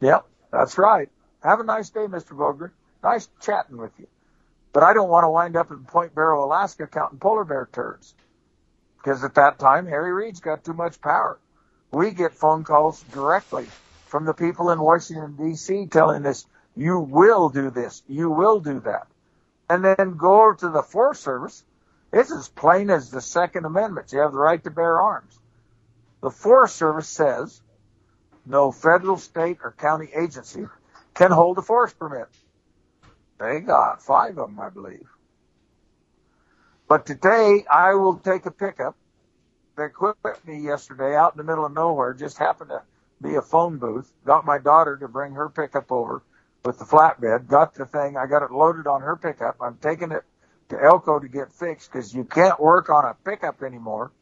Yep, 0.01 0.27
that's 0.51 0.79
right. 0.79 1.11
Have 1.43 1.61
a 1.61 1.65
nice 1.65 1.91
day, 1.91 2.07
Mr. 2.07 2.37
Vogler. 2.37 2.73
Nice 3.03 3.29
chatting 3.43 3.77
with 3.77 3.93
you. 3.99 4.07
But 4.73 4.83
I 4.83 4.95
don't 4.95 5.11
want 5.11 5.25
to 5.25 5.29
wind 5.29 5.57
up 5.57 5.71
in 5.71 5.85
Point 5.85 6.15
Barrow, 6.15 6.45
Alaska 6.45 6.87
counting 6.87 7.19
polar 7.19 7.45
bear 7.45 7.69
turds. 7.71 8.15
Because 8.97 9.23
at 9.23 9.35
that 9.35 9.59
time, 9.59 9.87
Harry 9.87 10.13
Reid's 10.13 10.41
got 10.41 10.65
too 10.65 10.73
much 10.73 11.01
power. 11.01 11.39
We 11.93 12.11
get 12.11 12.33
phone 12.33 12.65
calls 12.65 13.03
directly 13.13 13.67
from 14.15 14.27
the 14.27 14.33
people 14.33 14.71
in 14.71 14.79
Washington, 14.79 15.35
D.C. 15.35 15.87
telling 15.87 16.25
us, 16.25 16.47
you 16.77 17.01
will 17.01 17.49
do 17.49 17.69
this, 17.69 18.01
you 18.07 18.31
will 18.31 18.61
do 18.61 18.79
that. 18.79 19.09
And 19.69 19.85
then 19.85 20.17
go 20.17 20.45
over 20.45 20.55
to 20.55 20.69
the 20.69 20.85
Forest 20.85 21.25
Service. 21.25 21.65
It's 22.13 22.31
as 22.31 22.49
plain 22.49 22.91
as 22.91 23.11
the 23.11 23.21
Second 23.21 23.65
Amendment. 23.65 24.13
You 24.13 24.21
have 24.21 24.31
the 24.31 24.39
right 24.39 24.63
to 24.63 24.71
bear 24.71 25.03
arms. 25.03 25.37
The 26.21 26.31
Forest 26.31 26.77
Service 26.77 27.09
says 27.09 27.61
no 28.47 28.71
federal, 28.71 29.17
state, 29.17 29.59
or 29.65 29.73
county 29.73 30.11
agency 30.17 30.65
can 31.15 31.33
hold 31.33 31.59
a 31.59 31.63
forest 31.63 31.99
permit. 31.99 32.29
They 33.41 33.59
got 33.59 34.01
five 34.01 34.39
of 34.39 34.49
them, 34.49 34.61
I 34.61 34.69
believe. 34.69 35.09
But 36.87 37.05
today 37.05 37.65
I 37.69 37.95
will 37.95 38.19
take 38.19 38.47
a 38.47 38.53
pickup. 38.53 38.95
They 39.77 39.89
quit 39.89 40.15
me 40.47 40.61
yesterday 40.61 41.17
out 41.17 41.33
in 41.33 41.39
the 41.39 41.43
middle 41.43 41.67
of 41.67 41.73
nowhere. 41.73 42.15
Just 42.15 42.39
happened 42.39 42.71
to 42.71 42.83
be 43.23 43.35
a 43.37 43.43
phone 43.43 43.79
booth. 43.79 44.13
Got 44.25 44.45
my 44.45 44.59
daughter 44.59 44.97
to 44.99 45.09
bring 45.09 45.33
her 45.33 45.49
pickup 45.49 45.91
over 45.91 46.23
with 46.65 46.79
the 46.79 46.85
flatbed. 46.85 47.49
Got 47.49 47.75
the 47.75 47.87
thing. 47.87 48.17
I 48.17 48.27
got 48.27 48.43
it 48.43 48.51
loaded 48.51 48.87
on 48.87 49.03
her 49.03 49.17
pickup. 49.17 49.57
I'm 49.61 49.77
taking 49.77 50.13
it 50.13 50.23
to 50.71 50.83
Elko 50.83 51.21
to 51.21 51.29
get 51.29 51.53
fixed 51.53 51.93
because 51.93 52.15
you 52.15 52.25
can't 52.25 52.59
work 52.59 52.89
on 52.91 53.05
a 53.05 53.15
pickup 53.25 53.63
anymore 53.63 54.13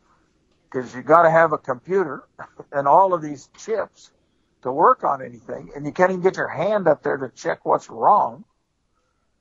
because 0.70 0.95
you 0.95 1.03
got 1.03 1.22
to 1.22 1.30
have 1.30 1.53
a 1.53 1.59
computer 1.59 2.24
and 2.72 2.88
all 2.88 3.14
of 3.14 3.22
these 3.22 3.49
chips 3.59 4.11
to 4.62 4.72
work 4.72 5.05
on 5.05 5.22
anything, 5.22 5.70
and 5.74 5.84
you 5.84 5.93
can't 5.93 6.11
even 6.11 6.22
get 6.22 6.36
your 6.36 6.49
hand 6.49 6.86
up 6.86 7.03
there 7.03 7.16
to 7.16 7.28
check 7.30 7.64
what's 7.64 7.90
wrong. 7.90 8.45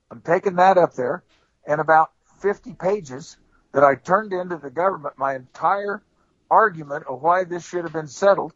I'm 0.09 0.21
taking 0.21 0.55
that 0.55 0.77
up 0.77 0.95
there, 0.95 1.23
and 1.65 1.79
about 1.79 2.11
50 2.39 2.73
pages 2.73 3.37
that 3.71 3.83
I 3.83 3.95
turned 3.95 4.33
into 4.33 4.57
the 4.57 4.71
government, 4.71 5.17
my 5.17 5.35
entire 5.35 6.03
argument 6.49 7.05
of 7.07 7.21
why 7.21 7.43
this 7.43 7.65
should 7.65 7.83
have 7.83 7.93
been 7.93 8.07
settled 8.07 8.53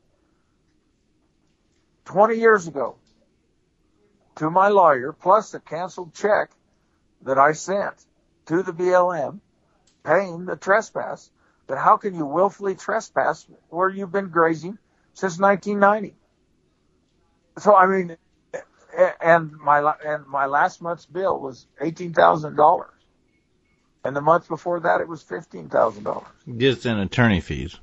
20 2.06 2.36
years 2.36 2.68
ago 2.68 2.96
to 4.38 4.50
my 4.50 4.70
lawyer, 4.70 5.12
plus 5.12 5.54
a 5.54 5.60
canceled 5.60 6.14
check 6.14 6.52
that 7.24 7.38
I 7.38 7.54
sent 7.54 7.94
to 8.48 8.64
the 8.64 8.72
BLM 8.72 9.40
paying 10.04 10.46
the 10.46 10.56
trespass. 10.56 11.30
But 11.68 11.78
how 11.78 11.98
can 11.98 12.14
you 12.14 12.26
willfully 12.26 12.76
trespass 12.76 13.48
where 13.70 13.90
you've 13.90 14.12
been 14.12 14.30
grazing 14.30 14.78
since 15.14 15.40
1990? 15.40 16.16
So 17.58 17.76
I 17.76 17.88
mean, 17.88 18.18
and 19.22 19.52
my 19.54 19.94
and 20.06 20.28
my 20.28 20.46
last 20.46 20.82
month's 20.82 21.06
bill 21.06 21.40
was 21.40 21.66
eighteen 21.82 22.14
thousand 22.14 22.56
dollars, 22.56 22.92
and 24.04 24.16
the 24.16 24.22
month 24.22 24.48
before 24.48 24.82
that 24.82 25.02
it 25.02 25.08
was 25.08 25.24
fifteen 25.24 25.70
thousand 25.70 26.04
dollars. 26.04 26.28
Just 26.58 26.86
in 26.86 27.00
attorney 27.00 27.42
fees. 27.42 27.80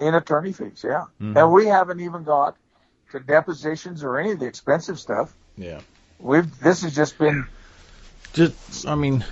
In 0.00 0.14
attorney 0.14 0.52
fees, 0.52 0.84
yeah, 0.86 1.04
Mhm. 1.20 1.36
and 1.36 1.52
we 1.52 1.66
haven't 1.66 2.00
even 2.00 2.24
got 2.24 2.56
to 3.12 3.20
depositions 3.20 4.02
or 4.02 4.18
any 4.18 4.32
of 4.32 4.40
the 4.40 4.46
expensive 4.46 4.98
stuff. 4.98 5.34
Yeah. 5.56 5.80
We've 6.18 6.58
this 6.60 6.82
has 6.82 6.94
just 6.94 7.16
been 7.18 7.46
Just, 8.32 8.86
I 8.88 8.96
mean, 8.96 9.24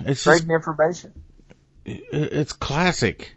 it's 0.00 0.22
just, 0.22 0.24
trading 0.24 0.50
information. 0.54 1.12
it's 1.84 2.52
classic. 2.52 3.34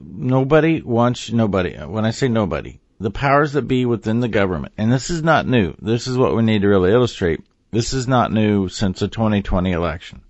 Nobody 0.00 0.82
wants 0.82 1.30
nobody. 1.30 1.76
When 1.76 2.04
I 2.04 2.10
say 2.10 2.28
nobody, 2.28 2.80
the 2.98 3.10
powers 3.10 3.52
that 3.52 3.62
be 3.62 3.86
within 3.86 4.20
the 4.20 4.28
government, 4.28 4.72
and 4.76 4.90
this 4.92 5.10
is 5.10 5.22
not 5.22 5.46
new. 5.46 5.74
This 5.80 6.06
is 6.08 6.18
what 6.18 6.34
we 6.34 6.42
need 6.42 6.62
to 6.62 6.68
really 6.68 6.90
illustrate. 6.92 7.40
This 7.70 7.92
is 7.92 8.08
not 8.08 8.32
new 8.32 8.68
since 8.68 9.00
the 9.00 9.08
2020 9.08 9.72
election. 9.72 10.20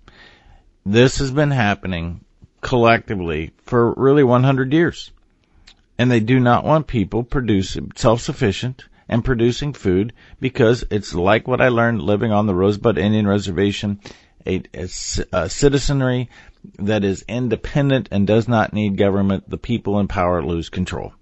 This 0.85 1.17
has 1.17 1.31
been 1.31 1.51
happening 1.51 2.23
collectively 2.61 3.53
for 3.63 3.93
really 3.93 4.23
100 4.23 4.71
years. 4.73 5.11
And 5.97 6.11
they 6.11 6.19
do 6.19 6.39
not 6.39 6.65
want 6.65 6.87
people 6.87 7.23
producing 7.23 7.91
self-sufficient 7.95 8.85
and 9.07 9.23
producing 9.23 9.73
food 9.73 10.13
because 10.39 10.83
it's 10.89 11.13
like 11.13 11.47
what 11.47 11.61
I 11.61 11.69
learned 11.69 12.01
living 12.01 12.31
on 12.31 12.47
the 12.47 12.55
Rosebud 12.55 12.97
Indian 12.97 13.27
Reservation, 13.27 13.99
a, 14.45 14.63
a 14.73 14.89
a 15.31 15.49
citizenry 15.49 16.29
that 16.79 17.03
is 17.03 17.23
independent 17.27 18.09
and 18.11 18.25
does 18.25 18.47
not 18.47 18.73
need 18.73 18.97
government. 18.97 19.49
The 19.49 19.57
people 19.57 19.99
in 19.99 20.07
power 20.07 20.43
lose 20.43 20.69
control. 20.69 21.13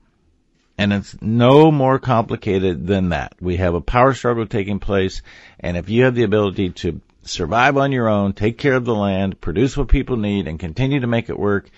And 0.77 0.91
it's 0.91 1.15
no 1.21 1.71
more 1.71 1.99
complicated 1.99 2.87
than 2.87 3.09
that. 3.09 3.35
We 3.39 3.57
have 3.57 3.75
a 3.75 3.81
power 3.81 4.13
struggle 4.13 4.47
taking 4.47 4.79
place, 4.79 5.21
and 5.59 5.77
if 5.77 5.89
you 5.89 6.05
have 6.05 6.15
the 6.15 6.23
ability 6.23 6.71
to 6.71 6.99
survive 7.21 7.77
on 7.77 7.91
your 7.91 8.09
own, 8.09 8.33
take 8.33 8.57
care 8.57 8.73
of 8.73 8.85
the 8.85 8.95
land, 8.95 9.39
produce 9.39 9.77
what 9.77 9.87
people 9.87 10.17
need, 10.17 10.47
and 10.47 10.59
continue 10.59 10.99
to 11.01 11.07
make 11.07 11.29
it 11.29 11.37
work, 11.37 11.69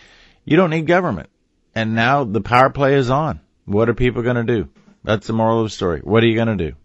you 0.45 0.55
don't 0.55 0.69
need 0.69 0.87
government. 0.87 1.29
And 1.75 1.93
now 1.93 2.23
the 2.23 2.41
power 2.41 2.69
play 2.69 2.95
is 2.95 3.09
on. 3.09 3.41
What 3.65 3.89
are 3.89 3.93
people 3.93 4.23
going 4.23 4.37
to 4.37 4.43
do? 4.43 4.69
That's 5.03 5.27
the 5.27 5.33
moral 5.33 5.59
of 5.59 5.65
the 5.65 5.69
story. 5.69 5.99
What 5.99 6.23
are 6.23 6.27
you 6.27 6.35
going 6.35 6.57
to 6.57 6.71
do? 6.71 6.75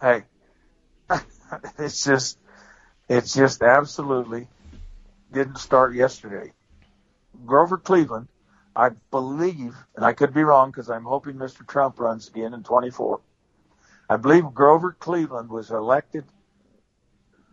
Hey, 0.00 0.24
it's 1.78 2.04
just 2.04 2.38
it's 3.08 3.32
just 3.32 3.62
absolutely 3.62 4.48
didn't 5.32 5.58
start 5.58 5.94
yesterday. 5.94 6.52
Grover 7.46 7.78
Cleveland, 7.78 8.28
I 8.74 8.90
believe, 9.10 9.74
and 9.96 10.04
I 10.04 10.12
could 10.12 10.34
be 10.34 10.42
wrong 10.42 10.70
because 10.70 10.90
I'm 10.90 11.04
hoping 11.04 11.34
Mr. 11.34 11.66
Trump 11.66 11.98
runs 11.98 12.28
again 12.28 12.54
in 12.54 12.62
24. 12.62 13.20
I 14.08 14.16
believe 14.16 14.44
Grover 14.52 14.92
Cleveland 14.92 15.48
was 15.48 15.70
elected, 15.70 16.24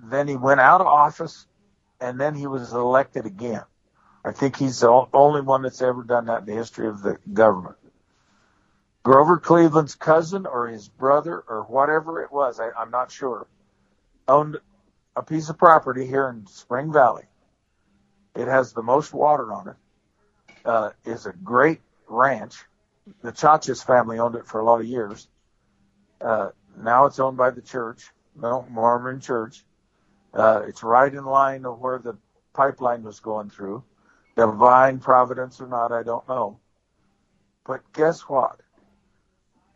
then 0.03 0.27
he 0.27 0.35
went 0.35 0.59
out 0.59 0.81
of 0.81 0.87
office, 0.87 1.47
and 1.99 2.19
then 2.19 2.35
he 2.35 2.47
was 2.47 2.73
elected 2.73 3.25
again. 3.25 3.63
I 4.23 4.31
think 4.31 4.55
he's 4.55 4.79
the 4.79 5.07
only 5.13 5.41
one 5.41 5.63
that's 5.63 5.81
ever 5.81 6.03
done 6.03 6.25
that 6.25 6.41
in 6.41 6.45
the 6.45 6.53
history 6.53 6.87
of 6.87 7.01
the 7.01 7.17
government. 7.33 7.75
Grover 9.03 9.39
Cleveland's 9.39 9.95
cousin 9.95 10.45
or 10.45 10.67
his 10.67 10.87
brother 10.87 11.43
or 11.47 11.63
whatever 11.63 12.21
it 12.21 12.31
was, 12.31 12.59
I, 12.59 12.69
I'm 12.77 12.91
not 12.91 13.11
sure, 13.11 13.47
owned 14.27 14.57
a 15.15 15.23
piece 15.23 15.49
of 15.49 15.57
property 15.57 16.05
here 16.05 16.29
in 16.29 16.45
Spring 16.45 16.93
Valley. 16.93 17.23
It 18.35 18.47
has 18.47 18.73
the 18.73 18.83
most 18.83 19.13
water 19.13 19.51
on 19.51 19.69
it. 19.69 19.75
Uh, 20.63 20.91
is 21.05 21.25
a 21.25 21.33
great 21.33 21.81
ranch. 22.07 22.63
The 23.23 23.31
Chachas 23.31 23.83
family 23.83 24.19
owned 24.19 24.35
it 24.35 24.45
for 24.45 24.59
a 24.59 24.63
lot 24.63 24.79
of 24.79 24.85
years. 24.85 25.27
Uh, 26.21 26.49
now 26.77 27.05
it's 27.05 27.19
owned 27.19 27.37
by 27.37 27.49
the 27.49 27.63
church, 27.63 28.11
Mormon 28.35 29.19
church. 29.19 29.65
Uh, 30.33 30.61
it's 30.67 30.83
right 30.83 31.11
in 31.11 31.25
line 31.25 31.65
of 31.65 31.79
where 31.79 31.97
the 31.97 32.15
pipeline 32.53 33.01
was 33.01 33.19
going 33.19 33.49
through. 33.49 33.83
Divine 34.41 34.97
providence 34.97 35.61
or 35.61 35.67
not, 35.67 35.91
I 35.91 36.01
don't 36.01 36.27
know. 36.27 36.59
But 37.63 37.81
guess 37.93 38.21
what? 38.21 38.59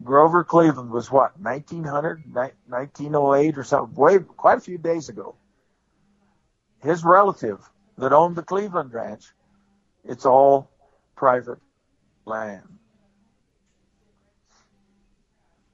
Grover 0.03 0.43
Cleveland 0.43 0.89
was 0.89 1.11
what, 1.11 1.39
1900, 1.39 2.24
1908 2.34 3.57
or 3.59 3.63
something, 3.63 3.95
way, 3.95 4.18
quite 4.18 4.57
a 4.57 4.61
few 4.61 4.80
days 4.80 5.09
ago. 5.09 5.36
His 6.82 7.03
relative 7.03 7.59
that 7.99 8.11
owned 8.11 8.36
the 8.36 8.41
Cleveland 8.41 8.91
ranch, 8.91 9.26
it's 10.03 10.26
all 10.26 10.68
private 11.16 11.59
land. 12.26 12.68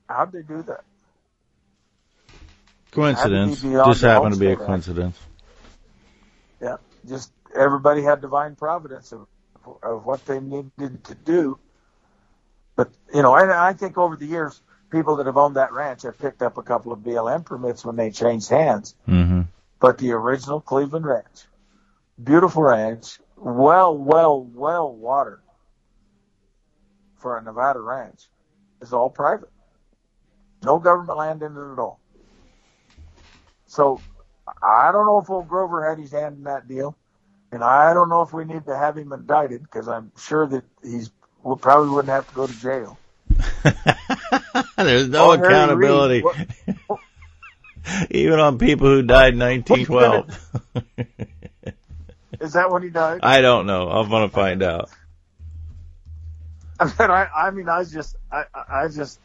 How'd 0.10 0.34
they 0.34 0.42
do 0.42 0.64
that? 0.64 0.84
Coincidence. 2.92 3.52
Had 3.52 3.58
to 3.58 3.64
be 3.64 3.70
beyond 3.70 3.94
Just 3.94 4.02
happened 4.02 4.34
to 4.34 4.40
be 4.40 4.52
a 4.52 4.58
coincidence. 4.58 5.18
Yeah, 6.62 6.76
just 7.08 7.32
everybody 7.56 8.02
had 8.02 8.22
divine 8.22 8.56
providence 8.56 9.12
of, 9.12 9.28
of 9.84 10.06
what 10.06 10.26
they 10.26 10.40
needed 10.40 11.04
to 11.06 11.16
do. 11.16 11.60
But 12.76 12.92
you 13.14 13.22
know, 13.22 13.34
I, 13.34 13.70
I 13.70 13.74
think 13.74 13.98
over 13.98 14.16
the 14.16 14.26
years, 14.26 14.62
people 14.92 15.16
that 15.18 15.26
have 15.26 15.38
owned 15.38 15.56
that 15.56 15.74
ranch 15.74 16.04
have 16.04 16.18
picked 16.18 16.42
up 16.42 16.58
a 16.58 16.64
couple 16.64 16.92
of 16.92 17.00
BLM 17.00 17.46
permits 17.46 17.86
when 17.86 17.96
they 17.96 18.12
changed 18.12 18.50
hands. 18.50 18.96
hmm 19.06 19.42
But 19.80 19.98
the 19.98 20.12
original 20.12 20.62
Cleveland 20.62 21.06
Ranch, 21.06 21.46
beautiful 22.24 22.64
ranch, 22.64 23.20
well, 23.36 23.98
well, 23.98 24.44
well 24.44 24.94
watered 24.94 25.42
for 27.18 27.38
a 27.38 27.44
Nevada 27.44 27.80
ranch, 27.80 28.30
is 28.82 28.94
all 28.94 29.10
private. 29.10 29.50
No 30.64 30.80
government 30.80 31.18
land 31.18 31.42
in 31.44 31.56
it 31.56 31.74
at 31.74 31.80
all. 31.80 32.00
So 33.68 34.02
I 34.62 34.92
don't 34.92 35.06
know 35.06 35.20
if 35.20 35.30
old 35.30 35.48
Grover 35.48 35.88
had 35.88 36.00
his 36.00 36.12
hand 36.12 36.38
in 36.38 36.44
that 36.44 36.68
deal, 36.68 36.98
and 37.52 37.64
I 37.64 37.94
don't 37.94 38.10
know 38.10 38.22
if 38.22 38.34
we 38.34 38.46
need 38.46 38.66
to 38.66 38.76
have 38.76 38.98
him 38.98 39.12
indicted 39.12 39.64
because 39.64 39.88
I'm 39.88 40.12
sure 40.18 40.48
that 40.48 40.64
he's 40.82 41.12
well, 41.44 41.56
probably 41.56 41.90
wouldn't 41.90 42.14
have 42.14 42.28
to 42.28 42.34
go 42.36 42.48
to 42.48 42.60
jail. 42.60 42.98
There's 44.78 45.10
no 45.10 45.32
accountability, 45.32 46.24
even 48.12 48.40
on 48.40 48.58
people 48.58 48.88
who 48.88 49.02
died 49.02 49.34
in 49.34 49.40
1912. 49.40 50.30
Is 52.40 52.54
that 52.54 52.72
when 52.72 52.84
he 52.84 52.90
died? 52.90 53.20
I 53.24 53.42
don't 53.42 53.66
know. 53.66 53.90
I'm 53.90 54.10
gonna 54.10 54.30
find 54.30 54.64
out. 54.64 54.90
I 56.80 56.86
mean, 56.86 57.12
I, 57.12 57.28
I 57.36 57.52
mean, 57.52 57.70
I 57.70 57.84
just, 57.84 58.16
I, 58.32 58.46
I 58.54 58.84
I 58.84 58.88
just, 58.88 59.20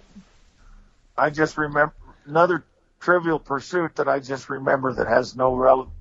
I 1.16 1.30
just 1.30 1.56
remember 1.56 1.94
another 2.26 2.64
trivial 3.00 3.38
pursuit 3.38 3.96
that 3.96 4.08
I 4.08 4.20
just 4.20 4.50
remember 4.50 4.92
that 4.94 5.06
has 5.06 5.34
no 5.34 5.54
rel- 5.54 5.92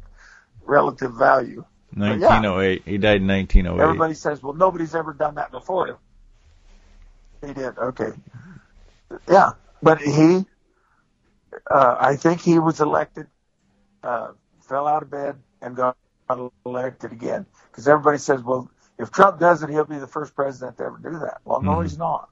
relative 0.66 1.14
value. 1.14 1.64
Yeah. 1.94 2.42
1908. 2.42 2.84
He 2.86 2.98
died 2.98 3.22
in 3.22 3.28
1908. 3.28 3.84
Everybody 3.84 4.14
says, 4.14 4.42
well, 4.42 4.54
nobody's 4.54 4.96
ever 4.96 5.14
done 5.14 5.36
that 5.36 5.52
before 5.52 5.88
him. 5.88 5.98
He 7.46 7.54
did. 7.54 7.78
Okay. 7.78 8.12
Yeah. 9.30 9.52
But 9.82 10.02
he, 10.02 10.46
uh, 11.70 11.96
I 12.00 12.16
think 12.16 12.42
he 12.42 12.60
was 12.60 12.82
elected, 12.82 13.28
uh, 14.04 14.32
fell 14.62 14.88
out 14.88 15.04
of 15.04 15.12
bed 15.12 15.36
and 15.62 15.76
got 15.76 15.98
elected 16.66 17.12
again. 17.12 17.46
Because 17.72 17.88
everybody 17.88 18.18
says, 18.18 18.42
well, 18.42 18.70
if 18.98 19.12
Trump 19.12 19.40
does 19.40 19.62
it, 19.62 19.70
he'll 19.70 19.86
be 19.86 20.00
the 20.00 20.08
first 20.08 20.36
president 20.36 20.78
to 20.78 20.86
ever 20.86 20.98
do 20.98 21.20
that. 21.20 21.40
Well, 21.44 21.62
no, 21.62 21.78
Mhm. 21.78 21.84
he's 21.84 21.98
not. 21.98 22.30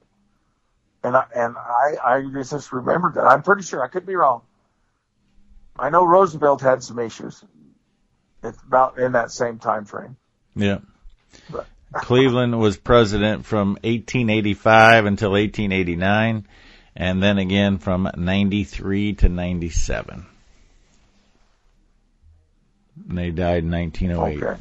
And 1.04 1.18
I, 1.18 1.26
and 1.36 1.56
I, 1.58 1.96
I 2.04 2.22
just 2.44 2.72
remembered 2.72 3.16
that. 3.16 3.26
I'm 3.26 3.44
pretty 3.44 3.64
sure. 3.64 3.84
I 3.84 3.90
could 3.90 4.06
be 4.06 4.16
wrong. 4.16 4.42
I 5.78 5.90
know 5.90 6.06
Roosevelt 6.06 6.62
had 6.62 6.82
some 6.84 7.00
issues. 7.00 7.44
It's 8.44 8.62
about 8.64 8.98
in 9.00 9.14
that 9.14 9.32
same 9.32 9.60
time 9.60 9.86
frame. 9.86 10.18
Yeah. 10.56 10.80
But- 11.50 11.68
Cleveland 11.94 12.60
was 12.60 12.76
president 12.76 13.46
from 13.46 13.74
1885 13.84 15.06
until 15.06 15.32
1889, 15.32 16.48
and 16.96 17.24
then 17.24 17.38
again 17.38 17.78
from 17.78 18.10
93 18.18 19.14
to 19.14 19.30
97. 19.30 20.26
And 23.10 23.18
they 23.18 23.30
died 23.30 23.64
in 23.64 23.72
1908. 23.72 24.44
Okay. 24.44 24.60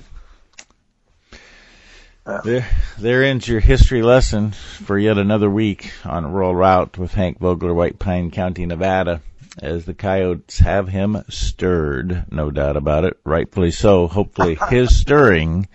There, 2.45 2.69
there 2.99 3.25
ends 3.25 3.49
your 3.49 3.61
history 3.61 4.03
lesson 4.03 4.53
for 4.53 4.97
yet 4.97 5.19
another 5.19 5.51
week 5.51 5.93
on 6.05 6.33
Rural 6.33 6.55
Route 6.55 6.97
with 6.97 7.15
Hank 7.15 7.41
Vogler, 7.41 7.75
White 7.75 7.99
Pine 7.99 8.31
County, 8.31 8.65
Nevada. 8.65 9.23
As 9.59 9.85
the 9.85 9.95
coyotes 9.95 10.59
have 10.61 10.89
him 10.89 11.23
stirred, 11.29 12.25
no 12.31 12.51
doubt 12.51 12.77
about 12.77 13.05
it, 13.05 13.19
rightfully 13.25 13.71
so. 13.71 14.07
Hopefully 14.09 14.59
his 14.71 14.97
stirring 14.99 15.69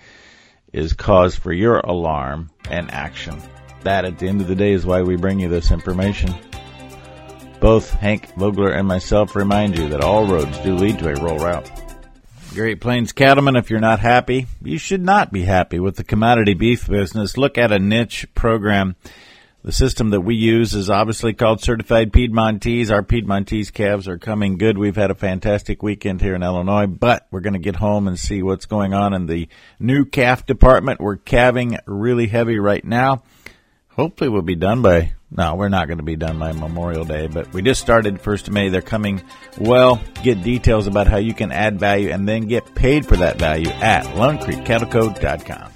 is 0.74 0.94
cause 0.94 1.36
for 1.36 1.54
your 1.54 1.80
alarm 1.80 2.50
and 2.70 2.90
action. 2.92 3.40
That 3.84 4.06
at 4.06 4.18
the 4.18 4.28
end 4.28 4.42
of 4.42 4.48
the 4.48 4.56
day 4.56 4.74
is 4.74 4.86
why 4.86 5.04
we 5.04 5.16
bring 5.16 5.40
you 5.40 5.48
this 5.48 5.72
information. 5.72 6.34
Both 7.60 7.92
Hank 7.92 8.34
Vogler 8.36 8.72
and 8.72 8.88
myself 8.88 9.36
remind 9.36 9.78
you 9.78 9.90
that 9.90 10.02
all 10.02 10.26
roads 10.26 10.58
do 10.60 10.76
lead 10.76 11.00
to 11.00 11.10
a 11.10 11.16
Rural 11.16 11.38
Route. 11.38 11.70
Great 12.54 12.82
Plains 12.82 13.12
cattlemen, 13.12 13.56
if 13.56 13.70
you're 13.70 13.80
not 13.80 14.00
happy, 14.00 14.48
you 14.64 14.78
should 14.78 15.04
not 15.04 15.32
be 15.32 15.44
happy 15.44 15.80
with 15.80 15.96
the 15.96 16.04
commodity 16.04 16.54
beef 16.54 16.88
business. 16.88 17.38
Look 17.38 17.58
at 17.58 17.72
a 17.72 17.80
niche 17.80 18.26
program. 18.34 18.96
The 19.68 19.74
system 19.74 20.12
that 20.12 20.22
we 20.22 20.36
use 20.36 20.74
is 20.74 20.90
obviously 20.90 21.34
called 21.34 21.60
Certified 21.60 22.14
Piedmontese. 22.14 22.90
Our 22.90 23.04
Piedmontese 23.04 23.70
calves 23.70 24.08
are 24.08 24.18
coming 24.18 24.58
good. 24.58 24.78
We've 24.78 24.96
had 24.96 25.12
a 25.12 25.14
fantastic 25.14 25.84
weekend 25.84 26.22
here 26.22 26.36
in 26.36 26.42
Illinois, 26.42 26.86
but 26.86 27.28
we're 27.32 27.42
going 27.42 27.52
to 27.52 27.60
get 27.60 27.76
home 27.76 28.08
and 28.08 28.18
see 28.18 28.42
what's 28.42 28.66
going 28.66 28.94
on 28.94 29.14
in 29.14 29.26
the 29.26 29.50
new 29.78 30.06
calf 30.06 30.46
department. 30.46 31.02
We're 31.02 31.18
calving 31.18 31.78
really 31.86 32.28
heavy 32.28 32.58
right 32.60 32.86
now. 32.86 33.24
Hopefully 33.90 34.30
we'll 34.30 34.42
be 34.42 34.56
done 34.56 34.82
by, 34.82 35.16
no, 35.32 35.56
we're 35.56 35.68
not 35.68 35.88
going 35.88 35.98
to 35.98 36.04
be 36.06 36.16
done 36.16 36.40
by 36.40 36.54
Memorial 36.54 37.04
Day, 37.04 37.28
but 37.28 37.52
we 37.52 37.62
just 37.62 37.82
started 37.82 38.22
1st 38.22 38.48
of 38.48 38.54
May. 38.54 38.70
They're 38.70 38.82
coming 38.82 39.22
well. 39.60 40.02
Get 40.24 40.44
details 40.44 40.88
about 40.88 41.08
how 41.08 41.18
you 41.18 41.34
can 41.34 41.52
add 41.52 41.78
value 41.78 42.12
and 42.12 42.26
then 42.26 42.48
get 42.48 42.74
paid 42.74 43.06
for 43.06 43.18
that 43.18 43.38
value 43.38 43.68
at 43.68 44.06
LoneCreekCattleCo.com. 44.06 45.74